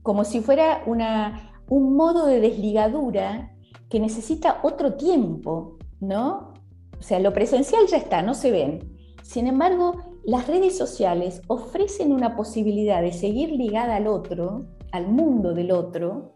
Como 0.03 0.25
si 0.25 0.41
fuera 0.41 0.83
una, 0.87 1.63
un 1.69 1.97
modo 1.97 2.27
de 2.27 2.41
desligadura 2.41 3.57
que 3.89 3.99
necesita 4.01 4.61
otro 4.63 4.95
tiempo, 4.95 5.79
¿no? 6.01 6.53
O 6.99 7.03
sea, 7.03 7.19
lo 7.19 7.33
presencial 7.33 7.87
ya 7.87 7.97
está, 7.97 8.23
no 8.23 8.35
se 8.35 8.51
ven. 8.51 8.97
Sin 9.23 9.47
embargo, 9.47 9.95
las 10.25 10.47
redes 10.47 10.77
sociales 10.77 11.43
ofrecen 11.49 12.13
una 12.13 12.37
posibilidad 12.37 13.01
de 13.01 13.13
seguir 13.13 13.51
ligada 13.51 13.97
al 13.97 14.07
otro 14.07 14.67
al 14.95 15.09
mundo 15.09 15.55
del 15.55 15.73
otro 15.73 16.35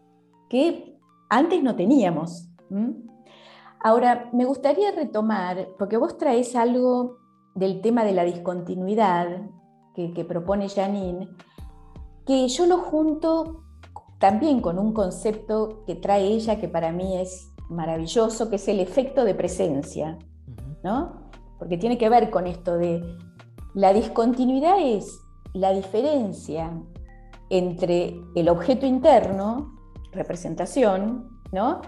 que 0.49 0.99
antes 1.29 1.63
no 1.63 1.77
teníamos. 1.77 2.49
Ahora, 3.81 4.29
me 4.33 4.45
gustaría 4.45 4.91
retomar, 4.91 5.69
porque 5.77 5.97
vos 5.97 6.17
traes 6.17 6.55
algo 6.55 7.17
del 7.55 7.81
tema 7.81 8.03
de 8.03 8.13
la 8.13 8.23
discontinuidad 8.23 9.27
que, 9.95 10.13
que 10.13 10.25
propone 10.25 10.69
Janine, 10.69 11.29
que 12.25 12.47
yo 12.47 12.65
lo 12.65 12.77
junto 12.77 13.63
también 14.19 14.61
con 14.61 14.77
un 14.77 14.93
concepto 14.93 15.83
que 15.85 15.95
trae 15.95 16.27
ella 16.27 16.59
que 16.59 16.67
para 16.67 16.91
mí 16.91 17.17
es 17.17 17.53
maravilloso, 17.69 18.49
que 18.49 18.57
es 18.57 18.67
el 18.67 18.79
efecto 18.79 19.23
de 19.23 19.33
presencia, 19.33 20.17
¿no? 20.83 21.29
Porque 21.57 21.77
tiene 21.77 21.97
que 21.97 22.09
ver 22.09 22.29
con 22.29 22.47
esto 22.47 22.77
de 22.77 23.01
la 23.73 23.93
discontinuidad 23.93 24.79
es 24.79 25.21
la 25.53 25.71
diferencia 25.71 26.71
entre 27.49 28.19
el 28.35 28.49
objeto 28.49 28.85
interno, 28.85 29.75
representación, 30.11 31.29
¿no? 31.51 31.81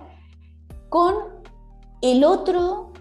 con 0.92 1.41
el 2.02 2.24
otro 2.24 2.94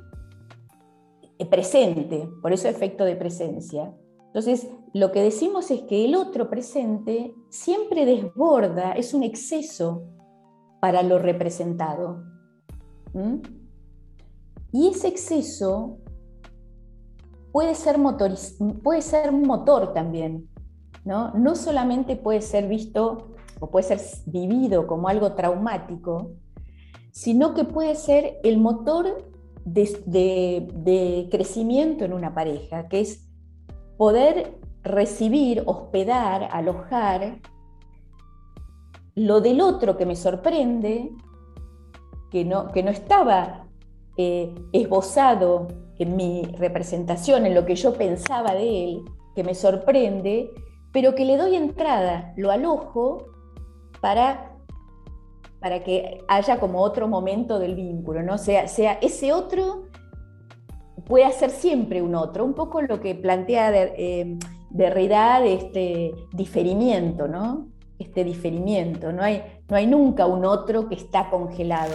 presente, 1.50 2.28
por 2.42 2.52
eso 2.52 2.68
efecto 2.68 3.04
de 3.04 3.16
presencia. 3.16 3.94
Entonces, 4.26 4.68
lo 4.92 5.10
que 5.10 5.22
decimos 5.22 5.70
es 5.70 5.82
que 5.82 6.04
el 6.04 6.14
otro 6.14 6.50
presente 6.50 7.34
siempre 7.48 8.04
desborda, 8.04 8.92
es 8.92 9.14
un 9.14 9.22
exceso 9.22 10.02
para 10.80 11.02
lo 11.02 11.18
representado. 11.18 12.22
Y 14.72 14.88
ese 14.88 15.08
exceso 15.08 15.98
puede 17.52 17.74
ser, 17.74 17.96
puede 18.82 19.02
ser 19.02 19.30
un 19.30 19.42
motor 19.42 19.92
también 19.92 20.50
¿no? 21.04 21.56
solamente 21.56 22.16
puede 22.16 22.40
ser 22.40 22.68
visto 22.68 23.34
o 23.58 23.70
puede 23.70 23.84
ser 23.84 24.00
vivido 24.26 24.86
como 24.86 25.08
algo 25.08 25.32
traumático, 25.32 26.32
sino 27.12 27.54
que 27.54 27.64
puede 27.64 27.94
ser 27.94 28.38
el 28.42 28.58
motor 28.58 29.24
de, 29.64 31.28
crecimiento 31.30 32.04
en 32.04 32.12
una 32.12 32.34
pareja, 32.34 32.88
que 32.88 33.00
es 33.00 33.28
poder 33.96 34.58
recibir, 34.82 35.62
hospedar, 35.66 36.48
alojar 36.52 37.40
lo 39.14 39.40
del 39.40 39.60
otro 39.60 39.96
que 39.96 40.06
me 40.06 40.16
sorprende, 40.16 41.10
que 42.30 42.44
no, 42.44 42.68
que 42.68 42.82
no 42.82 42.90
estaba 42.90 43.66
eh, 44.16 44.54
esbozado 44.72 45.68
en 45.98 46.16
mi 46.16 46.42
representación, 46.42 47.44
en 47.44 47.54
lo 47.54 47.66
que 47.66 47.74
yo 47.74 47.92
pensaba 47.94 48.54
de 48.54 48.84
él, 48.84 49.04
que 49.34 49.44
me 49.44 49.54
sorprende, 49.54 50.50
pero 50.92 51.14
que 51.14 51.24
le 51.24 51.36
doy 51.36 51.56
entrada, 51.56 52.32
lo 52.36 52.50
alojo 52.50 53.26
para, 54.00 54.49
para 55.60 55.84
que 55.84 56.24
haya 56.28 56.58
como 56.58 56.80
otro 56.80 57.06
momento 57.06 57.58
del 57.58 57.74
vínculo, 57.74 58.22
¿no? 58.22 58.38
Sea, 58.38 58.66
sea 58.66 58.94
ese 59.00 59.32
otro 59.32 59.84
puede 61.06 61.30
ser 61.32 61.50
siempre 61.50 62.02
un 62.02 62.14
otro, 62.14 62.44
un 62.44 62.54
poco 62.54 62.80
lo 62.82 63.00
que 63.00 63.14
plantea 63.14 63.70
de, 63.70 63.92
eh, 63.98 64.38
este 65.44 66.12
diferimiento, 66.32 67.26
¿no? 67.26 67.68
Este 68.00 68.24
diferimiento, 68.24 69.12
no 69.12 69.22
hay, 69.22 69.42
no 69.68 69.76
hay 69.76 69.86
nunca 69.86 70.26
un 70.26 70.44
otro 70.44 70.88
que 70.88 70.96
está 70.96 71.30
congelado. 71.30 71.94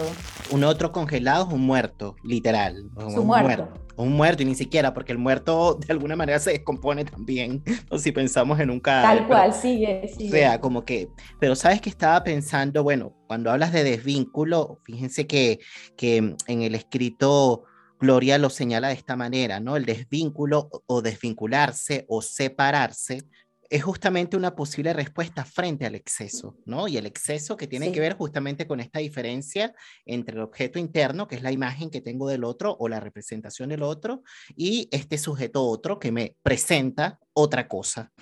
Un 0.50 0.64
otro 0.64 0.92
congelado 0.92 1.48
es 1.48 1.52
un 1.52 1.66
muerto, 1.66 2.16
literal. 2.22 2.88
un 2.96 3.26
muerto 3.26 3.68
un 3.96 4.12
muerto, 4.12 4.42
y 4.42 4.46
ni 4.46 4.54
siquiera, 4.54 4.92
porque 4.94 5.12
el 5.12 5.18
muerto 5.18 5.74
de 5.74 5.92
alguna 5.92 6.16
manera 6.16 6.38
se 6.38 6.50
descompone 6.50 7.04
también, 7.04 7.62
o 7.90 7.98
si 7.98 8.12
pensamos 8.12 8.60
en 8.60 8.70
un 8.70 8.80
cadáver. 8.80 9.20
Tal 9.20 9.26
cual, 9.26 9.52
sigue, 9.54 10.08
sigue. 10.08 10.28
O 10.28 10.32
sea, 10.32 10.60
como 10.60 10.84
que, 10.84 11.08
pero 11.40 11.56
sabes 11.56 11.80
que 11.80 11.88
estaba 11.88 12.22
pensando, 12.22 12.82
bueno, 12.82 13.14
cuando 13.26 13.50
hablas 13.50 13.72
de 13.72 13.84
desvínculo, 13.84 14.80
fíjense 14.84 15.26
que, 15.26 15.58
que 15.96 16.36
en 16.46 16.62
el 16.62 16.74
escrito 16.74 17.64
Gloria 17.98 18.36
lo 18.36 18.50
señala 18.50 18.88
de 18.88 18.94
esta 18.94 19.16
manera, 19.16 19.58
¿no? 19.58 19.76
El 19.76 19.86
desvínculo 19.86 20.68
o 20.86 21.00
desvincularse 21.00 22.04
o 22.08 22.20
separarse 22.20 23.22
es 23.70 23.82
justamente 23.82 24.36
una 24.36 24.54
posible 24.54 24.92
respuesta 24.92 25.44
frente 25.44 25.86
al 25.86 25.94
exceso, 25.94 26.56
¿no? 26.64 26.88
Y 26.88 26.96
el 26.96 27.06
exceso 27.06 27.56
que 27.56 27.66
tiene 27.66 27.92
que 27.92 28.00
ver 28.00 28.14
justamente 28.14 28.66
con 28.66 28.80
esta 28.80 28.98
diferencia 28.98 29.74
entre 30.04 30.36
el 30.36 30.42
objeto 30.42 30.78
interno, 30.78 31.26
que 31.26 31.36
es 31.36 31.42
la 31.42 31.52
imagen 31.52 31.90
que 31.90 32.00
tengo 32.00 32.28
del 32.28 32.44
otro 32.44 32.76
o 32.78 32.88
la 32.88 33.00
representación 33.00 33.68
del 33.68 33.82
otro, 33.82 34.22
y 34.54 34.88
este 34.92 35.18
sujeto 35.18 35.64
otro 35.64 35.98
que 35.98 36.12
me 36.12 36.36
presenta 36.42 37.18
otra 37.32 37.68
cosa. 37.68 38.12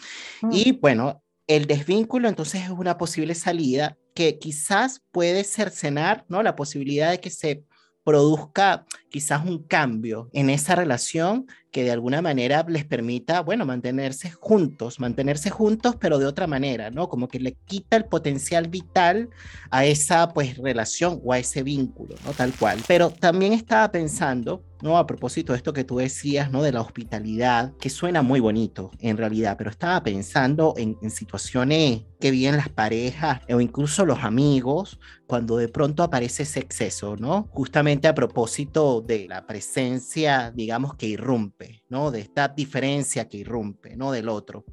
Mm. 0.43 0.51
Y 0.53 0.73
bueno, 0.73 1.23
el 1.47 1.67
desvínculo 1.67 2.29
entonces 2.29 2.63
es 2.63 2.71
una 2.71 2.97
posible 2.97 3.35
salida 3.35 3.97
que 4.15 4.39
quizás 4.39 5.03
puede 5.11 5.45
cercenar, 5.45 6.25
¿no? 6.29 6.43
La 6.43 6.57
posibilidad 6.57 7.11
de 7.11 7.21
que 7.21 7.31
se 7.31 7.65
produzca 8.05 8.85
quizás 9.09 9.45
un 9.45 9.67
cambio 9.67 10.29
en 10.33 10.51
esa 10.51 10.75
relación 10.75 11.47
que 11.75 11.83
de 11.83 11.91
alguna 11.91 12.23
manera 12.23 12.65
les 12.69 12.85
permita, 12.85 13.41
bueno, 13.41 13.67
mantenerse 13.67 14.31
juntos, 14.31 15.01
mantenerse 15.01 15.51
juntos, 15.51 15.97
pero 15.99 16.21
de 16.21 16.27
otra 16.27 16.47
manera, 16.47 16.89
¿no? 16.93 17.09
Como 17.09 17.27
que 17.27 17.41
le 17.41 17.55
quita 17.67 17.97
el 17.97 18.05
potencial 18.05 18.69
vital 18.69 19.29
a 19.73 19.85
esa, 19.85 20.29
pues, 20.29 20.57
relación 20.57 21.21
o 21.25 21.33
a 21.33 21.41
ese 21.41 21.65
vínculo, 21.65 22.15
¿no? 22.25 22.31
Tal 22.31 22.53
cual. 22.53 22.79
Pero 22.87 23.11
también 23.11 23.53
estaba 23.53 23.91
pensando, 23.91 24.63
¿no? 24.83 24.99
A 24.99 25.07
propósito 25.09 25.53
de 25.53 25.57
esto 25.57 25.73
que 25.73 25.83
tú 25.83 25.97
decías, 25.97 26.53
¿no? 26.53 26.63
De 26.63 26.71
la 26.71 26.81
hospitalidad, 26.81 27.73
que 27.81 27.91
suena 27.91 28.23
muy 28.23 28.39
bonito 28.39 28.93
en 29.01 29.17
realidad, 29.17 29.57
pero 29.59 29.71
estaba 29.71 30.01
pensando 30.05 30.75
en, 30.77 30.97
en 31.03 31.11
situaciones 31.11 32.03
que 32.21 32.31
viven 32.31 32.57
las 32.57 32.69
parejas 32.69 33.41
o 33.53 33.61
incluso 33.61 34.07
los 34.07 34.23
amigos 34.23 35.01
cuando 35.27 35.57
de 35.57 35.69
pronto 35.69 36.05
aparece 36.05 36.45
ese 36.45 36.61
exceso, 36.61 37.17
¿no? 37.17 37.49
Justamente 37.51 38.07
a 38.07 38.15
propósito 38.15 39.01
de 39.01 39.27
la 39.29 39.45
presencia, 39.45 40.53
digamos, 40.55 40.95
que 40.95 41.07
irrumpe 41.07 41.64
¿no? 41.89 42.11
De 42.11 42.21
esta 42.21 42.49
diferencia 42.49 43.29
que 43.29 43.39
irrumpe, 43.39 43.97
¿no? 43.97 44.13
Del 44.13 44.29
otro. 44.29 44.65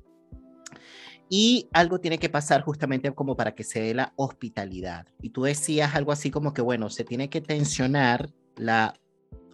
Y 1.29 1.69
algo 1.71 1.99
tiene 2.01 2.17
que 2.17 2.29
pasar 2.29 2.61
justamente 2.61 3.11
como 3.13 3.37
para 3.37 3.55
que 3.55 3.63
se 3.63 3.81
dé 3.81 3.93
la 3.93 4.13
hospitalidad. 4.17 5.07
Y 5.21 5.29
tú 5.29 5.43
decías 5.43 5.95
algo 5.95 6.11
así 6.11 6.29
como 6.29 6.53
que, 6.53 6.61
bueno, 6.61 6.89
se 6.89 7.05
tiene 7.05 7.29
que 7.29 7.39
tensionar 7.39 8.29
la 8.57 8.93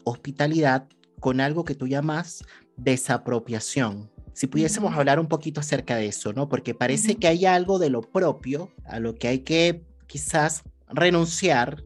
hospitalidad 0.03 0.87
con 1.19 1.39
algo 1.39 1.65
que 1.65 1.75
tú 1.75 1.87
llamas 1.87 2.43
desapropiación. 2.77 4.09
Si 4.33 4.47
pudiésemos 4.47 4.95
hablar 4.95 5.19
un 5.19 5.27
poquito 5.27 5.59
acerca 5.59 5.95
de 5.95 6.07
eso, 6.07 6.33
¿no? 6.33 6.47
Porque 6.49 6.73
parece 6.73 7.15
que 7.15 7.27
hay 7.27 7.45
algo 7.45 7.79
de 7.79 7.89
lo 7.89 8.01
propio 8.01 8.71
a 8.85 8.99
lo 8.99 9.15
que 9.15 9.27
hay 9.27 9.39
que 9.39 9.83
quizás 10.07 10.63
renunciar 10.87 11.83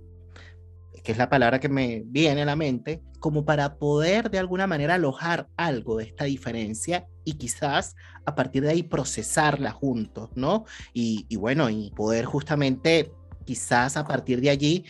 que 1.03 1.11
es 1.11 1.17
la 1.17 1.29
palabra 1.29 1.59
que 1.59 1.69
me 1.69 2.03
viene 2.05 2.41
a 2.41 2.45
la 2.45 2.55
mente, 2.55 3.01
como 3.19 3.45
para 3.45 3.75
poder 3.77 4.29
de 4.29 4.39
alguna 4.39 4.67
manera 4.67 4.95
alojar 4.95 5.47
algo 5.57 5.97
de 5.97 6.05
esta 6.05 6.25
diferencia 6.25 7.07
y 7.23 7.33
quizás 7.33 7.95
a 8.25 8.35
partir 8.35 8.63
de 8.63 8.69
ahí 8.69 8.83
procesarla 8.83 9.71
juntos, 9.71 10.29
¿no? 10.35 10.65
Y, 10.93 11.25
y 11.29 11.35
bueno, 11.35 11.69
y 11.69 11.91
poder 11.91 12.25
justamente 12.25 13.11
quizás 13.45 13.97
a 13.97 14.05
partir 14.05 14.41
de 14.41 14.49
allí 14.49 14.85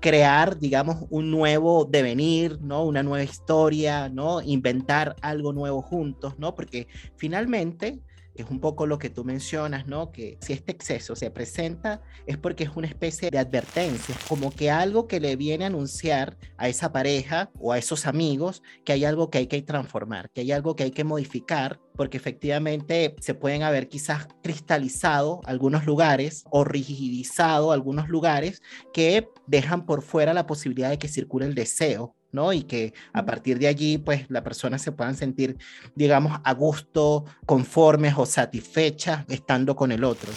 crear, 0.00 0.58
digamos, 0.58 1.06
un 1.08 1.30
nuevo 1.30 1.86
devenir, 1.86 2.60
¿no? 2.60 2.84
Una 2.84 3.02
nueva 3.02 3.24
historia, 3.24 4.10
¿no? 4.10 4.42
Inventar 4.42 5.16
algo 5.22 5.54
nuevo 5.54 5.80
juntos, 5.80 6.34
¿no? 6.38 6.54
Porque 6.54 6.88
finalmente 7.16 8.00
es 8.34 8.50
un 8.50 8.60
poco 8.60 8.86
lo 8.86 8.98
que 8.98 9.10
tú 9.10 9.24
mencionas, 9.24 9.86
¿no? 9.86 10.12
Que 10.12 10.38
si 10.40 10.52
este 10.52 10.72
exceso 10.72 11.16
se 11.16 11.30
presenta 11.30 12.02
es 12.26 12.36
porque 12.36 12.64
es 12.64 12.70
una 12.74 12.86
especie 12.86 13.30
de 13.30 13.38
advertencia, 13.38 14.16
como 14.28 14.50
que 14.50 14.70
algo 14.70 15.06
que 15.06 15.20
le 15.20 15.36
viene 15.36 15.64
a 15.64 15.68
anunciar 15.68 16.36
a 16.56 16.68
esa 16.68 16.92
pareja 16.92 17.50
o 17.58 17.72
a 17.72 17.78
esos 17.78 18.06
amigos 18.06 18.62
que 18.84 18.92
hay 18.92 19.04
algo 19.04 19.30
que 19.30 19.38
hay 19.38 19.46
que 19.46 19.62
transformar, 19.62 20.30
que 20.30 20.42
hay 20.42 20.52
algo 20.52 20.76
que 20.76 20.84
hay 20.84 20.90
que 20.90 21.04
modificar, 21.04 21.80
porque 21.96 22.16
efectivamente 22.16 23.14
se 23.20 23.34
pueden 23.34 23.62
haber 23.62 23.88
quizás 23.88 24.26
cristalizado 24.42 25.40
algunos 25.44 25.86
lugares 25.86 26.44
o 26.50 26.64
rigidizado 26.64 27.72
algunos 27.72 28.08
lugares 28.08 28.62
que 28.92 29.28
dejan 29.46 29.86
por 29.86 30.02
fuera 30.02 30.34
la 30.34 30.46
posibilidad 30.46 30.90
de 30.90 30.98
que 30.98 31.08
circule 31.08 31.46
el 31.46 31.54
deseo 31.54 32.14
¿no? 32.34 32.52
Y 32.52 32.64
que 32.64 32.92
a 33.12 33.24
partir 33.24 33.58
de 33.58 33.68
allí, 33.68 33.96
pues, 33.96 34.28
la 34.28 34.42
persona 34.42 34.78
se 34.78 34.92
puedan 34.92 35.14
sentir, 35.14 35.56
digamos, 35.94 36.38
a 36.44 36.52
gusto, 36.52 37.24
conformes 37.46 38.14
o 38.18 38.26
satisfechas 38.26 39.24
estando 39.28 39.74
con 39.76 39.92
el 39.92 40.04
otro. 40.04 40.30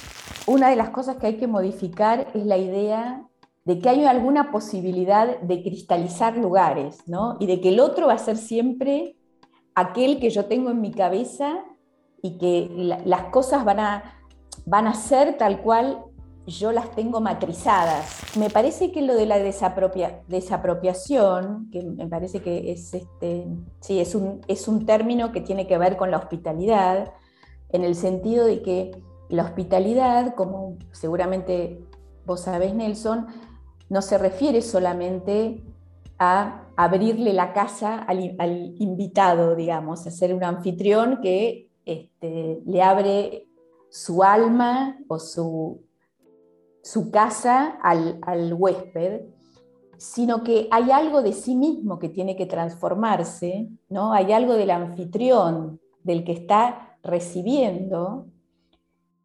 Una 0.46 0.70
de 0.70 0.76
las 0.76 0.92
cosas 0.92 1.18
que 1.18 1.28
hay 1.28 1.38
que 1.38 1.48
modificar 1.48 2.28
es 2.34 2.46
la 2.46 2.58
idea 2.58 3.24
de 3.66 3.80
que 3.80 3.90
hay 3.90 4.06
alguna 4.06 4.50
posibilidad 4.50 5.42
de 5.42 5.62
cristalizar 5.62 6.38
lugares, 6.38 7.00
¿no? 7.06 7.36
Y 7.42 7.48
de 7.48 7.60
que 7.60 7.70
el 7.70 7.82
otro 7.82 8.08
va 8.08 8.14
a 8.14 8.18
ser 8.18 8.38
siempre 8.38 9.18
aquel 9.76 10.20
que 10.20 10.30
yo 10.30 10.46
tengo 10.46 10.70
en 10.72 10.80
mi 10.80 10.92
cabeza 10.92 11.66
y 12.22 12.38
que 12.38 12.70
las 13.06 13.24
cosas 13.24 13.66
van 13.66 13.82
a, 13.82 14.22
van 14.66 14.88
a 14.88 14.94
ser 14.94 15.38
tal 15.38 15.62
cual 15.62 16.06
yo 16.48 16.72
las 16.72 16.90
tengo 16.92 17.20
matrizadas. 17.20 18.38
Me 18.38 18.50
parece 18.50 18.94
que 18.94 19.02
lo 19.02 19.16
de 19.16 19.26
la 19.26 19.38
desapropiación, 19.38 21.70
que 21.72 21.84
me 21.84 22.08
parece 22.08 22.42
que 22.42 22.72
es, 22.72 22.94
este, 22.94 23.46
sí, 23.82 24.00
es, 24.00 24.16
un, 24.16 24.40
es 24.48 24.70
un 24.70 24.86
término 24.86 25.34
que 25.34 25.42
tiene 25.42 25.68
que 25.68 25.78
ver 25.78 25.98
con 25.98 26.10
la 26.10 26.18
hospitalidad, 26.18 27.12
en 27.70 27.84
el 27.84 27.96
sentido 27.96 28.46
de 28.46 28.62
que 28.62 28.92
la 29.28 29.44
hospitalidad, 29.44 30.36
como 30.36 30.78
seguramente 30.94 31.84
vos 32.26 32.40
sabés, 32.42 32.74
Nelson, 32.74 33.28
no 33.90 34.02
se 34.02 34.18
refiere 34.18 34.62
solamente 34.62 35.66
a 36.18 36.64
abrirle 36.78 37.34
la 37.34 37.52
casa 37.52 38.00
al, 38.00 38.74
invitado, 38.80 39.54
digamos, 39.56 40.08
a 40.08 40.12
ser 40.12 40.34
un 40.34 40.46
anfitrión 40.46 41.20
que 41.22 41.70
este, 41.86 42.62
le 42.66 42.82
abre 42.82 43.48
su 43.90 44.24
alma 44.24 44.98
o 45.08 45.20
su, 45.20 45.87
su 46.88 47.12
casa 47.12 47.78
al, 47.82 48.54
huésped, 48.54 49.24
sino 49.98 50.44
que 50.44 50.70
hay 50.72 50.90
algo 50.92 51.22
de 51.22 51.34
sí 51.34 51.54
mismo 51.58 52.00
que 52.00 52.08
tiene 52.08 52.38
que 52.38 52.46
transformarse, 52.46 53.68
¿no? 53.90 54.14
Hay 54.14 54.32
algo 54.32 54.54
del 54.54 54.72
anfitrión, 54.72 55.82
del 56.04 56.24
que 56.24 56.32
está 56.32 56.98
recibiendo, 57.04 58.28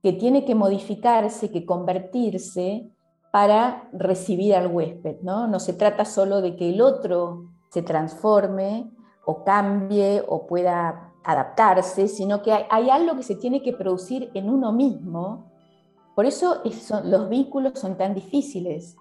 que 0.03 0.12
tiene 0.12 0.44
que 0.44 0.57
modificarse, 0.57 1.53
que 1.53 1.64
convertirse 1.64 2.90
para 3.31 3.88
recibir 3.92 4.57
al 4.57 4.66
huésped, 4.66 5.20
¿no? 5.22 5.46
No 5.46 5.61
se 5.61 5.75
trata 5.75 6.05
solo 6.05 6.40
de 6.40 6.57
que 6.57 6.70
el 6.70 6.81
otro 6.81 7.53
se 7.70 7.83
transforme 7.83 8.90
o 9.25 9.44
cambie 9.44 10.20
o 10.27 10.48
pueda 10.48 11.12
adaptarse, 11.22 12.09
sino 12.09 12.42
que 12.42 12.53
hay, 12.53 12.64
hay 12.70 12.90
algo 12.90 13.16
que 13.16 13.22
se 13.22 13.37
tiene 13.37 13.62
que 13.62 13.72
producir 13.72 14.33
en 14.35 14.51
uno 14.51 14.72
mismo 14.72 15.52
por 16.14 16.27
eso 16.27 16.62
los 17.05 17.29
vínculos 17.29 17.79
son 17.79 17.96
tan 17.96 18.14
difíciles, 18.14 18.96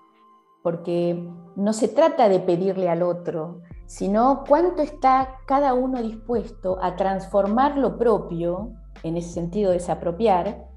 porque 0.63 1.27
no 1.55 1.73
se 1.73 1.87
trata 1.87 2.29
de 2.29 2.39
pedirle 2.39 2.89
al 2.89 3.03
otro, 3.03 3.61
sino 3.85 4.43
cuánto 4.47 4.81
está 4.81 5.39
cada 5.45 5.73
uno 5.73 6.01
dispuesto 6.01 6.77
a 6.81 6.95
transformar 6.95 7.77
lo 7.77 7.97
propio, 7.97 8.73
en 9.03 9.17
ese 9.17 9.33
sentido 9.33 9.71
desapropiar, 9.71 10.69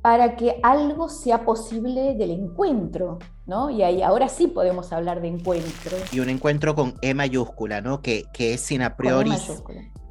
para 0.00 0.36
que 0.36 0.60
algo 0.62 1.08
sea 1.08 1.44
posible 1.44 2.14
del 2.14 2.30
encuentro, 2.30 3.18
¿no? 3.44 3.70
Y 3.70 3.82
ahí 3.82 4.02
ahora 4.02 4.28
sí 4.28 4.46
podemos 4.46 4.92
hablar 4.92 5.20
de 5.20 5.28
encuentro. 5.28 5.96
Y 6.12 6.20
un 6.20 6.30
encuentro 6.30 6.76
con 6.76 6.94
E 7.02 7.12
mayúscula, 7.12 7.80
¿no? 7.80 8.00
Que, 8.02 8.24
que 8.32 8.54
es 8.54 8.60
sin 8.60 8.82
a 8.82 8.96
priori, 8.96 9.32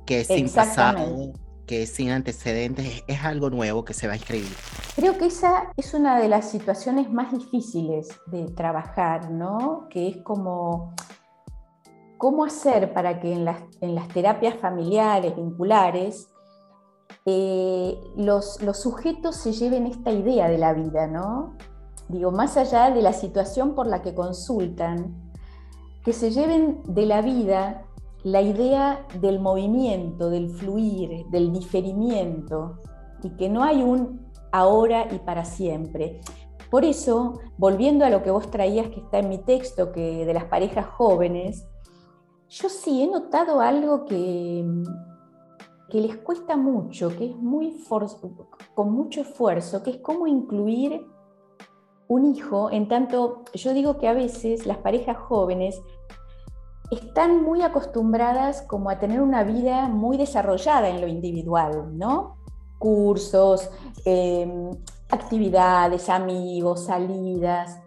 que 0.05 0.19
es 0.19 0.27
sin 0.27 0.49
pasado, 0.49 1.31
que 1.65 1.85
sin 1.87 2.11
antecedentes, 2.11 3.03
es 3.07 3.23
algo 3.23 3.49
nuevo 3.49 3.83
que 3.85 3.93
se 3.93 4.07
va 4.07 4.13
a 4.13 4.15
escribir. 4.15 4.51
Creo 4.95 5.17
que 5.17 5.25
esa 5.25 5.71
es 5.77 5.93
una 5.93 6.19
de 6.19 6.29
las 6.29 6.49
situaciones 6.49 7.11
más 7.11 7.31
difíciles 7.31 8.09
de 8.27 8.45
trabajar, 8.51 9.31
¿no? 9.31 9.87
Que 9.89 10.07
es 10.09 10.17
como 10.17 10.93
cómo 12.17 12.45
hacer 12.45 12.93
para 12.93 13.19
que 13.19 13.33
en 13.33 13.45
las, 13.45 13.61
en 13.81 13.95
las 13.95 14.07
terapias 14.07 14.55
familiares, 14.55 15.35
vinculares, 15.35 16.29
eh, 17.25 17.99
los, 18.15 18.61
los, 18.61 18.79
sujetos 18.79 19.35
se 19.35 19.51
lleven 19.51 19.85
esta 19.85 20.11
idea 20.11 20.47
de 20.47 20.57
la 20.57 20.73
vida, 20.73 21.07
¿no? 21.07 21.55
Digo, 22.07 22.31
más 22.31 22.55
allá 22.55 22.91
de 22.91 23.01
la 23.01 23.13
situación 23.13 23.73
por 23.73 23.87
la 23.87 24.01
que 24.01 24.13
consultan, 24.13 25.33
que 26.03 26.13
se 26.13 26.29
lleven 26.29 26.81
de 26.85 27.05
la 27.07 27.21
vida 27.21 27.85
la 28.25 28.41
idea 28.41 29.05
del 29.21 29.39
movimiento, 29.39 30.31
del 30.31 30.49
fluir, 30.49 31.27
del 31.29 31.53
diferimiento, 31.53 32.79
y 33.21 33.29
que 33.37 33.49
no 33.49 33.63
hay 33.63 33.83
un 33.83 34.31
ahora 34.51 35.07
y 35.13 35.19
para 35.19 35.45
siempre. 35.45 36.21
Por 36.71 36.85
eso, 36.85 37.39
volviendo 37.55 38.03
a 38.03 38.09
lo 38.09 38.23
que 38.23 38.31
vos 38.31 38.49
traías 38.49 38.89
que 38.89 38.99
está 38.99 39.19
en 39.19 39.29
mi 39.29 39.37
texto, 39.37 39.91
que 39.91 40.25
de 40.25 40.33
las 40.33 40.45
parejas 40.45 40.87
jóvenes, 40.87 41.67
yo 42.49 42.67
sí 42.67 43.03
he 43.03 43.07
notado 43.07 43.61
algo 43.61 44.05
que, 44.05 44.65
que 45.91 46.01
les 46.01 46.17
cuesta 46.17 46.57
mucho, 46.57 47.15
que 47.15 47.27
es 47.27 47.35
muy 47.35 47.79
con 48.73 48.91
mucho 48.91 49.21
esfuerzo, 49.21 49.83
que 49.83 49.91
es 49.91 49.97
cómo 49.97 50.25
incluir 50.25 51.05
un 52.07 52.25
hijo, 52.25 52.71
en 52.71 52.87
tanto 52.87 53.43
yo 53.53 53.71
digo 53.75 53.99
que 53.99 54.07
a 54.07 54.13
veces 54.13 54.65
las 54.65 54.77
parejas 54.79 55.17
jóvenes 55.17 55.79
están 56.95 57.43
muy 57.43 57.61
acostumbradas 57.61 58.61
como 58.63 58.89
a 58.89 58.99
tener 58.99 59.21
una 59.21 59.43
vida 59.43 59.87
muy 59.87 60.17
desarrollada 60.17 60.89
en 60.89 61.01
lo 61.01 61.07
individual, 61.07 61.97
¿no? 61.97 62.37
Cursos, 62.79 63.69
em, 64.05 64.71
actividades, 65.09 66.09
amigos, 66.09 66.85
salidas. 66.85 67.79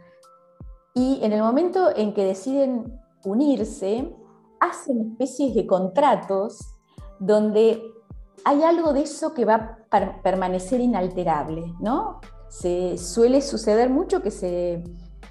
Y 0.94 1.20
en 1.22 1.32
el 1.32 1.42
momento 1.42 1.94
en 1.94 2.14
que 2.14 2.24
deciden 2.24 3.00
unirse, 3.24 4.14
hacen 4.60 5.12
especies 5.12 5.54
de 5.54 5.66
contratos 5.66 6.74
donde 7.20 7.82
hay 8.44 8.62
algo 8.62 8.92
de 8.92 9.02
eso 9.02 9.34
que 9.34 9.44
va 9.44 9.78
a 9.90 10.22
permanecer 10.22 10.80
inalterable, 10.80 11.74
¿no? 11.80 12.20
Se 12.48 12.96
suele 12.96 13.42
suceder 13.42 13.90
mucho 13.90 14.22
que 14.22 14.30
se, 14.30 14.82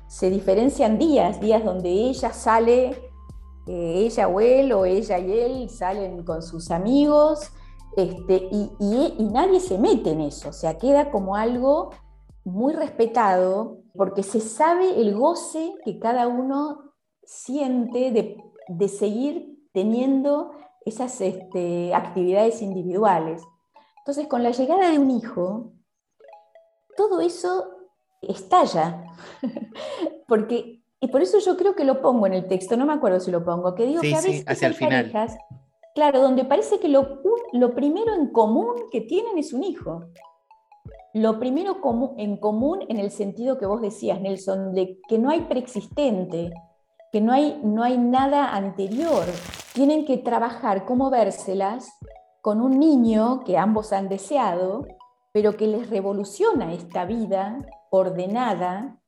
se 0.07 0.29
diferencian 0.29 0.97
días, 0.97 1.39
días 1.39 1.63
donde 1.63 1.89
ella 1.89 2.31
sale 2.31 3.06
ella 3.73 4.27
o 4.27 4.39
él 4.39 4.71
o 4.71 4.85
ella 4.85 5.19
y 5.19 5.31
él 5.31 5.69
salen 5.69 6.23
con 6.23 6.41
sus 6.41 6.71
amigos 6.71 7.51
este, 7.97 8.47
y, 8.51 9.23
nadie 9.31 9.59
se 9.59 9.79
mete 9.79 10.11
en 10.11 10.21
eso, 10.21 10.49
o 10.49 10.53
sea, 10.53 10.77
queda 10.77 11.09
como 11.09 11.35
algo 11.35 11.89
muy 12.43 12.73
respetado 12.73 13.79
porque 13.95 14.21
se 14.21 14.39
sabe 14.39 15.01
el 15.01 15.15
goce 15.15 15.73
que 15.83 15.97
cada 15.97 16.27
uno 16.27 16.93
siente 17.23 18.11
de, 18.11 18.37
de 18.67 18.87
seguir 18.87 19.57
teniendo 19.73 20.51
esas 20.85 21.19
este, 21.21 21.93
actividades 21.93 22.61
individuales. 22.61 23.43
Entonces, 23.99 24.27
con 24.27 24.43
la 24.43 24.51
llegada 24.51 24.91
de 24.91 24.99
un 24.99 25.09
hijo, 25.09 25.73
todo 26.95 27.19
eso 27.19 27.65
estalla, 28.21 29.05
porque, 30.27 30.76
y 30.99 31.07
por 31.07 31.21
eso 31.21 31.37
yo 31.39 31.57
creo 31.57 31.75
que 31.75 31.83
lo 31.83 32.01
pongo 32.01 32.25
en 32.25 32.33
el 32.33 32.47
texto, 32.47 32.75
no 32.75 32.85
me 32.85 32.93
acuerdo 32.93 33.19
si 33.19 33.29
lo 33.29 33.43
pongo, 33.43 33.75
que 33.75 33.85
digo 33.85 34.01
que 34.01 34.15
a 34.15 34.21
veces 34.21 34.43
hacia 34.47 34.67
el 34.67 34.73
final. 34.73 35.11
claro, 35.93 36.21
donde 36.21 36.43
parece 36.43 36.79
que 36.79 36.87
lo, 36.87 37.21
lo 37.53 37.75
primero 37.75 38.13
en 38.15 38.31
común 38.31 38.75
que 38.91 39.01
tienen 39.01 39.37
es 39.37 39.53
un 39.53 39.63
hijo. 39.63 40.05
Lo 41.13 41.39
primero 41.39 41.77
en 42.17 42.37
común 42.37 42.79
en 42.89 42.99
el 42.99 43.11
sentido 43.11 43.57
que 43.57 43.65
vos 43.65 43.81
decías, 43.81 44.19
Nelson, 44.21 44.73
de 44.73 44.99
que 45.07 45.17
no 45.17 45.29
hay 45.29 45.41
preexistente, 45.41 46.51
que 47.11 47.21
no 47.21 47.31
hay, 47.31 47.59
no 47.63 47.83
hay 47.83 47.97
nada 47.97 48.55
anterior. 48.55 49.23
Tienen 49.73 50.05
que 50.05 50.17
trabajar 50.17 50.85
cómo 50.85 51.09
vérselas 51.09 51.89
con 52.41 52.61
un 52.61 52.79
niño 52.79 53.43
que 53.45 53.57
ambos 53.57 53.93
han 53.93 54.09
deseado, 54.09 54.85
pero 55.31 55.57
que 55.57 55.67
les 55.67 55.89
revoluciona 55.89 56.73
esta 56.73 57.05
vida 57.05 57.65
ordenada 57.89 58.99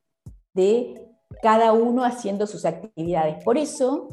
de 0.53 1.08
cada 1.41 1.73
uno 1.73 2.03
haciendo 2.03 2.47
sus 2.47 2.65
actividades. 2.65 3.43
Por 3.43 3.57
eso, 3.57 4.09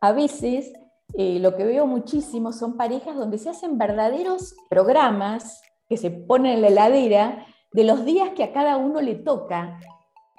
a 0.00 0.12
veces 0.12 0.72
eh, 1.16 1.38
lo 1.40 1.56
que 1.56 1.64
veo 1.64 1.86
muchísimo 1.86 2.52
son 2.52 2.76
parejas 2.76 3.16
donde 3.16 3.38
se 3.38 3.50
hacen 3.50 3.78
verdaderos 3.78 4.54
programas 4.68 5.62
que 5.88 5.96
se 5.96 6.10
ponen 6.10 6.54
en 6.54 6.62
la 6.62 6.68
heladera 6.68 7.46
de 7.72 7.84
los 7.84 8.04
días 8.04 8.30
que 8.36 8.44
a 8.44 8.52
cada 8.52 8.76
uno 8.76 9.00
le 9.00 9.16
toca 9.16 9.78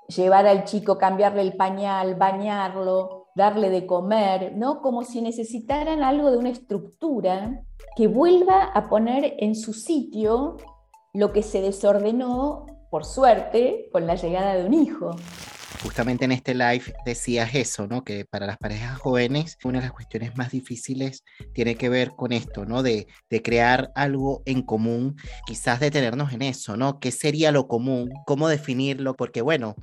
llevar 0.08 0.48
al 0.48 0.66
chico, 0.66 0.98
cambiarle 0.98 1.42
el 1.42 1.56
pañal, 1.56 2.16
bañarlo, 2.16 3.28
darle 3.36 3.70
de 3.70 3.86
comer, 3.86 4.54
¿no? 4.56 4.82
Como 4.82 5.04
si 5.04 5.22
necesitaran 5.22 6.04
algo 6.04 6.32
de 6.32 6.38
una 6.38 6.50
estructura 6.50 7.64
que 7.96 8.08
vuelva 8.08 8.64
a 8.64 8.90
poner 8.90 9.36
en 9.40 9.56
su 9.56 9.74
sitio 9.74 10.58
lo 11.14 11.32
que 11.32 11.44
se 11.44 11.62
desordenó, 11.62 12.66
por 12.90 13.06
suerte, 13.06 13.90
con 13.92 14.08
la 14.08 14.16
llegada 14.16 14.56
de 14.56 14.66
un 14.66 14.74
hijo 14.74 15.12
justamente 15.86 16.26
en 16.26 16.32
este 16.32 16.56
live 16.56 16.96
decías 17.06 17.54
eso, 17.54 17.86
¿no? 17.86 18.04
Que 18.04 18.26
para 18.26 18.48
las 18.48 18.58
parejas 18.58 18.98
jóvenes 18.98 19.60
una 19.64 19.80
de 19.80 19.86
las 19.86 19.94
cuestiones 19.94 20.36
más 20.36 20.50
difíciles 20.52 21.24
tiene 21.54 21.76
que 21.76 21.90
ver 21.90 22.10
con 22.18 22.32
esto, 22.32 22.66
¿no? 22.66 22.82
De, 22.82 23.06
de 23.30 23.42
crear 23.44 23.92
algo 23.94 24.42
en 24.48 24.64
común, 24.64 25.16
quizás 25.46 25.80
detenernos 25.80 26.34
en 26.34 26.42
eso, 26.42 26.76
¿no? 26.76 27.00
¿Qué 27.00 27.12
sería 27.12 27.52
lo 27.52 27.68
común? 27.68 28.10
¿Cómo 28.26 28.48
definirlo? 28.48 29.14
Porque 29.14 29.44
bueno, 29.44 29.76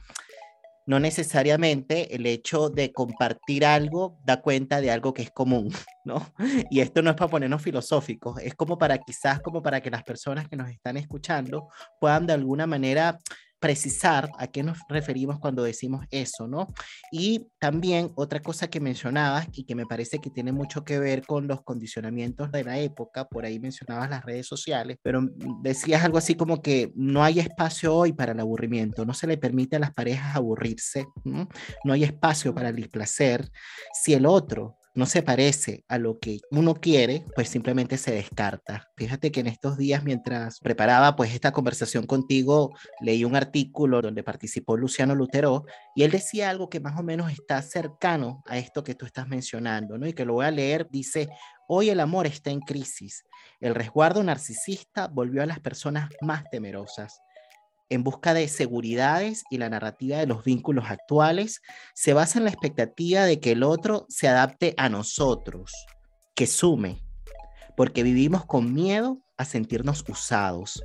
no 0.86 0.98
necesariamente 0.98 2.16
el 2.16 2.26
hecho 2.26 2.68
de 2.68 2.92
compartir 2.92 3.64
algo 3.64 4.18
da 4.24 4.42
cuenta 4.42 4.80
de 4.80 4.90
algo 4.90 5.14
que 5.14 5.22
es 5.22 5.30
común, 5.30 5.68
¿no? 6.04 6.34
Y 6.68 6.80
esto 6.80 7.00
no 7.02 7.10
es 7.10 7.16
para 7.16 7.30
ponernos 7.30 7.62
filosóficos, 7.62 8.40
es 8.42 8.56
como 8.56 8.76
para 8.76 8.98
quizás 8.98 9.40
como 9.40 9.62
para 9.62 9.80
que 9.80 9.90
las 9.90 10.02
personas 10.02 10.48
que 10.48 10.56
nos 10.56 10.68
están 10.68 10.96
escuchando 10.96 11.68
puedan 12.00 12.26
de 12.26 12.32
alguna 12.32 12.66
manera 12.66 13.20
precisar 13.62 14.28
a 14.38 14.48
qué 14.48 14.64
nos 14.64 14.78
referimos 14.88 15.38
cuando 15.38 15.62
decimos 15.62 16.04
eso, 16.10 16.48
¿no? 16.48 16.66
Y 17.12 17.46
también 17.60 18.10
otra 18.16 18.40
cosa 18.42 18.68
que 18.68 18.80
mencionabas 18.80 19.46
y 19.52 19.62
que 19.62 19.76
me 19.76 19.86
parece 19.86 20.18
que 20.18 20.30
tiene 20.30 20.50
mucho 20.50 20.84
que 20.84 20.98
ver 20.98 21.24
con 21.24 21.46
los 21.46 21.62
condicionamientos 21.62 22.50
de 22.50 22.64
la 22.64 22.80
época, 22.80 23.28
por 23.28 23.44
ahí 23.44 23.60
mencionabas 23.60 24.10
las 24.10 24.24
redes 24.24 24.48
sociales, 24.48 24.98
pero 25.00 25.22
decías 25.62 26.02
algo 26.02 26.18
así 26.18 26.34
como 26.34 26.60
que 26.60 26.90
no 26.96 27.22
hay 27.22 27.38
espacio 27.38 27.94
hoy 27.94 28.12
para 28.12 28.32
el 28.32 28.40
aburrimiento, 28.40 29.04
no 29.04 29.14
se 29.14 29.28
le 29.28 29.38
permite 29.38 29.76
a 29.76 29.78
las 29.78 29.94
parejas 29.94 30.34
aburrirse, 30.34 31.06
¿no? 31.22 31.48
Hay 31.92 32.02
espacio 32.02 32.52
para 32.52 32.70
el 32.70 32.76
displacer. 32.76 33.48
Si 33.94 34.12
el 34.12 34.26
otro 34.26 34.76
no 34.94 35.06
se 35.06 35.22
parece 35.22 35.84
a 35.88 35.98
lo 35.98 36.18
que 36.18 36.40
uno 36.50 36.74
quiere, 36.74 37.24
pues 37.34 37.48
simplemente 37.48 37.96
se 37.96 38.12
descarta. 38.12 38.88
Fíjate 38.96 39.32
que 39.32 39.40
en 39.40 39.46
estos 39.46 39.78
días, 39.78 40.04
mientras 40.04 40.60
preparaba 40.60 41.16
pues 41.16 41.32
esta 41.32 41.52
conversación 41.52 42.06
contigo, 42.06 42.74
leí 43.00 43.24
un 43.24 43.34
artículo 43.34 44.02
donde 44.02 44.22
participó 44.22 44.76
Luciano 44.76 45.14
Lutero 45.14 45.64
y 45.94 46.02
él 46.02 46.10
decía 46.10 46.50
algo 46.50 46.68
que 46.68 46.80
más 46.80 46.98
o 46.98 47.02
menos 47.02 47.32
está 47.32 47.62
cercano 47.62 48.42
a 48.46 48.58
esto 48.58 48.84
que 48.84 48.94
tú 48.94 49.06
estás 49.06 49.28
mencionando, 49.28 49.96
¿no? 49.96 50.06
Y 50.06 50.12
que 50.12 50.24
lo 50.24 50.34
voy 50.34 50.46
a 50.46 50.50
leer, 50.50 50.88
dice, 50.90 51.28
hoy 51.68 51.88
el 51.88 52.00
amor 52.00 52.26
está 52.26 52.50
en 52.50 52.60
crisis. 52.60 53.24
El 53.60 53.74
resguardo 53.74 54.22
narcisista 54.22 55.08
volvió 55.08 55.42
a 55.42 55.46
las 55.46 55.60
personas 55.60 56.10
más 56.20 56.44
temerosas 56.50 57.22
en 57.92 58.04
busca 58.04 58.32
de 58.32 58.48
seguridades 58.48 59.44
y 59.50 59.58
la 59.58 59.68
narrativa 59.68 60.16
de 60.18 60.26
los 60.26 60.44
vínculos 60.44 60.86
actuales 60.88 61.60
se 61.94 62.14
basa 62.14 62.38
en 62.38 62.44
la 62.44 62.50
expectativa 62.50 63.24
de 63.24 63.38
que 63.38 63.52
el 63.52 63.62
otro 63.62 64.06
se 64.08 64.28
adapte 64.28 64.74
a 64.78 64.88
nosotros, 64.88 65.72
que 66.34 66.46
sume, 66.46 67.02
porque 67.76 68.02
vivimos 68.02 68.46
con 68.46 68.72
miedo 68.72 69.18
a 69.36 69.44
sentirnos 69.44 70.04
usados, 70.08 70.82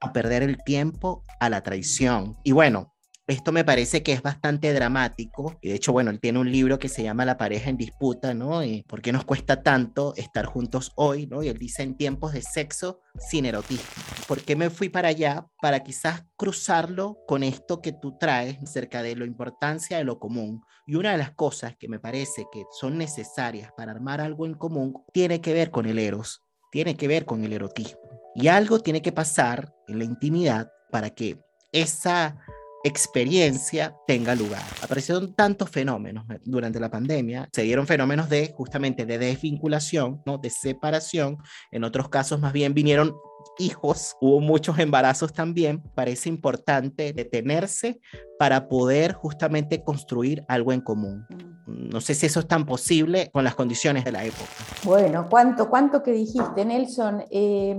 a 0.00 0.12
perder 0.12 0.42
el 0.42 0.58
tiempo, 0.64 1.24
a 1.40 1.48
la 1.48 1.62
traición. 1.62 2.36
Y 2.44 2.52
bueno, 2.52 2.95
esto 3.28 3.50
me 3.50 3.64
parece 3.64 4.04
que 4.04 4.12
es 4.12 4.22
bastante 4.22 4.72
dramático. 4.72 5.58
Y 5.60 5.70
de 5.70 5.74
hecho, 5.74 5.92
bueno, 5.92 6.10
él 6.10 6.20
tiene 6.20 6.38
un 6.38 6.50
libro 6.50 6.78
que 6.78 6.88
se 6.88 7.02
llama 7.02 7.24
La 7.24 7.36
pareja 7.36 7.70
en 7.70 7.76
disputa, 7.76 8.34
¿no? 8.34 8.62
Y 8.62 8.82
¿Por 8.82 9.02
qué 9.02 9.12
nos 9.12 9.24
cuesta 9.24 9.62
tanto 9.62 10.14
estar 10.16 10.46
juntos 10.46 10.92
hoy, 10.94 11.26
¿no? 11.26 11.42
Y 11.42 11.48
él 11.48 11.58
dice 11.58 11.82
en 11.82 11.96
tiempos 11.96 12.32
de 12.32 12.42
sexo 12.42 13.00
sin 13.18 13.44
erotismo. 13.44 13.84
¿Por 14.28 14.42
qué 14.42 14.54
me 14.54 14.70
fui 14.70 14.88
para 14.88 15.08
allá? 15.08 15.46
Para 15.60 15.82
quizás 15.82 16.24
cruzarlo 16.36 17.18
con 17.26 17.42
esto 17.42 17.80
que 17.80 17.92
tú 17.92 18.16
traes 18.18 18.58
acerca 18.62 19.02
de 19.02 19.16
la 19.16 19.24
importancia 19.24 19.98
de 19.98 20.04
lo 20.04 20.20
común. 20.20 20.62
Y 20.86 20.94
una 20.94 21.12
de 21.12 21.18
las 21.18 21.32
cosas 21.32 21.74
que 21.76 21.88
me 21.88 21.98
parece 21.98 22.46
que 22.52 22.62
son 22.70 22.96
necesarias 22.96 23.72
para 23.76 23.90
armar 23.90 24.20
algo 24.20 24.46
en 24.46 24.54
común 24.54 24.94
tiene 25.12 25.40
que 25.40 25.52
ver 25.52 25.72
con 25.72 25.86
el 25.86 25.98
eros, 25.98 26.42
tiene 26.70 26.96
que 26.96 27.08
ver 27.08 27.24
con 27.24 27.44
el 27.44 27.52
erotismo. 27.52 27.98
Y 28.36 28.46
algo 28.48 28.78
tiene 28.78 29.02
que 29.02 29.10
pasar 29.10 29.74
en 29.88 29.98
la 29.98 30.04
intimidad 30.04 30.70
para 30.92 31.10
que 31.10 31.40
esa 31.72 32.38
experiencia 32.84 33.96
tenga 34.06 34.34
lugar. 34.34 34.62
Aparecieron 34.82 35.34
tantos 35.34 35.70
fenómenos 35.70 36.24
durante 36.44 36.80
la 36.80 36.90
pandemia, 36.90 37.48
se 37.52 37.62
dieron 37.62 37.86
fenómenos 37.86 38.28
de 38.28 38.52
justamente 38.56 39.06
de 39.06 39.18
desvinculación, 39.18 40.22
¿no? 40.24 40.38
de 40.38 40.50
separación, 40.50 41.38
en 41.72 41.84
otros 41.84 42.08
casos 42.08 42.40
más 42.40 42.52
bien 42.52 42.74
vinieron 42.74 43.16
hijos, 43.58 44.16
hubo 44.20 44.40
muchos 44.40 44.78
embarazos 44.78 45.32
también, 45.32 45.82
parece 45.94 46.28
importante 46.28 47.12
detenerse 47.12 48.00
para 48.38 48.68
poder 48.68 49.12
justamente 49.12 49.82
construir 49.82 50.44
algo 50.48 50.72
en 50.72 50.80
común. 50.80 51.26
Mm. 51.66 51.88
No 51.88 52.00
sé 52.00 52.14
si 52.14 52.26
eso 52.26 52.40
es 52.40 52.48
tan 52.48 52.66
posible 52.66 53.30
con 53.32 53.44
las 53.44 53.54
condiciones 53.54 54.04
de 54.04 54.12
la 54.12 54.24
época. 54.24 54.50
Bueno, 54.84 55.26
¿cuánto, 55.28 55.68
cuánto 55.68 56.02
que 56.02 56.12
dijiste, 56.12 56.64
Nelson? 56.64 57.24
Eh, 57.30 57.76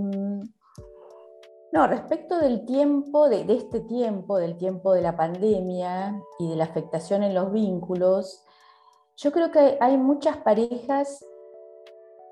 no, 1.73 1.85
respecto 1.85 2.39
del 2.39 2.65
tiempo, 2.65 3.27
de, 3.27 3.45
este 3.49 3.81
tiempo, 3.81 4.37
del 4.37 4.57
tiempo 4.57 4.93
de 4.93 5.01
la 5.01 5.17
pandemia 5.17 6.21
y 6.39 6.49
de 6.49 6.55
la 6.55 6.63
afectación 6.63 7.23
en 7.23 7.33
los 7.33 7.51
vínculos, 7.51 8.43
yo 9.17 9.31
creo 9.31 9.51
que 9.51 9.77
hay 9.81 9.97
muchas 9.97 10.37
parejas 10.37 11.25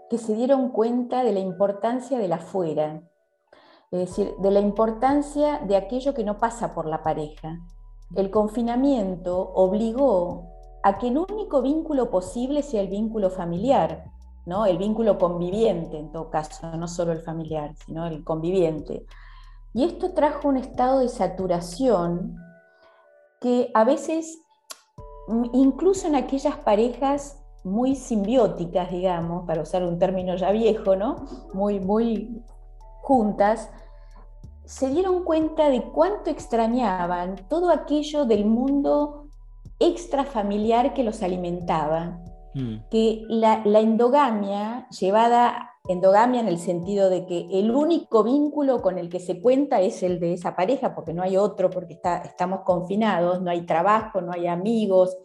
que 0.09 0.17
se 0.17 0.35
dieron 0.35 0.69
cuenta 0.69 1.23
de 1.23 1.33
la 1.33 1.39
importancia 1.39 2.17
del 2.17 2.31
afuera, 2.31 3.01
es 3.91 3.99
decir, 3.99 4.35
de 4.37 4.51
la 4.51 4.59
importancia 4.59 5.59
de 5.59 5.75
aquello 5.75 6.13
que 6.13 6.23
no 6.23 6.37
pasa 6.37 6.73
por 6.73 6.85
la 6.85 7.03
pareja. 7.03 7.59
El 8.15 8.29
confinamiento 8.29 9.51
obligó 9.53 10.47
a 10.83 10.97
que 10.97 11.07
el 11.07 11.17
único 11.17 11.61
vínculo 11.61 12.09
posible 12.09 12.61
sea 12.61 12.81
el 12.81 12.87
vínculo 12.87 13.29
familiar, 13.29 14.11
¿no? 14.45 14.65
el 14.65 14.77
vínculo 14.77 15.17
conviviente 15.17 15.97
en 15.97 16.11
todo 16.11 16.29
caso, 16.29 16.77
no 16.77 16.87
solo 16.87 17.11
el 17.11 17.21
familiar, 17.21 17.75
sino 17.85 18.05
el 18.05 18.23
conviviente. 18.23 19.05
Y 19.75 19.83
esto 19.83 20.13
trajo 20.13 20.47
un 20.47 20.55
estado 20.55 20.99
de 20.99 21.09
saturación 21.09 22.37
que 23.41 23.69
a 23.73 23.83
veces, 23.83 24.41
mm, 25.27 25.47
incluso 25.51 26.07
en 26.07 26.15
aquellas 26.15 26.55
parejas 26.55 27.43
muy 27.65 27.97
simbióticas, 27.97 28.89
digamos, 28.89 29.45
para 29.45 29.61
usar 29.61 29.83
un 29.83 29.99
término 29.99 30.37
ya 30.37 30.51
viejo, 30.51 30.95
¿no? 30.95 31.25
Muy, 31.53 31.81
muy 31.81 32.41
juntas, 33.01 33.69
se 34.63 34.89
dieron 34.89 35.25
cuenta 35.25 35.69
de 35.69 35.83
cuánto 35.83 36.29
extrañaban 36.29 37.35
todo 37.49 37.69
aquello 37.69 38.23
del 38.23 38.45
mundo 38.45 39.27
extrafamiliar 39.79 40.93
que 40.93 41.03
los 41.03 41.21
alimentaba. 41.21 42.21
Mm. 42.53 42.77
Que 42.89 43.25
la, 43.27 43.61
la 43.65 43.81
endogamia 43.81 44.87
llevada 44.89 45.74
endogamia 45.87 46.41
en 46.41 46.47
el 46.47 46.57
sentido 46.57 47.09
de 47.09 47.25
que 47.25 47.47
el 47.51 47.71
único 47.71 48.23
vínculo 48.23 48.81
con 48.81 48.97
el 48.97 49.09
que 49.09 49.19
se 49.19 49.41
cuenta 49.41 49.81
es 49.81 50.03
el 50.03 50.19
de 50.19 50.33
esa 50.33 50.55
pareja, 50.55 50.95
porque 50.95 51.13
no 51.13 51.23
hay 51.23 51.37
otro, 51.37 51.69
porque 51.69 51.93
está, 51.93 52.17
estamos 52.17 52.61
confinados, 52.61 53.41
no 53.41 53.51
hay 53.51 53.65
trabajo, 53.65 54.21
no 54.21 54.31
hay 54.31 54.47
amigos, 54.47 55.17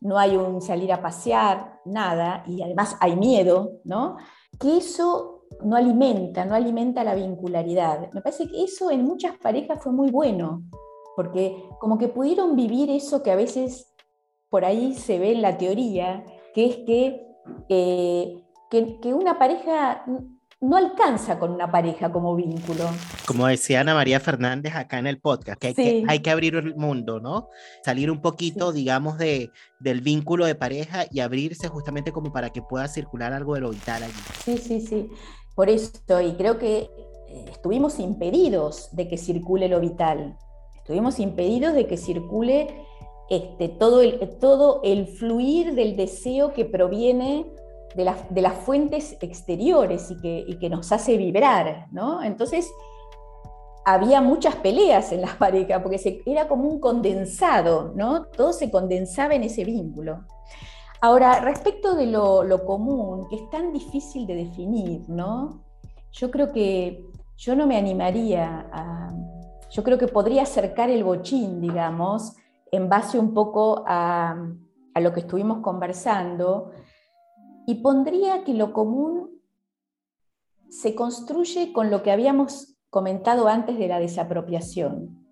no 0.00 0.18
hay 0.18 0.36
un 0.36 0.60
salir 0.60 0.92
a 0.92 1.00
pasear, 1.00 1.80
nada, 1.84 2.42
y 2.46 2.62
además 2.62 2.96
hay 3.00 3.16
miedo, 3.16 3.80
¿no? 3.84 4.16
Que 4.58 4.76
eso 4.78 5.44
no 5.64 5.76
alimenta, 5.76 6.44
no 6.44 6.54
alimenta 6.54 7.04
la 7.04 7.14
vincularidad. 7.14 8.12
Me 8.12 8.20
parece 8.20 8.48
que 8.48 8.64
eso 8.64 8.90
en 8.90 9.04
muchas 9.04 9.36
parejas 9.38 9.82
fue 9.82 9.92
muy 9.92 10.10
bueno, 10.10 10.62
porque 11.14 11.64
como 11.80 11.98
que 11.98 12.08
pudieron 12.08 12.56
vivir 12.56 12.90
eso 12.90 13.22
que 13.22 13.30
a 13.30 13.36
veces 13.36 13.92
por 14.48 14.64
ahí 14.64 14.94
se 14.94 15.18
ve 15.18 15.32
en 15.32 15.42
la 15.42 15.58
teoría, 15.58 16.24
que 16.54 16.66
es 16.66 16.76
que, 16.86 17.26
eh, 17.68 18.42
que 18.70 19.14
una 19.14 19.38
pareja 19.38 20.04
no 20.60 20.76
alcanza 20.76 21.38
con 21.38 21.52
una 21.52 21.70
pareja 21.70 22.10
como 22.10 22.34
vínculo. 22.34 22.84
Como 23.26 23.46
decía 23.46 23.80
Ana 23.80 23.94
María 23.94 24.20
Fernández 24.20 24.74
acá 24.74 24.98
en 24.98 25.06
el 25.06 25.20
podcast, 25.20 25.60
que 25.60 25.68
hay, 25.68 25.74
que, 25.74 26.04
hay 26.08 26.20
que 26.20 26.30
abrir 26.30 26.56
el 26.56 26.74
mundo, 26.76 27.20
¿no? 27.20 27.48
Salir 27.84 28.10
un 28.10 28.22
poquito, 28.22 28.72
digamos, 28.72 29.18
de, 29.18 29.50
del 29.80 30.00
vínculo 30.00 30.46
de 30.46 30.54
pareja 30.54 31.04
y 31.10 31.20
abrirse 31.20 31.68
justamente 31.68 32.10
como 32.10 32.32
para 32.32 32.50
que 32.50 32.62
pueda 32.62 32.88
circular 32.88 33.32
algo 33.34 33.54
de 33.54 33.60
lo 33.60 33.70
vital 33.70 34.02
allí. 34.02 34.12
Sí, 34.44 34.56
sí, 34.56 34.80
sí. 34.80 35.10
Por 35.54 35.68
eso, 35.68 35.90
y 36.22 36.34
creo 36.34 36.58
que 36.58 36.78
eh, 37.28 37.44
estuvimos 37.50 37.98
impedidos 37.98 38.88
de 38.92 39.08
que 39.08 39.18
circule 39.18 39.68
lo 39.68 39.80
vital. 39.80 40.38
Estuvimos 40.76 41.18
impedidos 41.18 41.74
de 41.74 41.86
que 41.86 41.98
circule 41.98 42.68
este, 43.28 43.68
todo, 43.68 44.00
el, 44.00 44.38
todo 44.38 44.80
el 44.84 45.06
fluir 45.06 45.74
del 45.74 45.96
deseo 45.96 46.54
que 46.54 46.64
proviene 46.64 47.46
de, 47.96 48.40
las 48.42 48.54
fuentes 48.54 49.16
exteriores 49.20 50.10
y 50.10 50.20
que, 50.20 50.58
que, 50.60 50.68
nos 50.68 50.92
hace 50.92 51.16
vibrar, 51.16 51.86
¿no? 51.90 52.22
Entonces, 52.22 52.70
había 53.84 54.20
muchas 54.20 54.56
peleas 54.56 55.12
en 55.12 55.22
la 55.22 55.34
pareja, 55.38 55.82
porque 55.82 55.98
se, 55.98 56.22
era 56.26 56.46
como 56.46 56.68
un 56.68 56.78
condensado, 56.78 57.92
¿no? 57.96 58.26
Todo 58.26 58.52
se 58.52 58.70
condensaba 58.70 59.34
en 59.34 59.44
ese 59.44 59.64
vínculo. 59.64 60.24
Ahora, 61.00 61.40
respecto 61.40 61.94
de 61.94 62.06
lo, 62.06 62.42
lo 62.42 62.64
común, 62.64 63.28
que 63.28 63.36
es 63.36 63.50
tan 63.50 63.72
difícil 63.72 64.26
de 64.26 64.34
definir, 64.34 65.02
¿no? 65.08 65.62
Yo 66.12 66.30
creo 66.30 66.52
que 66.52 67.04
yo 67.36 67.54
no 67.56 67.66
me 67.66 67.76
animaría 67.76 68.68
a... 68.72 69.14
Yo 69.70 69.82
creo 69.82 69.98
que 69.98 70.06
podría 70.06 70.42
acercar 70.42 70.90
el 70.90 71.02
bochín, 71.02 71.60
digamos, 71.60 72.36
en 72.70 72.88
base 72.88 73.18
un 73.18 73.34
poco 73.34 73.84
a, 73.86 74.36
a 74.94 75.00
lo 75.00 75.12
que 75.12 75.20
estuvimos 75.20 75.58
conversando, 75.58 76.70
y 77.66 77.76
pondría 77.76 78.44
que 78.44 78.54
lo 78.54 78.72
común 78.72 79.42
se 80.68 80.94
construye 80.94 81.72
con 81.72 81.90
lo 81.90 82.02
que 82.02 82.12
habíamos 82.12 82.76
comentado 82.90 83.48
antes 83.48 83.78
de 83.78 83.88
la 83.88 83.98
desapropiación. 83.98 85.26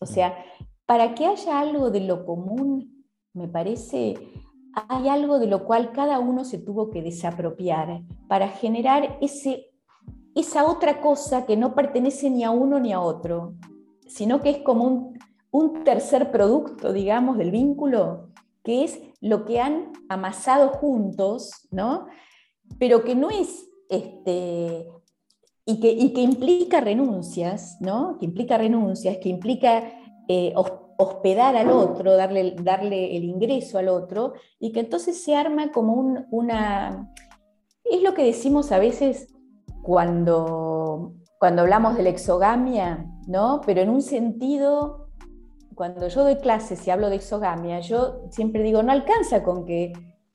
O 0.00 0.06
sea, 0.06 0.34
para 0.86 1.14
que 1.14 1.26
haya 1.26 1.58
algo 1.58 1.90
de 1.90 2.00
lo 2.00 2.24
común, 2.24 3.04
me 3.32 3.48
parece, 3.48 4.14
hay 4.88 5.08
algo 5.08 5.38
de 5.38 5.46
lo 5.46 5.64
cual 5.64 5.92
cada 5.92 6.18
uno 6.20 6.44
se 6.44 6.58
tuvo 6.58 6.90
que 6.90 7.02
desapropiar 7.02 8.02
para 8.28 8.48
generar 8.48 9.18
ese, 9.20 9.70
esa 10.34 10.64
otra 10.64 11.00
cosa 11.00 11.46
que 11.46 11.56
no 11.56 11.74
pertenece 11.74 12.30
ni 12.30 12.44
a 12.44 12.50
uno 12.50 12.78
ni 12.78 12.92
a 12.92 13.00
otro, 13.00 13.54
sino 14.06 14.40
que 14.40 14.50
es 14.50 14.58
como 14.58 14.84
un, 14.84 15.18
un 15.50 15.84
tercer 15.84 16.30
producto, 16.30 16.92
digamos, 16.92 17.38
del 17.38 17.50
vínculo, 17.50 18.28
que 18.62 18.84
es 18.84 19.00
lo 19.20 19.44
que 19.44 19.60
han 19.60 19.92
amasado 20.08 20.70
juntos, 20.70 21.68
¿no? 21.70 22.06
Pero 22.78 23.04
que 23.04 23.14
no 23.14 23.30
es, 23.30 23.68
este, 23.88 24.88
y, 25.64 25.80
que, 25.80 25.90
y 25.90 26.12
que 26.12 26.20
implica 26.20 26.80
renuncias, 26.80 27.76
¿no? 27.80 28.18
Que 28.18 28.26
implica 28.26 28.58
renuncias, 28.58 29.18
que 29.18 29.28
implica 29.28 29.92
eh, 30.28 30.52
hospedar 30.98 31.56
al 31.56 31.70
otro, 31.70 32.16
darle, 32.16 32.56
darle 32.62 33.16
el 33.16 33.24
ingreso 33.24 33.78
al 33.78 33.88
otro, 33.88 34.34
y 34.58 34.72
que 34.72 34.80
entonces 34.80 35.22
se 35.22 35.34
arma 35.34 35.72
como 35.72 35.94
un, 35.94 36.26
una... 36.30 37.12
Es 37.84 38.02
lo 38.02 38.14
que 38.14 38.24
decimos 38.24 38.72
a 38.72 38.78
veces 38.78 39.32
cuando, 39.82 41.14
cuando 41.38 41.62
hablamos 41.62 41.96
de 41.96 42.02
la 42.02 42.08
exogamia, 42.08 43.06
¿no? 43.28 43.60
Pero 43.64 43.80
en 43.80 43.90
un 43.90 44.02
sentido 44.02 45.05
cuando 45.76 46.08
yo 46.08 46.24
doy 46.24 46.36
clases 46.36 46.84
y 46.86 46.90
hablo 46.90 47.10
de 47.10 47.16
exogamia, 47.16 47.80
yo 47.80 48.22
siempre 48.30 48.62
digo, 48.62 48.82
no 48.82 48.92
alcanza 48.92 49.44
con 49.44 49.66
que 49.66 49.92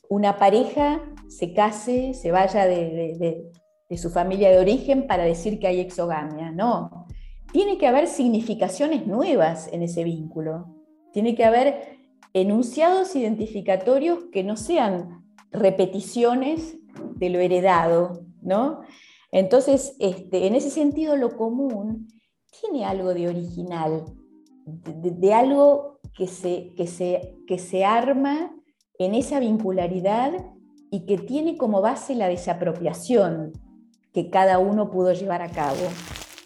una 0.08 0.38
pareja 0.38 1.02
se 1.30 1.54
case, 1.54 2.14
se 2.14 2.32
vaya 2.32 2.66
de, 2.68 3.52
su 3.98 4.10
familia 4.12 4.52
de 4.52 4.60
origen 4.60 5.08
para 5.08 5.24
decir 5.24 5.60
que 5.60 5.68
hay 5.68 5.80
exogamia. 5.80 6.52
No, 6.52 7.08
tiene 7.52 7.80
que 7.80 7.88
haber 7.88 8.08
significaciones 8.08 9.08
nuevas 9.08 9.68
en 9.74 9.82
ese 9.82 10.04
vínculo. 10.04 10.76
Tiene 11.12 11.34
que 11.36 11.44
haber 11.44 11.98
enunciados 12.34 13.16
identificatorios 13.16 14.20
que 14.32 14.44
no 14.44 14.56
sean 14.56 15.26
repeticiones 15.52 16.78
de 17.16 17.30
lo 17.30 17.40
heredado, 17.40 18.26
¿no? 18.42 18.82
Entonces, 19.32 19.96
este, 20.00 20.46
en 20.46 20.56
ese 20.56 20.70
sentido, 20.70 21.16
lo 21.16 21.36
común 21.36 22.08
tiene 22.62 22.86
algo 22.86 23.14
de 23.14 23.28
original, 23.28 24.06
de, 24.66 25.34
algo 25.34 26.00
que 26.14 26.28
se, 26.28 26.74
que, 26.76 26.88
se, 26.88 27.36
que 27.48 27.58
se 27.58 27.86
arma 27.86 28.52
en 29.00 29.16
esa 29.16 29.40
vincularidad 29.40 30.34
y 30.92 31.06
que 31.06 31.18
tiene 31.18 31.58
como 31.58 31.82
base 31.82 32.16
la 32.16 32.28
desapropiación 32.28 33.54
que 34.14 34.30
cada 34.30 34.60
uno 34.60 34.92
pudo 34.92 35.14
llevar 35.14 35.42
a 35.42 35.50
cabo. 35.50 35.80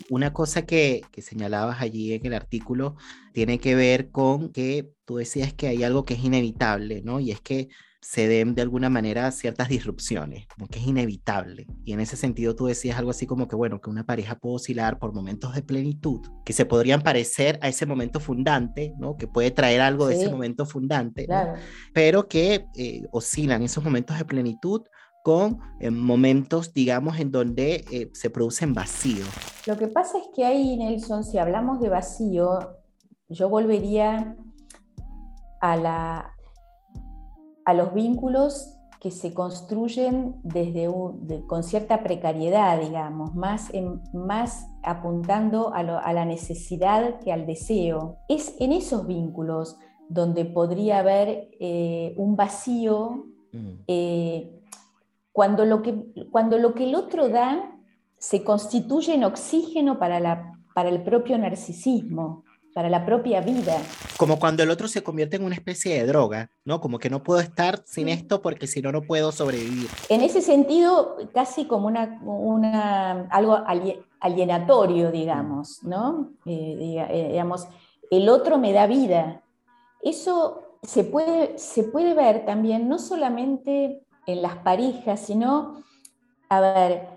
Una 0.09 0.34
cosa 0.34 0.66
que, 0.66 1.01
que, 1.11 1.22
señalabas 1.22 1.82
allí 1.82 2.13
en 2.13 2.26
el 2.28 2.34
artículo 2.34 2.95
tiene 3.34 3.59
que 3.59 3.74
ver 3.74 4.11
con 4.11 4.51
que 4.51 4.91
tú 5.03 5.18
decías 5.18 5.53
que 5.53 5.68
hay 5.68 5.84
algo 5.84 6.05
que 6.05 6.13
es 6.13 6.24
inevitable, 6.24 7.01
¿no? 7.03 7.20
Y 7.20 7.32
es 7.32 7.41
que 7.41 7.70
se 8.08 8.28
den 8.28 8.53
de 8.53 8.62
alguna 8.62 8.89
manera 8.89 9.32
ciertas 9.32 9.68
disrupciones, 9.68 10.45
como 10.47 10.68
que 10.68 10.78
es 10.78 10.86
inevitable. 10.86 11.66
Y 11.84 11.93
en 11.93 11.99
ese 11.99 12.16
sentido 12.16 12.56
tú 12.56 12.68
decías 12.68 12.99
algo 12.99 13.10
así 13.10 13.26
como 13.26 13.47
que, 13.47 13.56
bueno, 13.56 13.82
que 13.82 13.89
una 13.89 14.06
pareja 14.06 14.36
puede 14.36 14.58
oscilar 14.58 14.99
por 14.99 15.12
momentos 15.12 15.56
de 15.56 15.64
plenitud, 15.64 16.22
que 16.45 16.53
se 16.53 16.66
podrían 16.66 17.01
parecer 17.01 17.58
a 17.64 17.68
ese 17.68 17.88
momento 17.88 18.20
fundante, 18.20 18.93
¿no? 18.99 19.18
Que 19.18 19.28
puede 19.28 19.49
traer 19.49 19.82
algo 19.82 20.06
de 20.06 20.16
ese 20.16 20.30
momento 20.30 20.68
fundante, 20.68 21.28
pero 21.93 22.28
que 22.28 22.68
eh, 22.76 23.01
oscilan 23.12 23.64
esos 23.64 23.84
momentos 23.84 24.18
de 24.20 24.26
plenitud 24.26 24.84
con 25.24 25.58
eh, 25.80 25.89
momentos, 25.89 26.76
digamos, 26.76 27.20
en 27.20 27.32
donde 27.32 27.86
eh, 27.91 28.12
se 28.14 28.30
producen 28.30 28.76
vacíos. 28.76 29.28
Lo 29.66 29.78
que 29.78 29.88
pasa 29.88 30.20
es 30.20 30.26
que 30.36 30.45
ahí, 30.45 30.78
Nelson, 30.78 31.24
si 31.24 31.39
hablamos 31.39 31.80
de 31.80 31.89
vacío, 31.89 32.78
yo 33.30 33.49
volvería 33.49 34.38
a 35.60 35.76
la, 35.76 36.35
a 37.66 37.74
los 37.74 37.93
vínculos 37.93 38.72
que 38.99 39.11
se 39.11 39.34
construyen 39.34 40.36
desde 40.43 40.89
con 41.47 41.63
cierta 41.63 42.01
precariedad, 42.01 42.80
digamos, 42.80 43.36
más, 43.36 43.72
más 44.13 44.68
apuntando 44.82 45.74
a, 45.74 45.84
la 45.84 46.26
necesidad 46.26 47.20
que 47.20 47.32
al 47.32 47.45
deseo. 47.45 48.18
Es 48.30 48.55
en 48.59 48.72
esos 48.72 49.05
vínculos 49.05 49.78
donde 50.09 50.45
podría 50.45 50.99
haber 50.99 51.49
eh, 51.59 52.13
un 52.18 52.36
vacío 52.36 53.26
mm. 53.51 53.70
eh, 53.88 54.61
cuando, 55.32 55.66
lo 55.66 55.82
que, 55.82 56.05
cuando 56.32 56.57
lo 56.57 56.74
que 56.74 56.86
el 56.86 56.95
otro 56.95 57.30
da 57.30 57.78
se 58.18 58.43
constituye 58.43 59.13
en 59.13 59.24
oxígeno 59.24 59.99
para, 59.99 60.20
la, 60.20 60.53
para 60.74 60.89
el 60.89 61.03
propio 61.03 61.38
narcisismo 61.38 62.45
para 62.76 62.89
la 62.89 63.05
propia 63.05 63.39
vida. 63.39 63.78
Como 64.17 64.38
cuando 64.38 64.61
el 64.61 64.69
otro 64.69 64.89
se 64.89 65.01
convierte 65.01 65.38
en 65.38 65.45
una 65.45 65.55
especie 65.55 65.95
de 65.95 66.05
droga, 66.05 66.51
¿no? 66.65 66.82
Como 66.82 66.99
que 66.99 67.09
no 67.09 67.23
puedo 67.23 67.39
estar 67.39 67.82
sin 67.86 68.09
esto 68.09 68.41
porque 68.41 68.67
si 68.67 68.82
no, 68.82 68.91
no 68.91 69.01
puedo 69.01 69.32
sobrevivir. 69.32 69.88
En 70.09 70.19
ese 70.19 70.41
sentido, 70.41 71.15
casi 71.34 71.67
como 71.67 71.88
una, 71.88 72.19
una 72.26 73.30
algo 73.30 73.63
alienatorio, 74.19 75.09
digamos, 75.09 75.84
¿no? 75.84 76.34
Eh, 76.45 76.76
eh, 77.09 77.28
digamos, 77.32 77.65
el 78.11 78.28
otro 78.28 78.57
me 78.57 78.73
da 78.73 78.88
vida. 78.88 79.41
Eso 80.01 80.78
se 80.84 81.05
puede, 81.05 81.57
se 81.57 81.86
puede 81.86 82.13
ver 82.13 82.45
también 82.45 82.89
no 82.89 82.99
solamente 82.99 84.03
en 84.28 84.41
las 84.41 84.57
parejas, 84.57 85.21
sino, 85.21 85.82
a 86.49 86.59
ver, 86.59 87.07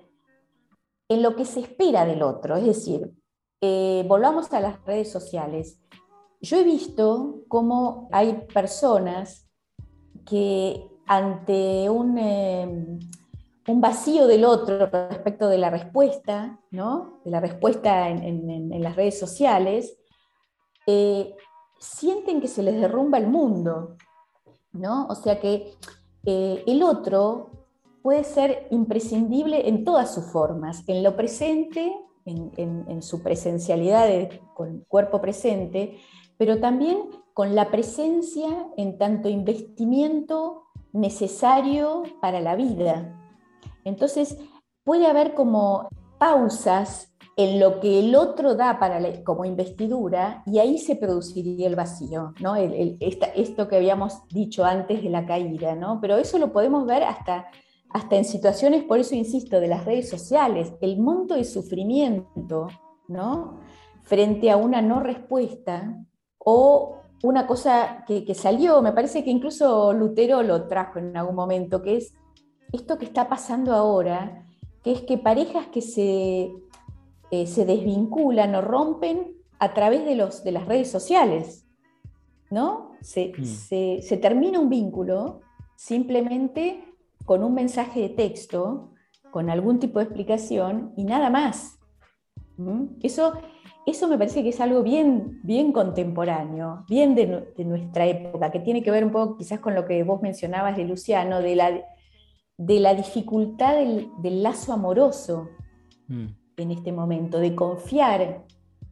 en 1.08 1.20
lo 1.20 1.34
que 1.34 1.44
se 1.44 1.58
espera 1.58 2.04
del 2.04 2.22
otro. 2.22 2.56
Es 2.56 2.64
decir, 2.64 3.10
eh, 3.60 4.04
volvamos 4.06 4.52
a 4.52 4.60
las 4.60 4.84
redes 4.84 5.10
sociales. 5.10 5.80
Yo 6.40 6.58
he 6.58 6.64
visto 6.64 7.40
cómo 7.48 8.08
hay 8.12 8.46
personas 8.52 9.48
que 10.24 10.86
ante 11.06 11.90
un, 11.90 12.18
un 13.66 13.80
vacío 13.80 14.26
del 14.26 14.44
otro 14.44 14.86
respecto 14.86 15.48
de 15.48 15.58
la 15.58 15.70
respuesta, 15.70 16.60
¿no? 16.70 17.20
de 17.24 17.30
la 17.30 17.40
respuesta 17.40 18.08
en, 18.08 18.82
las 18.82 18.94
redes 18.94 19.18
sociales, 19.18 19.98
eh, 20.86 21.34
sienten 21.78 22.40
que 22.40 22.48
se 22.48 22.62
les 22.62 22.80
derrumba 22.80 23.18
el 23.18 23.26
mundo. 23.26 23.96
¿no? 24.72 25.06
O 25.08 25.14
sea 25.14 25.40
que 25.40 25.74
eh, 26.24 26.62
el 26.66 26.82
otro 26.82 27.50
puede 28.02 28.24
ser 28.24 28.68
imprescindible 28.70 29.68
en 29.68 29.84
todas 29.84 30.14
sus 30.14 30.24
formas, 30.26 30.82
en 30.86 31.02
lo 31.02 31.16
presente 31.16 31.92
en, 32.28 33.02
su 33.02 33.22
presencialidad 33.22 34.08
con 34.54 34.84
cuerpo 34.88 35.20
presente, 35.20 35.98
pero 36.36 36.60
también 36.60 36.98
con 37.34 37.54
la 37.54 37.70
presencia 37.70 38.48
en 38.76 38.98
tanto 38.98 39.28
investimiento 39.28 40.64
necesario 40.92 42.02
para 42.20 42.40
la 42.40 42.56
vida. 42.56 43.16
Entonces, 43.84 44.38
puede 44.84 45.06
haber 45.06 45.34
como 45.34 45.88
pausas 46.18 47.12
en 47.38 47.60
lo 47.60 47.78
que 47.78 48.00
el 48.00 48.16
otro 48.16 48.56
da 48.56 48.80
para 48.80 49.00
como 49.22 49.44
investidura 49.44 50.42
y 50.44 50.58
ahí 50.58 50.76
se 50.76 50.96
produciría 50.96 51.68
el 51.68 51.76
vacío, 51.76 52.34
¿no? 52.40 52.56
esto 52.56 53.68
que 53.68 53.76
habíamos 53.76 54.26
dicho 54.28 54.64
antes 54.64 55.04
de 55.04 55.08
la 55.08 55.24
caída, 55.24 55.76
¿no? 55.76 56.00
Pero 56.00 56.16
eso 56.16 56.36
lo 56.38 56.52
podemos 56.52 56.84
ver 56.84 57.04
hasta, 57.04 57.46
hasta 57.90 58.16
en 58.16 58.24
situaciones, 58.24 58.84
por 58.84 58.98
eso 58.98 59.14
insisto, 59.14 59.60
de 59.60 59.68
las 59.68 59.84
redes 59.84 60.08
sociales, 60.08 60.72
el 60.80 60.98
monto 60.98 61.34
de 61.34 61.44
sufrimiento, 61.44 62.68
¿no? 63.08 63.60
Frente 64.02 64.50
a 64.50 64.56
una 64.56 64.82
no 64.82 65.00
respuesta 65.00 66.04
o 66.38 66.98
una 67.22 67.46
cosa 67.46 68.04
que, 68.06 68.24
que 68.24 68.34
salió, 68.34 68.80
me 68.82 68.92
parece 68.92 69.24
que 69.24 69.30
incluso 69.30 69.92
Lutero 69.92 70.42
lo 70.42 70.68
trajo 70.68 70.98
en 70.98 71.16
algún 71.16 71.34
momento, 71.34 71.82
que 71.82 71.96
es 71.96 72.14
esto 72.72 72.98
que 72.98 73.06
está 73.06 73.28
pasando 73.28 73.74
ahora, 73.74 74.46
que 74.82 74.92
es 74.92 75.02
que 75.02 75.18
parejas 75.18 75.66
que 75.68 75.80
se, 75.80 76.52
eh, 77.30 77.46
se 77.46 77.64
desvinculan 77.64 78.54
o 78.54 78.60
rompen 78.60 79.36
a 79.58 79.74
través 79.74 80.04
de, 80.04 80.14
los, 80.14 80.44
de 80.44 80.52
las 80.52 80.66
redes 80.66 80.90
sociales, 80.90 81.66
¿no? 82.50 82.92
Se, 83.00 83.32
mm. 83.36 83.44
se, 84.02 84.16
termina 84.16 84.60
un 84.60 84.68
vínculo 84.68 85.40
simplemente 85.76 86.82
con 87.28 87.44
un 87.44 87.52
mensaje 87.52 88.00
de 88.00 88.08
texto, 88.08 88.94
con 89.30 89.50
algún 89.50 89.78
tipo 89.78 89.98
de 89.98 90.06
explicación 90.06 90.94
y 90.96 91.04
nada 91.04 91.28
más. 91.28 91.78
¿Mm? 92.56 92.86
Eso, 93.02 93.34
eso 93.84 94.08
me 94.08 94.16
parece 94.16 94.42
que 94.42 94.48
es 94.48 94.60
algo 94.62 94.82
bien, 94.82 95.38
bien 95.42 95.72
contemporáneo, 95.72 96.86
bien 96.88 97.14
de, 97.14 97.52
de, 97.54 97.64
nuestra 97.66 98.06
época, 98.06 98.50
que 98.50 98.60
tiene 98.60 98.82
que 98.82 98.90
ver 98.90 99.04
un 99.04 99.12
poco 99.12 99.36
quizás 99.36 99.60
con 99.60 99.74
lo 99.74 99.84
que 99.84 100.02
vos 100.04 100.22
mencionabas 100.22 100.78
de 100.78 100.84
Luciano, 100.84 101.42
de 101.42 101.54
la 101.54 101.84
de 102.56 102.80
la 102.80 102.94
dificultad 102.94 103.76
del, 103.76 104.42
lazo 104.42 104.72
amoroso 104.72 105.50
mm. 106.08 106.26
en 106.56 106.70
este 106.70 106.92
momento, 106.92 107.38
de 107.38 107.54
confiar, 107.54 108.46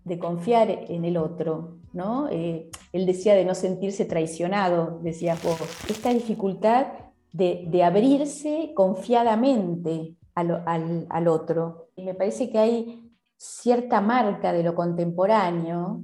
de 0.05 0.19
confiar 0.19 0.69
en 0.71 1.07
el 1.07 1.17
otro. 1.17 1.79
¿no? 1.95 2.29
Eh, 2.29 2.69
él 2.93 3.07
decía 3.07 3.35
de 3.35 3.47
no 3.47 3.55
sentirse 3.55 4.05
traicionado, 4.05 5.01
decía 5.03 5.39
vos. 5.43 5.59
Esta 5.89 6.13
dificultad 6.13 7.06
de, 7.33 7.83
abrirse 7.85 8.73
confiadamente 8.75 10.17
al, 10.35 10.63
al, 11.09 11.29
otro. 11.29 11.89
Y 11.97 12.03
me 12.03 12.15
parece 12.15 12.51
que 12.51 12.59
hay 12.59 13.11
cierta 13.37 14.01
marca 14.01 14.53
de 14.53 14.63
lo 14.63 14.75
contemporáneo 14.75 16.03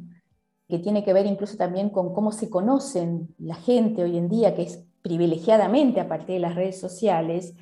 que 0.68 0.79
tiene 0.79 1.05
que 1.05 1.12
ver 1.12 1.27
incluso 1.27 1.57
también 1.57 1.91
con 1.91 2.14
cómo 2.14 2.33
se 2.33 2.49
conocen 2.49 3.35
la 3.39 3.55
gente 3.55 4.03
hoy 4.03 4.16
en 4.16 4.29
día, 4.29 4.55
que 4.55 4.62
es 4.62 4.85
privilegiadamente 5.03 6.01
a 6.01 6.09
partir 6.09 6.37
de 6.37 6.41
las 6.41 6.55
redes 6.55 6.81
sociales, 6.81 7.55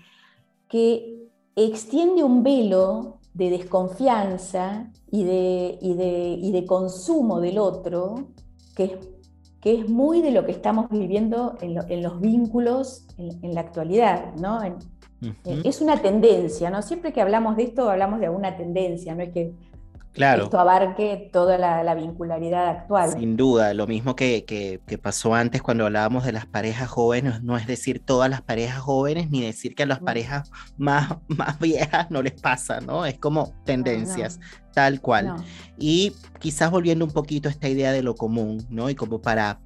que 0.68 1.28
extiende 1.56 2.22
un 2.22 2.42
velo 2.42 3.18
de 3.34 3.50
desconfianza 3.50 4.90
y 5.10 5.24
de, 5.24 6.50
de, 6.52 6.66
consumo 6.66 7.40
del 7.40 7.58
otro, 7.58 8.28
que 8.76 8.84
es, 8.84 8.92
que 9.60 9.74
es, 9.74 9.88
muy 9.88 10.22
de 10.22 10.30
lo 10.30 10.44
que 10.46 10.52
estamos 10.52 10.88
viviendo 10.90 11.56
en, 11.60 12.02
los 12.02 12.20
vínculos 12.20 13.06
en, 13.18 13.54
la 13.54 13.60
actualidad. 13.60 14.34
¿no? 14.36 14.60
Es 15.44 15.80
una 15.82 16.00
tendencia, 16.00 16.70
¿no? 16.70 16.80
Siempre 16.80 17.12
que 17.12 17.20
hablamos 17.20 17.56
de 17.56 17.64
esto 17.64 17.90
hablamos 17.90 18.20
de 18.20 18.26
alguna 18.26 18.56
tendencia, 18.56 19.14
no 19.14 19.22
es 19.22 19.32
que 19.32 19.52
claro. 20.12 20.44
esto 20.44 20.58
abarque 20.58 21.30
toda 21.32 21.58
la, 21.58 21.94
vincularidad 21.94 22.68
actual. 22.68 23.12
Sin 23.12 23.36
duda, 23.36 23.74
lo 23.74 23.86
mismo 23.86 24.16
que, 24.16 24.44
que, 24.44 24.98
pasó 24.98 25.34
antes 25.34 25.62
cuando 25.62 25.86
hablábamos 25.86 26.24
de 26.24 26.32
las 26.32 26.46
parejas 26.46 26.88
jóvenes, 26.88 27.42
no 27.42 27.56
es 27.56 27.66
decir 27.66 28.04
todas 28.04 28.30
las 28.30 28.42
parejas 28.42 28.78
jóvenes, 28.78 29.30
ni 29.30 29.42
decir 29.42 29.74
que 29.74 29.84
a 29.84 29.86
las 29.86 30.00
parejas 30.00 30.50
más, 30.76 31.16
más 31.28 31.58
viejas 31.58 32.10
no 32.10 32.22
les 32.22 32.40
pasa, 32.40 32.80
¿no? 32.80 33.06
Es 33.06 33.18
como 33.18 33.52
tendencias, 33.64 34.40
tal 34.72 35.00
cual. 35.00 35.36
Y 35.78 36.12
quizás 36.38 36.70
volviendo 36.70 37.04
un 37.04 37.12
poquito 37.12 37.48
a 37.48 37.52
esta 37.52 37.68
idea 37.68 37.92
de 37.92 38.02
lo 38.02 38.14
común, 38.14 38.66
¿no? 38.70 38.90
Y 38.90 38.94
como 38.94 39.20
para 39.20 39.60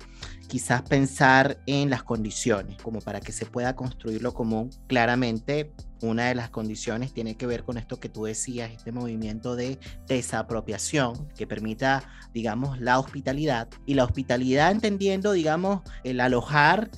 quizás 0.49 0.83
pensar 0.83 1.59
en 1.67 1.91
las 1.91 2.03
condiciones, 2.03 2.77
como 2.83 3.01
para 3.01 3.21
que 3.21 3.33
se 3.33 3.47
pueda 3.47 3.75
construir 3.75 4.23
lo 4.23 4.33
común. 4.35 4.71
Claramente, 4.87 5.73
una 6.09 6.27
de 6.27 6.35
las 6.35 6.51
condiciones 6.51 7.13
tiene 7.13 7.37
que 7.37 7.47
ver 7.47 7.65
con 7.65 7.79
esto 7.79 7.99
que 7.99 8.09
tú 8.09 8.25
decías, 8.25 8.71
este 8.71 8.93
movimiento 8.93 9.57
de 9.57 9.79
desapropiación 10.07 11.29
que 11.37 11.47
permita, 11.47 12.05
digamos, 12.33 12.81
la 12.81 12.99
hospitalidad. 12.99 13.69
Y 13.87 13.95
la 13.95 14.05
hospitalidad 14.05 14.71
entendiendo, 14.71 15.33
digamos, 15.33 15.83
el 16.03 16.21
alojar 16.21 16.91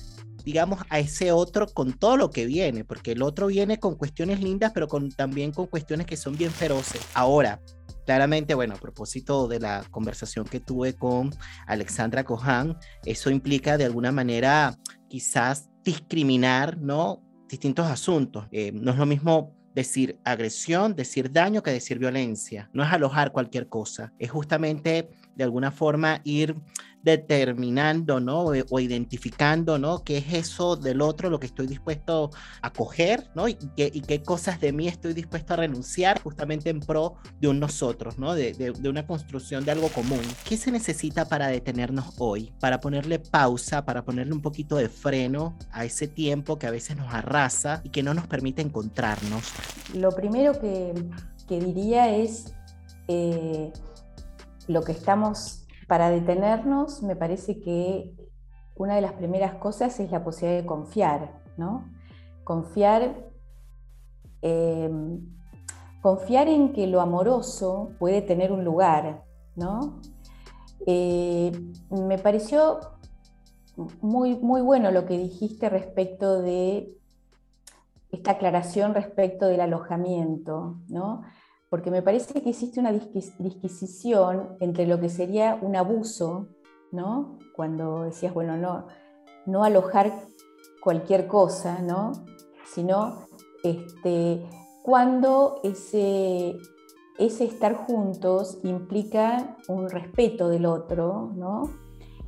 digamos, 0.43 0.79
a 0.89 0.99
ese 0.99 1.33
otro 1.33 1.67
con 1.67 1.91
todo 1.91 2.15
lo 2.15 2.31
que 2.31 2.45
viene, 2.45 2.85
porque 2.85 3.11
el 3.11 3.21
otro 3.21 3.47
viene 3.47 3.81
con 3.81 3.95
cuestiones 3.95 4.41
lindas, 4.41 4.71
pero 4.73 4.87
con, 4.87 5.11
también 5.11 5.51
con 5.51 5.67
cuestiones 5.67 6.07
que 6.07 6.15
son 6.15 6.37
bien 6.37 6.51
feroces. 6.51 7.01
Ahora, 7.13 7.59
Claramente, 8.07 8.55
bueno, 8.55 8.75
a 8.75 8.77
propósito 8.77 9.49
de 9.49 9.59
la 9.59 9.83
conversación 9.91 10.45
que 10.45 10.61
tuve 10.61 10.95
con 10.95 11.35
Alexandra 11.65 12.23
Cohan, 12.23 12.77
eso 13.03 13.29
implica 13.29 13.77
de 13.77 13.83
alguna 13.83 14.13
manera 14.13 14.77
quizás 15.09 15.69
discriminar, 15.83 16.77
¿no? 16.77 17.21
Distintos 17.47 17.87
asuntos. 17.87 18.45
Eh, 18.51 18.71
no 18.73 18.91
es 18.91 18.97
lo 18.97 19.05
mismo 19.05 19.53
decir 19.73 20.17
agresión, 20.23 20.95
decir 20.95 21.31
daño 21.31 21.61
que 21.61 21.71
decir 21.71 21.99
violencia. 21.99 22.69
No 22.73 22.83
es 22.83 22.91
alojar 22.91 23.31
cualquier 23.31 23.67
cosa. 23.67 24.11
Es 24.17 24.31
justamente 24.31 25.09
de 25.35 25.43
alguna 25.43 25.71
forma 25.71 26.19
ir 26.23 26.55
determinando, 27.03 28.19
¿no? 28.19 28.45
O, 28.69 28.79
identificando, 28.79 29.77
¿no? 29.77 30.03
¿Qué 30.03 30.17
es 30.17 30.33
eso 30.33 30.75
del 30.75 31.01
otro, 31.01 31.29
lo 31.29 31.39
que 31.39 31.45
estoy 31.45 31.67
dispuesto 31.67 32.31
a 32.61 32.71
coger, 32.71 33.29
¿no? 33.35 33.47
Y 33.47 33.55
qué, 33.55 34.21
cosas 34.23 34.59
de 34.59 34.73
mí 34.73 34.87
estoy 34.87 35.13
dispuesto 35.13 35.53
a 35.53 35.57
renunciar 35.57 36.21
justamente 36.21 36.69
en 36.69 36.79
pro 36.79 37.15
de 37.39 37.47
un 37.47 37.59
nosotros, 37.59 38.17
¿no? 38.17 38.33
De, 38.33 38.73
una 38.87 39.05
construcción 39.05 39.65
de 39.65 39.71
algo 39.71 39.89
común. 39.89 40.21
¿Qué 40.43 40.57
se 40.57 40.71
necesita 40.71 41.27
para 41.27 41.47
detenernos 41.47 42.13
hoy? 42.17 42.51
Para 42.59 42.79
ponerle 42.79 43.19
pausa, 43.19 43.85
para 43.85 44.03
ponerle 44.03 44.33
un 44.33 44.41
poquito 44.41 44.75
de 44.75 44.89
freno 44.89 45.57
a 45.71 45.85
ese 45.85 46.07
tiempo 46.07 46.57
que 46.57 46.67
a 46.67 46.71
veces 46.71 46.97
nos 46.97 47.13
arrasa 47.13 47.81
y 47.83 47.89
que 47.89 48.03
no 48.03 48.13
nos 48.13 48.27
permite 48.27 48.61
encontrarnos. 48.61 49.43
Lo 49.93 50.11
primero 50.11 50.59
que, 50.59 50.93
que 51.47 51.59
diría 51.59 52.15
es 52.15 52.53
eh, 53.07 53.71
lo 54.67 54.83
que 54.83 54.91
estamos 54.91 55.66
para 55.87 56.09
detenernos, 56.09 57.01
me 57.01 57.15
parece 57.15 57.59
que 57.59 58.13
una 58.75 58.95
de 58.95 59.01
las 59.01 59.13
primeras 59.13 59.55
cosas 59.55 59.99
es 59.99 60.11
la 60.11 60.23
posibilidad 60.23 60.61
de 60.61 60.67
confiar, 60.67 61.41
¿no? 61.57 61.89
Confiar, 62.43 63.31
em, 64.41 65.19
confiar 66.01 66.47
en 66.47 66.73
que 66.73 66.87
lo 66.87 67.01
amoroso 67.01 67.91
puede 67.99 68.21
tener 68.21 68.51
un 68.51 68.63
lugar, 68.63 69.23
¿no? 69.55 69.99
Eh, 70.85 71.51
me 71.89 72.17
pareció 72.17 72.79
muy, 74.01 74.35
muy 74.35 74.61
bueno 74.61 74.91
lo 74.91 75.05
que 75.05 75.17
dijiste 75.17 75.69
respecto 75.69 76.41
de 76.41 76.97
esta 78.11 78.31
aclaración 78.31 78.93
respecto 78.93 79.47
del 79.47 79.61
alojamiento, 79.61 80.77
¿no? 80.87 81.23
Porque 81.69 81.91
me 81.91 82.01
parece 82.01 82.41
que 82.41 82.49
existe 82.49 82.79
una 82.79 82.93
disquisición 82.93 84.55
entre 84.59 84.87
lo 84.87 84.99
que 84.99 85.09
sería 85.09 85.59
un 85.61 85.75
abuso, 85.75 86.47
¿no? 86.91 87.39
Cuando 87.55 88.03
decías, 88.03 88.33
bueno, 88.33 88.55
no, 88.55 88.87
no 89.45 89.63
alojar 89.63 90.13
cualquier 90.81 91.27
cosa, 91.27 91.81
¿no? 91.81 92.13
Sino 92.65 93.25
este, 93.63 94.45
cuando 94.81 95.59
ese, 95.63 96.57
ese 97.17 97.43
estar 97.43 97.75
juntos 97.75 98.59
implica 98.63 99.57
un 99.67 99.89
respeto 99.89 100.47
del 100.47 100.65
otro, 100.65 101.33
¿no? 101.35 101.63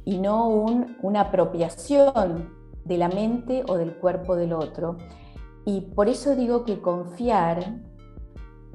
Y 0.03 0.17
no 0.17 0.49
una 0.49 1.21
apropiación 1.21 2.49
de 2.83 2.97
la 2.97 3.07
mente 3.07 3.63
o 3.69 3.77
del 3.77 3.93
cuerpo 3.95 4.35
del 4.35 4.51
otro. 4.51 4.97
Y 5.63 5.81
por 5.81 6.09
eso 6.09 6.35
digo 6.35 6.65
que 6.65 6.81
confiar 6.81 7.88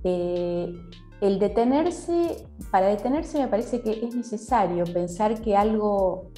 eh, 0.05 0.73
el 1.21 1.39
detenerse, 1.39 2.47
para 2.71 2.87
detenerse 2.87 3.39
me 3.39 3.49
parece 3.49 3.81
que 3.81 4.05
es 4.05 4.15
necesario 4.15 4.85
pensar 4.85 5.41
que 5.41 5.57
algo, 5.57 6.31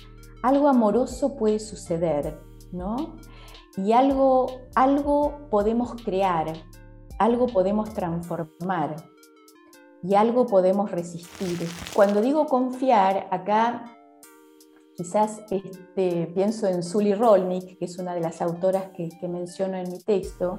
algo 0.43 0.69
amoroso 0.69 1.37
puede 1.37 1.59
suceder, 1.59 2.39
¿no? 2.73 3.17
Y 3.77 3.93
algo, 3.93 4.47
algo 4.75 5.49
podemos 5.51 5.95
crear, 6.05 6.53
algo 7.19 7.49
podemos 7.49 7.93
transformar 7.93 8.97
y 10.03 10.15
algo 10.15 10.47
podemos 10.47 10.91
resistir. 10.91 11.69
Cuando 11.93 12.21
digo 12.21 12.47
confiar, 12.47 13.27
acá 13.33 13.93
quizás 14.97 15.43
este, 15.51 16.29
pienso 16.33 16.69
en 16.69 16.83
Sully 16.83 17.15
Rolnick, 17.15 17.79
que 17.79 17.87
es 17.87 17.99
una 17.99 18.15
de 18.15 18.21
las 18.21 18.41
autoras 18.41 18.91
que, 18.97 19.09
que 19.09 19.29
menciono 19.29 19.77
en 19.77 19.91
mi 19.91 19.99
texto, 19.99 20.59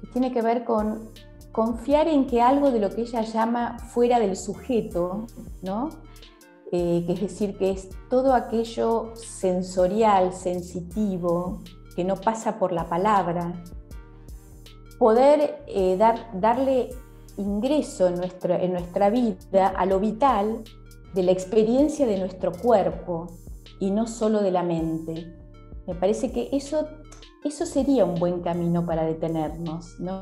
que 0.00 0.08
tiene 0.08 0.32
que 0.32 0.42
ver 0.42 0.64
con 0.64 1.10
confiar 1.54 2.08
en 2.08 2.26
que 2.26 2.42
algo 2.42 2.70
de 2.70 2.80
lo 2.80 2.90
que 2.90 3.02
ella 3.02 3.22
llama 3.22 3.78
fuera 3.78 4.18
del 4.18 4.36
sujeto, 4.36 5.28
¿no? 5.62 5.88
eh, 6.76 7.04
que 7.06 7.12
es 7.12 7.20
decir, 7.20 7.56
que 7.56 7.70
es 7.70 7.88
todo 8.10 8.34
aquello 8.34 9.12
sensorial, 9.14 10.32
sensitivo, 10.32 11.62
que 11.94 12.02
no 12.02 12.16
pasa 12.16 12.58
por 12.58 12.72
la 12.72 12.88
palabra, 12.88 13.62
poder 14.98 15.62
eh, 15.68 15.96
dar, 15.96 16.30
darle 16.40 16.90
ingreso 17.36 18.08
en, 18.08 18.20
en 18.60 18.72
nuestra 18.72 19.08
vida 19.08 19.68
a 19.68 19.86
lo 19.86 20.00
vital 20.00 20.64
de 21.14 21.22
la 21.22 21.30
experiencia 21.30 22.08
de 22.08 22.18
nuestro 22.18 22.50
cuerpo 22.50 23.28
y 23.78 23.92
no 23.92 24.08
solo 24.08 24.42
de 24.42 24.50
la 24.50 24.64
mente. 24.64 25.32
Me 25.86 25.94
parece 25.94 26.32
que 26.32 26.48
eso, 26.50 26.88
eso 27.44 27.66
sería 27.66 28.04
un 28.04 28.16
buen 28.16 28.40
camino 28.40 28.84
para 28.84 29.04
detenernos, 29.04 30.00
¿no? 30.00 30.20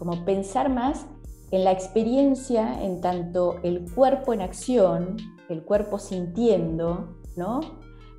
Como 0.00 0.24
pensar 0.24 0.70
más 0.70 1.04
en 1.50 1.62
la 1.62 1.72
experiencia 1.72 2.82
en 2.82 3.02
tanto 3.02 3.60
el 3.62 3.84
cuerpo 3.92 4.32
en 4.32 4.40
acción, 4.40 5.18
el 5.50 5.62
cuerpo 5.62 5.98
sintiendo, 5.98 7.18
¿no? 7.36 7.60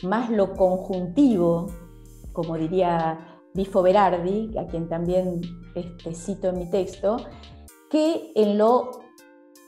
Más 0.04 0.30
lo 0.30 0.54
conjuntivo, 0.54 1.72
como 2.34 2.56
diría 2.56 3.42
Bifo 3.56 3.82
Berardi, 3.82 4.56
a 4.60 4.68
quien 4.68 4.88
también 4.90 5.42
este, 5.74 6.14
cito 6.14 6.50
en 6.50 6.60
mi 6.60 6.70
texto, 6.70 7.18
que 7.90 8.32
en 8.36 8.60
lo 8.60 8.92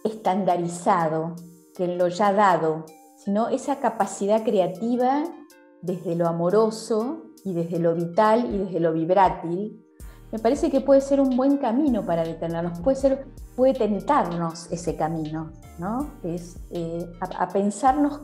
estandarizado, 0.03 1.33
que 1.75 1.85
en 1.85 1.97
lo 1.97 2.09
ya 2.09 2.31
dado, 2.31 2.85
sino 3.17 3.49
esa 3.49 3.79
capacidad 3.79 4.43
creativa 4.43 5.23
desde 5.81 6.15
lo 6.15 6.27
amoroso 6.27 7.23
y 7.43 7.53
desde 7.53 7.79
lo 7.79 7.95
vital 7.95 8.53
y 8.53 8.59
desde 8.59 8.79
lo 8.79 8.93
vibrátil, 8.93 9.82
me 10.33 10.39
parece 10.39 10.71
que 10.71 10.81
puede 10.81 10.99
ser 10.99 11.21
un 11.21 11.37
buen 11.37 11.57
camino 11.57 12.03
para 12.03 12.23
detenernos, 12.23 12.79
puede, 12.79 12.97
ser, 12.97 13.27
puede 13.55 13.75
tentarnos 13.75 14.67
ese 14.71 14.95
camino, 14.95 15.51
¿no? 15.77 16.09
Es 16.23 16.57
eh, 16.71 17.07
a, 17.19 17.47
pensarnos 17.49 18.21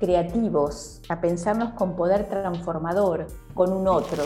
creativos, 0.00 1.00
a 1.08 1.20
pensarnos 1.20 1.74
con 1.74 1.94
poder 1.94 2.28
transformador, 2.28 3.28
con 3.54 3.72
un 3.72 3.86
otro. 3.86 4.24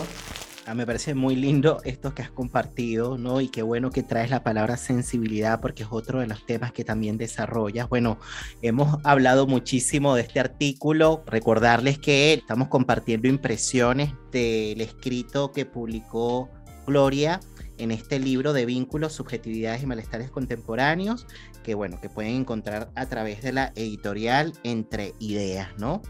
Ah, 0.65 0.73
me 0.73 0.87
parece 0.87 1.13
muy 1.13 1.35
lindo 1.35 1.79
esto 1.83 2.15
que 2.15 2.23
has 2.23 2.31
compartido, 2.31 3.19
¿no? 3.19 3.39
Y 3.39 3.49
qué 3.49 3.61
bueno 3.61 3.91
que 3.91 4.01
traes 4.01 4.31
la 4.31 4.43
palabra 4.43 4.75
sensibilidad 4.75 5.61
porque 5.61 5.83
es 5.83 5.89
otro 5.91 6.21
de 6.21 6.27
los 6.27 6.43
temas 6.43 6.71
que 6.71 6.83
también 6.83 7.19
desarrollas. 7.19 7.87
Bueno, 7.87 8.17
hemos 8.63 8.97
hablado 9.03 9.45
muchísimo 9.45 10.15
de 10.15 10.23
este 10.23 10.39
artículo. 10.39 11.23
Recordarles 11.27 11.99
que 11.99 12.33
estamos 12.33 12.67
compartiendo 12.67 13.27
impresiones 13.27 14.11
del 14.31 14.81
escrito 14.81 15.51
que 15.51 15.67
publicó 15.67 16.49
Gloria 16.87 17.41
en 17.77 17.91
este 17.91 18.17
libro 18.17 18.53
de 18.53 18.65
vínculos, 18.65 19.13
subjetividades 19.13 19.83
y 19.83 19.85
malestares 19.85 20.31
contemporáneos, 20.31 21.27
que 21.63 21.75
bueno, 21.75 21.99
que 22.01 22.09
pueden 22.09 22.33
encontrar 22.33 22.89
a 22.95 23.05
través 23.07 23.43
de 23.43 23.51
la 23.51 23.73
editorial 23.75 24.53
Entre 24.63 25.13
Ideas, 25.19 25.69
¿no? 25.77 26.01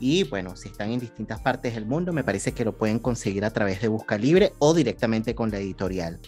Y 0.00 0.24
bueno, 0.24 0.56
si 0.56 0.68
están 0.68 0.90
en 0.90 0.98
distintas 0.98 1.40
partes 1.40 1.74
del 1.74 1.86
mundo, 1.86 2.12
me 2.12 2.24
parece 2.24 2.52
que 2.52 2.64
lo 2.64 2.76
pueden 2.76 2.98
conseguir 2.98 3.44
a 3.44 3.52
través 3.52 3.80
de 3.82 3.88
Busca 3.88 4.18
Libre 4.18 4.52
o 4.58 4.74
directamente 4.74 5.34
con 5.34 5.50
la 5.50 5.58
editorial. 5.58 6.18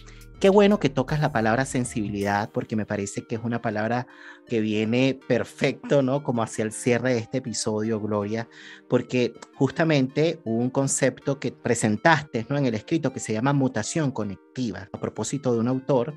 Qué 0.40 0.50
bueno 0.50 0.78
que 0.78 0.90
tocas 0.90 1.20
la 1.20 1.32
palabra 1.32 1.64
sensibilidad, 1.64 2.50
porque 2.50 2.76
me 2.76 2.84
parece 2.84 3.26
que 3.26 3.36
es 3.36 3.40
una 3.42 3.62
palabra 3.62 4.06
que 4.46 4.60
viene 4.60 5.18
perfecto, 5.26 6.02
¿no? 6.02 6.22
Como 6.22 6.42
hacia 6.42 6.64
el 6.64 6.72
cierre 6.72 7.14
de 7.14 7.20
este 7.20 7.38
episodio, 7.38 7.98
Gloria, 7.98 8.46
porque 8.86 9.32
justamente 9.54 10.40
hubo 10.44 10.58
un 10.58 10.68
concepto 10.68 11.40
que 11.40 11.50
presentaste, 11.50 12.44
¿no? 12.50 12.58
En 12.58 12.66
el 12.66 12.74
escrito 12.74 13.10
que 13.10 13.20
se 13.20 13.32
llama 13.32 13.54
mutación 13.54 14.10
conectiva, 14.10 14.90
a 14.92 15.00
propósito 15.00 15.54
de 15.54 15.60
un 15.60 15.68
autor, 15.68 16.14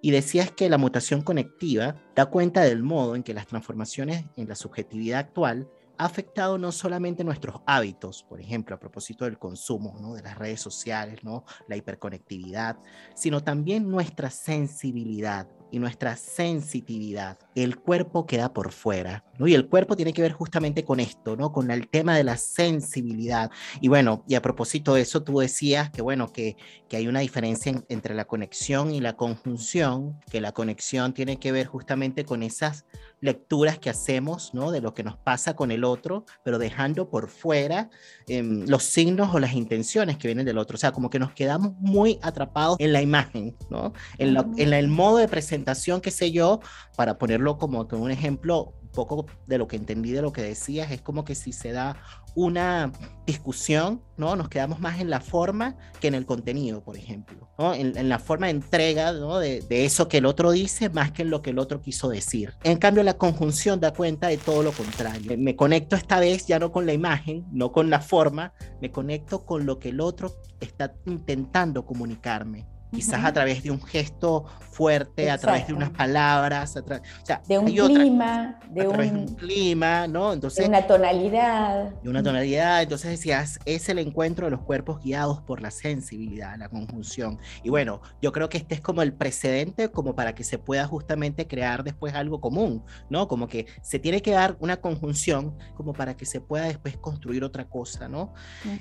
y 0.00 0.12
decías 0.12 0.50
que 0.50 0.70
la 0.70 0.78
mutación 0.78 1.20
conectiva 1.20 1.96
da 2.14 2.26
cuenta 2.26 2.62
del 2.62 2.82
modo 2.82 3.16
en 3.16 3.22
que 3.22 3.34
las 3.34 3.48
transformaciones 3.48 4.24
en 4.36 4.48
la 4.48 4.54
subjetividad 4.54 5.18
actual 5.18 5.68
ha 5.98 6.04
afectado 6.04 6.58
no 6.58 6.72
solamente 6.72 7.24
nuestros 7.24 7.60
hábitos, 7.66 8.22
por 8.22 8.40
ejemplo, 8.40 8.74
a 8.74 8.78
propósito 8.78 9.24
del 9.24 9.38
consumo, 9.38 9.96
¿no? 10.00 10.14
de 10.14 10.22
las 10.22 10.38
redes 10.38 10.60
sociales, 10.60 11.22
¿no? 11.22 11.44
la 11.66 11.76
hiperconectividad, 11.76 12.78
sino 13.14 13.42
también 13.42 13.90
nuestra 13.90 14.30
sensibilidad 14.30 15.48
y 15.70 15.78
nuestra 15.78 16.16
sensitividad. 16.16 17.38
El 17.54 17.78
cuerpo 17.78 18.26
queda 18.26 18.52
por 18.52 18.72
fuera, 18.72 19.24
¿no? 19.38 19.46
Y 19.46 19.54
el 19.54 19.68
cuerpo 19.68 19.96
tiene 19.96 20.12
que 20.12 20.22
ver 20.22 20.32
justamente 20.32 20.84
con 20.84 21.00
esto, 21.00 21.36
¿no? 21.36 21.52
Con 21.52 21.70
el 21.70 21.88
tema 21.88 22.16
de 22.16 22.24
la 22.24 22.36
sensibilidad. 22.36 23.50
Y 23.80 23.88
bueno, 23.88 24.24
y 24.26 24.34
a 24.34 24.42
propósito 24.42 24.94
de 24.94 25.02
eso, 25.02 25.22
tú 25.22 25.38
decías 25.40 25.90
que, 25.90 26.02
bueno, 26.02 26.32
que, 26.32 26.56
que 26.88 26.96
hay 26.96 27.06
una 27.06 27.20
diferencia 27.20 27.72
entre 27.88 28.14
la 28.14 28.24
conexión 28.24 28.92
y 28.92 29.00
la 29.00 29.14
conjunción, 29.16 30.18
que 30.30 30.40
la 30.40 30.52
conexión 30.52 31.12
tiene 31.12 31.38
que 31.38 31.52
ver 31.52 31.66
justamente 31.66 32.24
con 32.24 32.42
esas 32.42 32.86
lecturas 33.20 33.78
que 33.78 33.90
hacemos, 33.90 34.54
¿no? 34.54 34.70
De 34.70 34.80
lo 34.80 34.94
que 34.94 35.02
nos 35.02 35.16
pasa 35.16 35.54
con 35.54 35.70
el 35.70 35.84
otro, 35.84 36.24
pero 36.44 36.58
dejando 36.58 37.08
por 37.10 37.28
fuera 37.28 37.90
em, 38.26 38.64
los 38.66 38.84
signos 38.84 39.34
o 39.34 39.38
las 39.38 39.54
intenciones 39.54 40.18
que 40.18 40.28
vienen 40.28 40.46
del 40.46 40.58
otro. 40.58 40.76
O 40.76 40.78
sea, 40.78 40.92
como 40.92 41.10
que 41.10 41.18
nos 41.18 41.32
quedamos 41.32 41.72
muy 41.78 42.18
atrapados 42.22 42.76
en 42.80 42.92
la 42.92 43.02
imagen, 43.02 43.56
¿no? 43.70 43.92
En, 44.18 44.36
en 44.56 44.72
el 44.72 44.88
modo 44.88 45.18
de 45.18 45.28
presentación, 45.28 46.00
qué 46.00 46.10
sé 46.10 46.30
yo, 46.30 46.60
para 46.96 47.18
ponerlo 47.18 47.58
como, 47.58 47.88
como 47.88 48.04
un 48.04 48.10
ejemplo 48.10 48.74
poco 49.06 49.26
de 49.46 49.58
lo 49.58 49.68
que 49.68 49.76
entendí 49.76 50.10
de 50.10 50.22
lo 50.22 50.32
que 50.32 50.42
decías, 50.42 50.90
es 50.90 51.00
como 51.00 51.24
que 51.24 51.36
si 51.36 51.52
se 51.52 51.70
da 51.70 51.96
una 52.34 52.90
discusión, 53.26 54.02
¿no? 54.16 54.34
Nos 54.34 54.48
quedamos 54.48 54.80
más 54.80 55.00
en 55.00 55.08
la 55.08 55.20
forma 55.20 55.76
que 56.00 56.08
en 56.08 56.14
el 56.14 56.26
contenido, 56.26 56.82
por 56.82 56.96
ejemplo, 56.96 57.48
¿no? 57.58 57.74
En, 57.74 58.08
la 58.08 58.18
forma 58.18 58.46
de 58.46 58.52
entrega, 58.52 59.12
¿no? 59.12 59.38
De, 59.38 59.60
de, 59.62 59.84
eso 59.84 60.08
que 60.08 60.18
el 60.18 60.26
otro 60.26 60.50
dice 60.50 60.90
más 60.90 61.12
que 61.12 61.22
en 61.22 61.30
lo 61.30 61.42
que 61.42 61.50
el 61.50 61.60
otro 61.60 61.80
quiso 61.80 62.08
decir. 62.08 62.54
En 62.64 62.78
cambio, 62.78 63.04
la 63.04 63.16
conjunción 63.16 63.78
da 63.78 63.92
cuenta 63.92 64.26
de 64.28 64.36
todo 64.36 64.64
lo 64.64 64.72
contrario. 64.72 65.36
Me 65.38 65.54
conecto 65.54 65.94
esta 65.94 66.18
vez 66.18 66.46
ya 66.46 66.58
no 66.58 66.72
con 66.72 66.86
la 66.86 66.92
imagen, 66.92 67.46
no 67.52 67.70
con 67.70 67.88
la 67.90 68.00
forma, 68.00 68.52
me 68.80 68.90
conecto 68.90 69.46
con 69.46 69.64
lo 69.64 69.78
que 69.78 69.90
el 69.90 70.00
otro 70.00 70.32
está 70.60 70.94
intentando 71.06 71.86
comunicarme 71.86 72.66
quizás 72.90 73.24
a 73.24 73.32
través 73.32 73.62
de 73.62 73.70
un 73.70 73.82
gesto 73.82 74.44
fuerte, 74.78 75.28
a 75.28 75.38
través 75.38 75.66
de 75.66 75.74
unas 75.74 75.90
palabras, 75.90 76.76
o 76.76 76.84
sea, 77.24 77.42
de 77.48 77.58
un 77.58 77.66
clima, 77.66 78.60
de, 78.70 78.86
un, 78.86 79.26
clima, 79.34 80.06
¿no? 80.06 80.32
Entonces, 80.32 80.62
de 80.62 80.68
una 80.68 80.86
tonalidad. 80.86 81.90
De 82.00 82.08
una 82.08 82.22
tonalidad, 82.22 82.82
entonces 82.82 83.10
decías, 83.10 83.58
es 83.64 83.88
el 83.88 83.98
encuentro 83.98 84.46
de 84.46 84.52
los 84.52 84.60
cuerpos 84.60 85.02
guiados 85.02 85.42
por 85.42 85.60
la 85.60 85.72
sensibilidad, 85.72 86.56
la 86.56 86.68
conjunción. 86.68 87.40
Y 87.64 87.70
bueno, 87.70 88.02
yo 88.22 88.30
creo 88.30 88.48
que 88.48 88.58
este 88.58 88.76
es 88.76 88.80
como 88.80 89.02
el 89.02 89.12
precedente 89.12 89.90
como 89.90 90.14
para 90.14 90.36
que 90.36 90.44
se 90.44 90.58
pueda 90.58 90.86
justamente 90.86 91.48
crear 91.48 91.82
después 91.82 92.14
algo 92.14 92.40
común, 92.40 92.84
¿no? 93.10 93.26
Como 93.26 93.48
que 93.48 93.66
se 93.82 93.98
tiene 93.98 94.22
que 94.22 94.30
dar 94.30 94.56
una 94.60 94.76
conjunción 94.76 95.58
como 95.74 95.92
para 95.92 96.16
que 96.16 96.24
se 96.24 96.40
pueda 96.40 96.66
después 96.66 96.96
construir 96.96 97.42
otra 97.42 97.68
cosa, 97.68 98.08
¿no? 98.08 98.32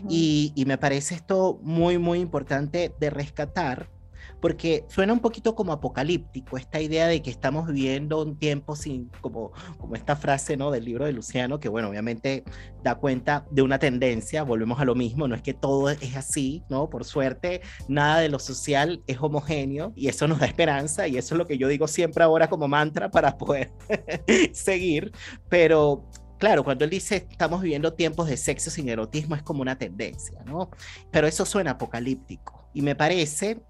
y, 0.08 0.53
y 0.55 0.66
me 0.66 0.78
parece 0.78 1.16
esto 1.16 1.60
muy, 1.64 1.97
muy 1.97 2.20
importante 2.20 2.93
de 2.99 3.10
rescatar 3.10 3.97
porque 4.41 4.85
suena 4.89 5.13
un 5.13 5.19
poquito 5.19 5.55
como 5.55 5.71
apocalíptico 5.71 6.57
esta 6.57 6.79
idea 6.79 7.07
de 7.07 7.21
que 7.21 7.29
estamos 7.29 7.67
viviendo 7.67 8.21
un 8.21 8.38
tiempo 8.38 8.75
sin, 8.75 9.09
como, 9.21 9.51
como 9.77 9.95
esta 9.95 10.15
frase 10.15 10.57
¿no? 10.57 10.71
del 10.71 10.85
libro 10.85 11.05
de 11.05 11.13
Luciano, 11.13 11.59
que 11.59 11.69
bueno, 11.69 11.89
obviamente 11.89 12.43
da 12.83 12.95
cuenta 12.95 13.45
de 13.51 13.61
una 13.61 13.79
tendencia, 13.79 14.43
volvemos 14.43 14.79
a 14.79 14.85
lo 14.85 14.95
mismo, 14.95 15.27
no 15.27 15.35
es 15.35 15.41
que 15.41 15.53
todo 15.53 15.89
es 15.89 16.15
así, 16.15 16.63
¿no? 16.69 16.89
Por 16.89 17.05
suerte, 17.05 17.61
nada 17.88 18.19
de 18.19 18.29
lo 18.29 18.39
social 18.39 19.03
es 19.07 19.17
homogéneo 19.19 19.93
y 19.95 20.07
eso 20.07 20.27
nos 20.27 20.39
da 20.39 20.45
esperanza 20.45 21.07
y 21.07 21.17
eso 21.17 21.35
es 21.35 21.38
lo 21.38 21.47
que 21.47 21.57
yo 21.57 21.67
digo 21.67 21.88
siempre 21.88 22.23
ahora 22.23 22.49
como 22.49 22.67
mantra 22.67 23.09
para 23.09 23.38
poder 23.38 23.71
seguir, 24.53 25.11
pero 25.49 26.05
claro, 26.38 26.63
cuando 26.63 26.85
él 26.85 26.91
dice 26.91 27.27
estamos 27.29 27.61
viviendo 27.61 27.93
tiempos 27.93 28.27
de 28.27 28.38
sexo 28.38 28.69
sin 28.69 28.89
erotismo 28.89 29.35
es 29.35 29.43
como 29.43 29.61
una 29.61 29.77
tendencia, 29.77 30.43
¿no? 30.45 30.69
Pero 31.11 31.27
eso 31.27 31.45
suena 31.45 31.71
apocalíptico. 31.71 32.69
Y 32.73 32.81
me 32.81 32.95
parece 32.95 33.61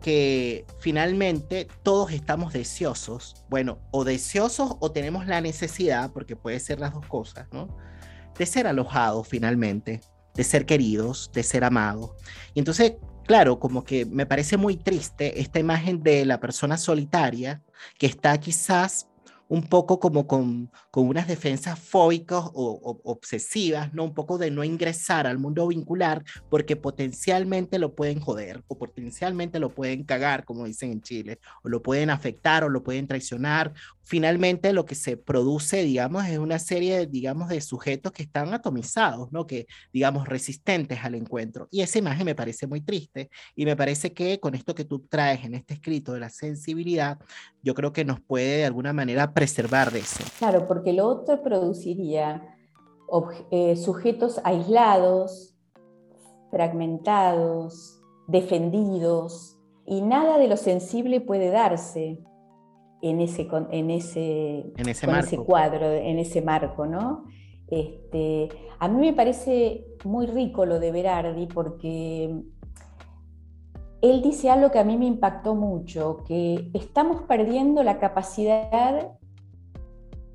que 0.00 0.64
finalmente 0.80 1.68
todos 1.82 2.12
estamos 2.12 2.52
deseosos, 2.52 3.44
bueno, 3.48 3.78
o 3.90 4.04
deseosos 4.04 4.76
o 4.80 4.92
tenemos 4.92 5.26
la 5.26 5.40
necesidad, 5.40 6.12
porque 6.12 6.36
puede 6.36 6.60
ser 6.60 6.78
las 6.80 6.94
dos 6.94 7.06
cosas, 7.06 7.48
¿no? 7.52 7.76
De 8.38 8.46
ser 8.46 8.66
alojados 8.66 9.26
finalmente, 9.26 10.00
de 10.34 10.44
ser 10.44 10.66
queridos, 10.66 11.30
de 11.32 11.42
ser 11.42 11.64
amados. 11.64 12.10
Y 12.54 12.60
entonces, 12.60 12.94
claro, 13.26 13.58
como 13.58 13.84
que 13.84 14.06
me 14.06 14.26
parece 14.26 14.56
muy 14.56 14.76
triste 14.76 15.40
esta 15.40 15.58
imagen 15.58 16.02
de 16.02 16.24
la 16.24 16.38
persona 16.38 16.76
solitaria 16.76 17.62
que 17.98 18.06
está 18.06 18.38
quizás 18.38 19.08
un 19.48 19.62
poco 19.62 20.00
como 20.00 20.26
con, 20.26 20.70
con 20.90 21.06
unas 21.08 21.28
defensas 21.28 21.78
fóbicas 21.78 22.44
o, 22.54 23.00
obsesivas, 23.04 23.92
¿no? 23.94 24.04
Un 24.04 24.14
poco 24.14 24.38
de 24.38 24.50
no 24.50 24.64
ingresar 24.64 25.26
al 25.26 25.38
mundo 25.38 25.68
vincular 25.68 26.24
porque 26.50 26.76
potencialmente 26.76 27.78
lo 27.78 27.94
pueden 27.94 28.20
joder 28.20 28.62
o 28.66 28.78
potencialmente 28.78 29.58
lo 29.60 29.70
pueden 29.70 30.04
cagar, 30.04 30.44
como 30.44 30.64
dicen 30.64 30.92
en 30.92 31.02
Chile, 31.02 31.38
o 31.62 31.68
lo 31.68 31.82
pueden 31.82 32.10
afectar 32.10 32.64
o 32.64 32.68
lo 32.68 32.82
pueden 32.82 33.06
traicionar 33.06 33.72
finalmente 34.06 34.72
lo 34.72 34.86
que 34.86 34.94
se 34.94 35.16
produce, 35.16 35.82
digamos, 35.82 36.26
es 36.26 36.38
una 36.38 36.60
serie, 36.60 37.06
digamos, 37.06 37.48
de 37.48 37.60
sujetos 37.60 38.12
que 38.12 38.22
están 38.22 38.54
atomizados, 38.54 39.32
¿no? 39.32 39.48
Que, 39.48 39.66
digamos, 39.92 40.28
resistentes 40.28 41.00
al 41.02 41.16
encuentro. 41.16 41.66
Y 41.72 41.80
esa 41.82 41.98
imagen 41.98 42.24
me 42.24 42.36
parece 42.36 42.68
muy 42.68 42.80
triste 42.80 43.30
y 43.56 43.64
me 43.64 43.74
parece 43.74 44.12
que 44.12 44.38
con 44.38 44.54
esto 44.54 44.76
que 44.76 44.84
tú 44.84 45.00
traes 45.00 45.44
en 45.44 45.54
este 45.54 45.74
escrito 45.74 46.12
de 46.12 46.20
la 46.20 46.30
sensibilidad, 46.30 47.18
yo 47.64 47.74
creo 47.74 47.92
que 47.92 48.04
nos 48.04 48.20
puede 48.20 48.58
de 48.58 48.64
alguna 48.64 48.92
manera 48.92 49.34
preservar 49.34 49.90
de 49.90 49.98
eso. 49.98 50.22
Claro, 50.38 50.68
porque 50.68 50.92
lo 50.92 51.08
otro 51.08 51.42
produciría 51.42 52.56
eh, 53.50 53.74
sujetos 53.74 54.40
aislados, 54.44 55.56
fragmentados, 56.52 58.00
defendidos, 58.28 59.58
y 59.84 60.00
nada 60.00 60.38
de 60.38 60.46
lo 60.46 60.56
sensible 60.56 61.20
puede 61.20 61.50
darse 61.50 62.20
en 63.02 63.20
ese, 63.20 63.48
en 63.70 63.90
ese, 63.90 64.72
en 64.76 64.88
ese, 64.88 65.36
cuadro, 65.38 65.90
en 65.90 66.18
ese 66.18 66.42
marco, 66.42 66.86
¿no? 66.86 67.24
Este, 67.68 68.48
a 68.78 68.88
mí 68.88 69.06
me 69.06 69.12
parece 69.12 69.86
muy 70.04 70.26
rico 70.26 70.66
lo 70.66 70.78
de 70.78 70.92
Berardi 70.92 71.46
porque 71.46 72.42
él 74.02 74.22
dice 74.22 74.50
algo 74.50 74.70
que 74.70 74.78
a 74.78 74.84
mí 74.84 74.96
me 74.96 75.06
impactó 75.06 75.54
mucho, 75.54 76.18
que 76.26 76.70
estamos 76.74 77.22
perdiendo 77.22 77.82
la 77.82 77.98
capacidad 77.98 79.12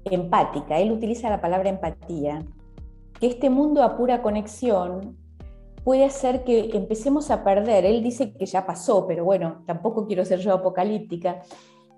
empática, 0.05 0.79
él 0.79 0.91
utiliza 0.91 1.29
la 1.29 1.41
palabra 1.41 1.69
empatía, 1.69 2.43
que 3.19 3.27
este 3.27 3.49
mundo 3.49 3.83
a 3.83 3.97
pura 3.97 4.21
conexión 4.21 5.17
puede 5.83 6.05
hacer 6.05 6.43
que 6.43 6.71
empecemos 6.73 7.31
a 7.31 7.43
perder, 7.43 7.85
él 7.85 8.03
dice 8.03 8.33
que 8.33 8.45
ya 8.45 8.65
pasó, 8.65 9.07
pero 9.07 9.23
bueno, 9.23 9.63
tampoco 9.65 10.05
quiero 10.05 10.25
ser 10.25 10.39
yo 10.39 10.53
apocalíptica, 10.53 11.41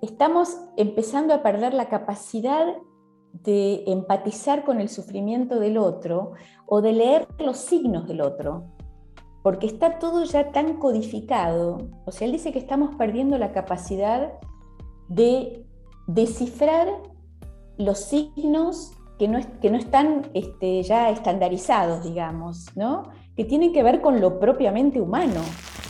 estamos 0.03 0.57
empezando 0.75 1.33
a 1.33 1.41
perder 1.41 1.73
la 1.73 1.87
capacidad 1.87 2.75
de 3.31 3.83
empatizar 3.87 4.65
con 4.65 4.81
el 4.81 4.89
sufrimiento 4.89 5.59
del 5.59 5.77
otro 5.77 6.33
o 6.65 6.81
de 6.81 6.91
leer 6.91 7.27
los 7.39 7.57
signos 7.57 8.07
del 8.07 8.21
otro, 8.21 8.65
porque 9.41 9.65
está 9.65 9.99
todo 9.99 10.25
ya 10.25 10.51
tan 10.51 10.77
codificado. 10.77 11.77
O 12.05 12.11
sea, 12.11 12.27
él 12.27 12.33
dice 12.33 12.51
que 12.51 12.59
estamos 12.59 12.95
perdiendo 12.95 13.37
la 13.37 13.53
capacidad 13.53 14.33
de 15.07 15.65
descifrar 16.07 16.89
los 17.77 17.99
signos 17.99 18.91
que 19.17 19.27
no, 19.27 19.39
que 19.61 19.69
no 19.69 19.77
están 19.77 20.29
este, 20.33 20.83
ya 20.83 21.09
estandarizados, 21.09 22.03
digamos, 22.03 22.67
¿no? 22.75 23.03
que 23.35 23.45
tienen 23.45 23.73
que 23.73 23.83
ver 23.83 24.01
con 24.01 24.21
lo 24.21 24.39
propiamente 24.39 25.01
humano. 25.01 25.41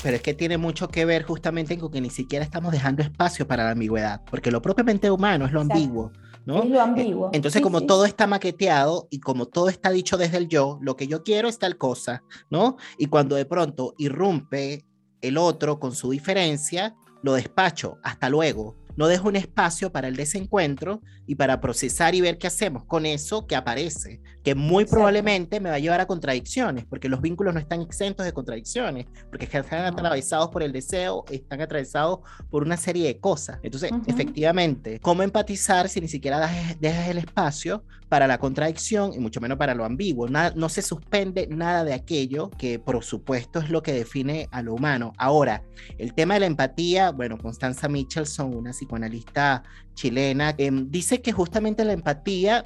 Pero 0.02 0.16
es 0.16 0.22
que 0.22 0.34
tiene 0.34 0.58
mucho 0.58 0.88
que 0.88 1.06
ver 1.06 1.24
justamente 1.24 1.78
con 1.78 1.92
que 1.92 2.02
ni 2.02 2.10
siquiera 2.10 2.44
estamos 2.44 2.72
dejando 2.72 3.02
espacio 3.02 3.48
para 3.48 3.66
la 3.66 3.72
ambigüedad, 3.72 4.22
porque 4.30 4.52
lo 4.52 4.62
propiamente 4.62 5.12
humano 5.12 5.46
es 5.46 5.52
lo 5.52 5.62
ambiguo. 5.62 6.12
¿no? 6.46 6.64
Es 6.64 6.70
lo 6.70 6.82
ambiguo. 6.82 7.30
Entonces, 7.34 7.62
como 7.62 7.82
todo 7.82 8.06
está 8.06 8.28
maqueteado 8.28 9.08
y 9.10 9.20
como 9.20 9.46
todo 9.46 9.70
está 9.70 9.92
dicho 9.92 10.18
desde 10.18 10.38
el 10.38 10.50
yo, 10.50 10.78
lo 10.82 10.96
que 10.96 11.08
yo 11.08 11.24
quiero 11.24 11.48
es 11.48 11.58
tal 11.58 11.78
cosa, 11.78 12.24
¿no? 12.50 12.76
Y 12.98 13.06
cuando 13.06 13.36
de 13.36 13.46
pronto 13.46 13.94
irrumpe 13.98 14.86
el 15.22 15.38
otro 15.38 15.80
con 15.80 15.94
su 15.94 16.12
diferencia, 16.12 16.96
lo 17.22 17.34
despacho, 17.34 17.98
hasta 18.04 18.30
luego, 18.30 18.76
no 18.96 19.08
dejo 19.08 19.28
un 19.28 19.36
espacio 19.36 19.92
para 19.92 20.08
el 20.08 20.16
desencuentro 20.16 21.02
y 21.26 21.36
para 21.36 21.62
procesar 21.62 22.16
y 22.16 22.22
ver 22.22 22.38
qué 22.38 22.48
hacemos 22.48 22.86
con 22.86 23.06
eso 23.06 23.48
que 23.48 23.56
aparece, 23.56 24.22
que 24.44 24.56
muy 24.56 24.86
probablemente 24.86 25.60
me 25.60 25.70
va 25.70 25.76
a 25.76 25.80
llevar 25.80 26.02
a 26.02 26.06
contradicciones, 26.06 26.86
porque 26.86 27.08
los 27.08 27.22
vínculos 27.22 27.54
no 27.54 27.60
están 27.60 27.82
exentos 27.82 28.26
de 28.26 28.34
contradicciones, 28.34 29.06
porque 29.30 29.46
están 29.46 29.86
atravesados 29.86 30.50
por 30.50 30.64
el 30.64 30.72
deseo, 30.72 31.24
están 31.32 31.62
atravesados 31.62 32.20
por 32.50 32.64
una 32.64 32.78
serie 32.78 33.08
de 33.08 33.20
cosas. 33.20 33.60
Entonces, 33.64 33.92
efectivamente, 34.06 35.00
¿cómo 35.00 35.24
empatizar 35.24 35.88
si 35.88 36.02
ni 36.02 36.08
siquiera 36.08 36.52
dejas 36.80 37.08
el 37.08 37.20
espacio 37.20 37.84
para 38.10 38.28
la 38.28 38.38
contradicción 38.38 39.14
y 39.14 39.20
mucho 39.20 39.40
menos 39.40 39.58
para 39.58 39.74
lo 39.74 39.86
ambiguo? 39.86 40.28
no 40.28 40.70
se 40.70 40.82
suspende 40.82 41.48
nada 41.48 41.84
de 41.84 41.94
aquello 41.94 42.50
que, 42.52 42.80
por 42.80 43.04
supuesto, 43.04 43.60
es 43.60 43.70
lo 43.70 43.82
que 43.82 43.94
define 43.94 44.50
a 44.52 44.62
lo 44.62 44.74
humano. 44.74 45.14
Ahora, 45.18 45.64
el 45.98 46.14
tema 46.14 46.34
de 46.34 46.42
la 46.42 46.46
empatía, 46.48 47.12
bueno, 47.12 47.38
Constanza 47.38 47.88
Michelson, 47.88 48.54
una 48.54 48.72
psicoanalista 48.72 49.64
chilena, 49.94 50.54
em, 50.58 50.90
dice 50.90 51.22
que 51.22 51.32
justamente 51.32 51.86
la 51.86 51.94
empatía 51.94 52.66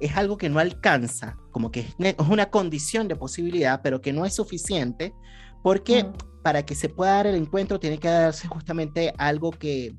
es 0.00 0.16
algo 0.16 0.36
que 0.36 0.48
no 0.48 0.58
alcanza, 0.58 1.36
como 1.50 1.70
que 1.70 1.80
es 1.80 2.14
una 2.28 2.50
condición 2.50 3.08
de 3.08 3.16
posibilidad, 3.16 3.80
pero 3.82 4.00
que 4.00 4.12
no 4.12 4.24
es 4.24 4.34
suficiente, 4.34 5.14
porque 5.62 6.06
para 6.42 6.64
que 6.64 6.74
se 6.74 6.88
pueda 6.88 7.12
dar 7.12 7.26
el 7.26 7.34
encuentro 7.34 7.80
tiene 7.80 7.98
que 7.98 8.08
darse 8.08 8.48
justamente 8.48 9.12
algo 9.18 9.50
que, 9.50 9.94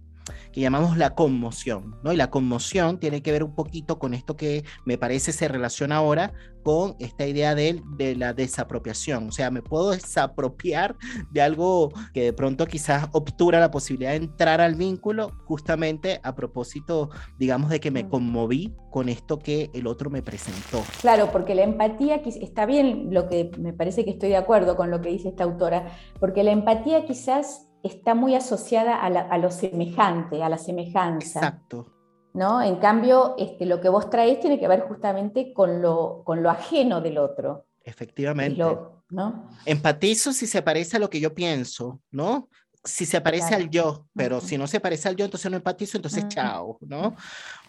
que 0.52 0.62
llamamos 0.62 0.98
la 0.98 1.16
conmoción, 1.16 1.96
¿no? 2.04 2.14
Y 2.14 2.18
la 2.18 2.30
conmoción 2.30 3.00
tiene 3.00 3.22
que 3.22 3.32
ver 3.32 3.44
un 3.44 3.56
poquito 3.56 4.00
con 4.00 4.14
esto 4.14 4.36
que 4.36 4.64
me 4.86 4.98
parece 4.98 5.32
se 5.32 5.48
relaciona 5.48 5.98
ahora 5.98 6.34
con 6.64 6.96
esta 7.00 7.26
idea 7.26 7.56
de, 7.56 7.82
de 7.98 8.16
la 8.16 8.34
desapropiación. 8.34 9.30
O 9.30 9.32
sea, 9.32 9.50
me 9.50 9.62
puedo 9.62 9.92
desapropiar 9.92 10.96
de 11.32 11.42
algo 11.42 11.92
que 12.14 12.24
de 12.24 12.34
pronto 12.34 12.66
quizás 12.66 13.08
obtura 13.14 13.60
la 13.60 13.72
posibilidad 13.72 14.12
de 14.12 14.18
entrar 14.18 14.62
al 14.62 14.76
vínculo, 14.76 15.32
justamente 15.46 16.20
a 16.24 16.36
propósito, 16.36 17.10
digamos, 17.38 17.70
de 17.70 17.80
que 17.80 17.92
me 17.92 18.04
mm. 18.04 18.10
conmoví 18.10 18.76
con 18.92 19.10
esto 19.10 19.40
que 19.40 19.70
el 19.74 19.88
otro 19.88 20.10
me 20.10 20.22
presentó. 20.22 20.84
Claro, 21.02 21.32
porque 21.32 21.56
la 21.56 21.64
empatía, 21.64 22.22
está 22.26 22.66
bien 22.66 23.14
lo 23.14 23.28
que 23.30 23.52
me 23.58 23.74
parece 23.74 24.04
que 24.04 24.12
estoy 24.12 24.30
de 24.30 24.38
acuerdo 24.38 24.76
con 24.76 24.92
lo 24.92 25.02
que 25.02 25.10
dice 25.10 25.30
esta 25.30 25.44
autora, 25.44 25.92
porque 26.20 26.44
la 26.44 26.52
empatía 26.52 27.06
quizás 27.06 27.69
está 27.84 28.16
muy 28.16 28.36
asociada 28.36 28.96
a, 28.96 29.38
lo 29.38 29.52
semejante, 29.52 30.44
a 30.44 30.50
la 30.50 30.58
semejanza. 30.58 31.40
Exacto. 31.40 31.88
¿no? 32.34 32.62
En 32.62 32.78
cambio, 32.78 33.36
este, 33.38 33.66
lo 33.66 33.82
que 33.82 33.90
vos 33.90 34.10
traes 34.10 34.40
tiene 34.40 34.60
que 34.60 34.68
ver 34.68 34.82
justamente 34.82 35.54
con 35.54 35.82
lo, 35.82 36.22
con 36.24 36.44
lo 36.44 36.50
ajeno 36.50 37.02
del 37.02 37.18
otro. 37.18 37.66
Efectivamente. 37.84 38.64
¿no? 39.10 39.50
Empatizo 39.66 40.34
si 40.34 40.46
se 40.46 40.62
parece 40.62 40.98
a 40.98 41.00
lo 41.00 41.10
que 41.10 41.20
yo 41.20 41.34
pienso, 41.34 42.00
¿no? 42.12 42.48
Si 42.84 43.06
se 43.06 43.20
parece 43.20 43.56
al 43.56 43.70
yo, 43.70 44.06
pero 44.16 44.40
si 44.40 44.58
no 44.58 44.68
se 44.68 44.80
parece 44.80 45.10
al 45.10 45.16
yo, 45.16 45.26
entonces 45.26 45.50
no 45.52 45.58
empatizo, 45.58 45.98
entonces 45.98 46.28
chao, 46.30 46.78
¿no? 46.82 47.16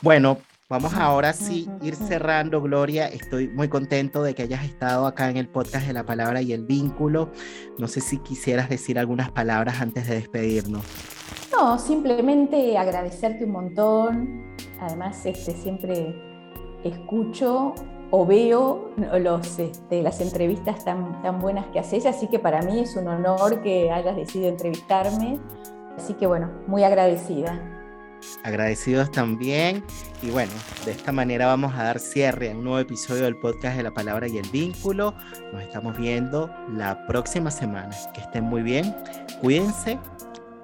Bueno, 0.03 0.39
Vamos 0.71 0.95
ahora 0.95 1.33
sí 1.33 1.69
ir 1.83 1.97
cerrando, 1.97 2.63
Gloria. 2.63 3.09
Estoy 3.09 3.49
muy 3.49 3.67
contento 3.67 4.23
de 4.23 4.37
que 4.37 4.45
hayas 4.45 4.65
estado 4.65 5.05
acá 5.05 5.29
en 5.29 5.37
el 5.37 5.49
podcast 5.49 5.85
de 5.85 5.93
la 5.93 6.07
palabra 6.07 6.43
y 6.43 6.53
el 6.53 6.65
vínculo. 6.65 7.33
No 7.77 7.89
sé 7.89 8.01
si 8.01 8.19
quisieras 8.19 8.69
decir 8.69 8.97
algunas 8.97 9.33
palabras 9.33 9.81
antes 9.81 10.07
de 10.07 10.15
despedirnos. 10.15 10.85
No, 11.51 11.77
simplemente 11.77 12.79
agradecerte 12.79 13.47
un 13.47 13.51
montón. 13.51 14.57
Además, 14.81 15.27
este, 15.27 15.57
siempre 15.57 16.15
escucho 16.85 17.75
o 18.13 18.25
veo 18.25 18.93
los, 19.19 19.59
este, 19.59 20.03
las 20.05 20.21
entrevistas 20.21 20.85
tan, 20.85 21.21
tan 21.21 21.41
buenas 21.41 21.67
que 21.73 21.81
haces, 21.81 22.07
así 22.07 22.29
que 22.29 22.39
para 22.39 22.63
mí 22.63 22.79
es 22.79 22.95
un 22.95 23.09
honor 23.09 23.61
que 23.61 23.91
hayas 23.91 24.15
decidido 24.15 24.51
entrevistarme. 24.51 25.41
Así 25.97 26.15
que 26.15 26.29
bueno, 26.29 26.49
muy 26.69 26.85
agradecida 26.85 27.61
agradecidos 28.43 29.11
también. 29.11 29.85
Y 30.23 30.31
bueno, 30.31 30.53
de 30.85 30.93
esta 30.93 31.13
manera 31.13 31.47
vamos 31.47 31.75
a 31.75 31.85
dar 31.85 31.99
cierre 31.99 32.51
a 32.51 32.55
un 32.55 32.65
nuevo 32.65 32.79
episodio 32.79 33.25
del 33.25 33.37
podcast 33.37 33.77
de 33.77 33.83
la 33.83 33.93
palabra 33.93 34.29
y 34.29 34.39
el 34.39 34.49
vínculo. 34.51 35.15
Nos 35.53 35.63
estamos 35.63 35.97
viendo 35.97 36.51
la 36.71 37.07
próxima 37.07 37.51
semana. 37.51 37.91
Que 38.15 38.21
estén 38.21 38.45
muy 38.45 38.63
bien. 38.63 38.95
Cuídense. 39.41 39.99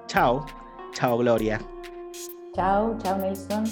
Chao. 0.07 0.45
Chao, 0.93 1.17
Gloria. 1.17 1.59
Chao, 2.55 2.97
chao, 3.03 3.17
Nelson. 3.17 3.65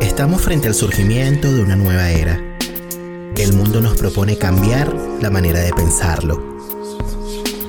Estamos 0.00 0.42
frente 0.42 0.68
al 0.68 0.74
surgimiento 0.74 1.52
de 1.52 1.62
una 1.62 1.76
nueva 1.76 2.10
era. 2.10 2.38
El 3.36 3.52
mundo 3.54 3.80
nos 3.80 3.98
propone 3.98 4.36
cambiar 4.38 4.92
la 5.20 5.30
manera 5.30 5.60
de 5.60 5.72
pensarlo. 5.72 6.54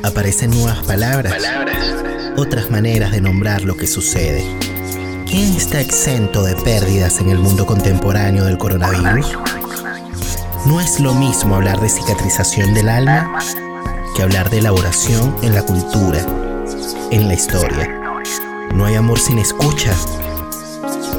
Aparecen 0.04 0.52
nuevas 0.52 0.86
palabras. 0.86 1.34
palabras 1.34 2.15
otras 2.38 2.70
maneras 2.70 3.12
de 3.12 3.22
nombrar 3.22 3.64
lo 3.64 3.78
que 3.78 3.88
sucede. 3.88 4.44
¿Quién 5.26 5.56
está 5.56 5.82
exento 5.82 6.44
de 6.44 6.56
pérdidas 6.56 7.20
en 7.20 7.30
el 7.30 7.40
mundo 7.40 7.66
contemporáneo 7.66 8.46
del 8.46 8.58
coronavirus? 8.58 9.38
No 10.66 10.82
es 10.82 11.00
lo 11.00 11.14
mismo 11.14 11.56
hablar 11.56 11.80
de 11.80 11.90
cicatrización 11.90 12.74
del 12.74 12.90
alma 12.90 13.40
que 14.16 14.24
hablar 14.24 14.50
de 14.50 14.60
elaboración 14.60 15.36
en 15.42 15.54
la 15.54 15.64
cultura, 15.64 16.20
en 17.12 17.28
la 17.28 17.34
historia. 17.34 18.02
No 18.74 18.86
hay 18.86 18.96
amor 18.96 19.20
sin 19.20 19.40
escucha. 19.40 19.94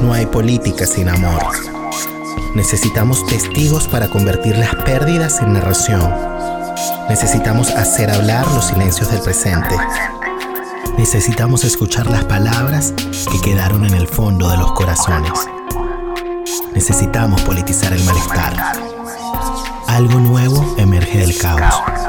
No 0.01 0.13
hay 0.13 0.25
política 0.25 0.85
sin 0.85 1.09
amor. 1.09 1.41
Necesitamos 2.55 3.25
testigos 3.27 3.87
para 3.87 4.09
convertir 4.09 4.57
las 4.57 4.75
pérdidas 4.75 5.41
en 5.41 5.53
narración. 5.53 6.11
Necesitamos 7.09 7.69
hacer 7.71 8.09
hablar 8.09 8.45
los 8.51 8.65
silencios 8.65 9.11
del 9.11 9.21
presente. 9.21 9.75
Necesitamos 10.97 11.63
escuchar 11.63 12.07
las 12.07 12.25
palabras 12.25 12.93
que 13.31 13.39
quedaron 13.41 13.85
en 13.85 13.93
el 13.93 14.07
fondo 14.07 14.49
de 14.49 14.57
los 14.57 14.71
corazones. 14.73 15.31
Necesitamos 16.73 17.41
politizar 17.41 17.93
el 17.93 18.03
malestar. 18.03 18.73
Algo 19.87 20.19
nuevo 20.19 20.75
emerge 20.77 21.19
del 21.19 21.37
caos. 21.37 22.06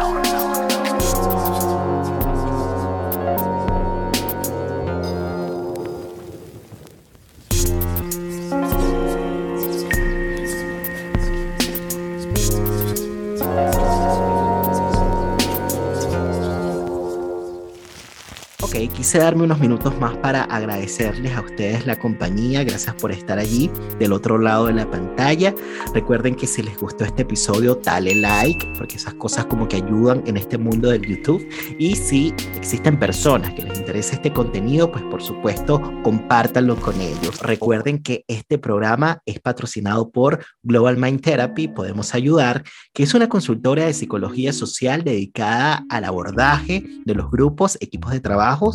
Quise 18.98 19.18
darme 19.18 19.44
unos 19.44 19.60
minutos 19.60 19.96
más 20.00 20.16
para 20.16 20.42
agradecerles 20.42 21.32
a 21.36 21.42
ustedes 21.42 21.86
la 21.86 21.96
compañía. 21.96 22.64
Gracias 22.64 22.96
por 22.96 23.12
estar 23.12 23.38
allí 23.38 23.70
del 24.00 24.12
otro 24.12 24.38
lado 24.38 24.66
de 24.66 24.72
la 24.72 24.90
pantalla. 24.90 25.07
Recuerden 25.92 26.34
que 26.34 26.46
si 26.46 26.62
les 26.62 26.78
gustó 26.78 27.04
este 27.04 27.22
episodio, 27.22 27.74
dale 27.74 28.14
like, 28.14 28.66
porque 28.78 28.96
esas 28.96 29.12
cosas 29.14 29.44
como 29.44 29.68
que 29.68 29.76
ayudan 29.76 30.22
en 30.26 30.38
este 30.38 30.56
mundo 30.56 30.88
del 30.88 31.02
YouTube. 31.02 31.46
Y 31.78 31.96
si 31.96 32.32
existen 32.56 32.98
personas 32.98 33.52
que 33.52 33.62
les 33.62 33.78
interesa 33.78 34.14
este 34.14 34.32
contenido, 34.32 34.90
pues 34.90 35.04
por 35.04 35.22
supuesto, 35.22 35.82
compártanlo 36.02 36.76
con 36.76 36.98
ellos. 37.00 37.40
Recuerden 37.42 38.02
que 38.02 38.24
este 38.26 38.56
programa 38.56 39.20
es 39.26 39.38
patrocinado 39.38 40.10
por 40.10 40.44
Global 40.62 40.96
Mind 40.96 41.20
Therapy, 41.20 41.68
Podemos 41.68 42.14
Ayudar, 42.14 42.64
que 42.94 43.02
es 43.02 43.12
una 43.12 43.28
consultora 43.28 43.84
de 43.84 43.92
psicología 43.92 44.54
social 44.54 45.04
dedicada 45.04 45.84
al 45.90 46.04
abordaje 46.04 46.84
de 47.04 47.14
los 47.14 47.30
grupos, 47.30 47.76
equipos 47.80 48.12
de 48.12 48.20
trabajo 48.20 48.74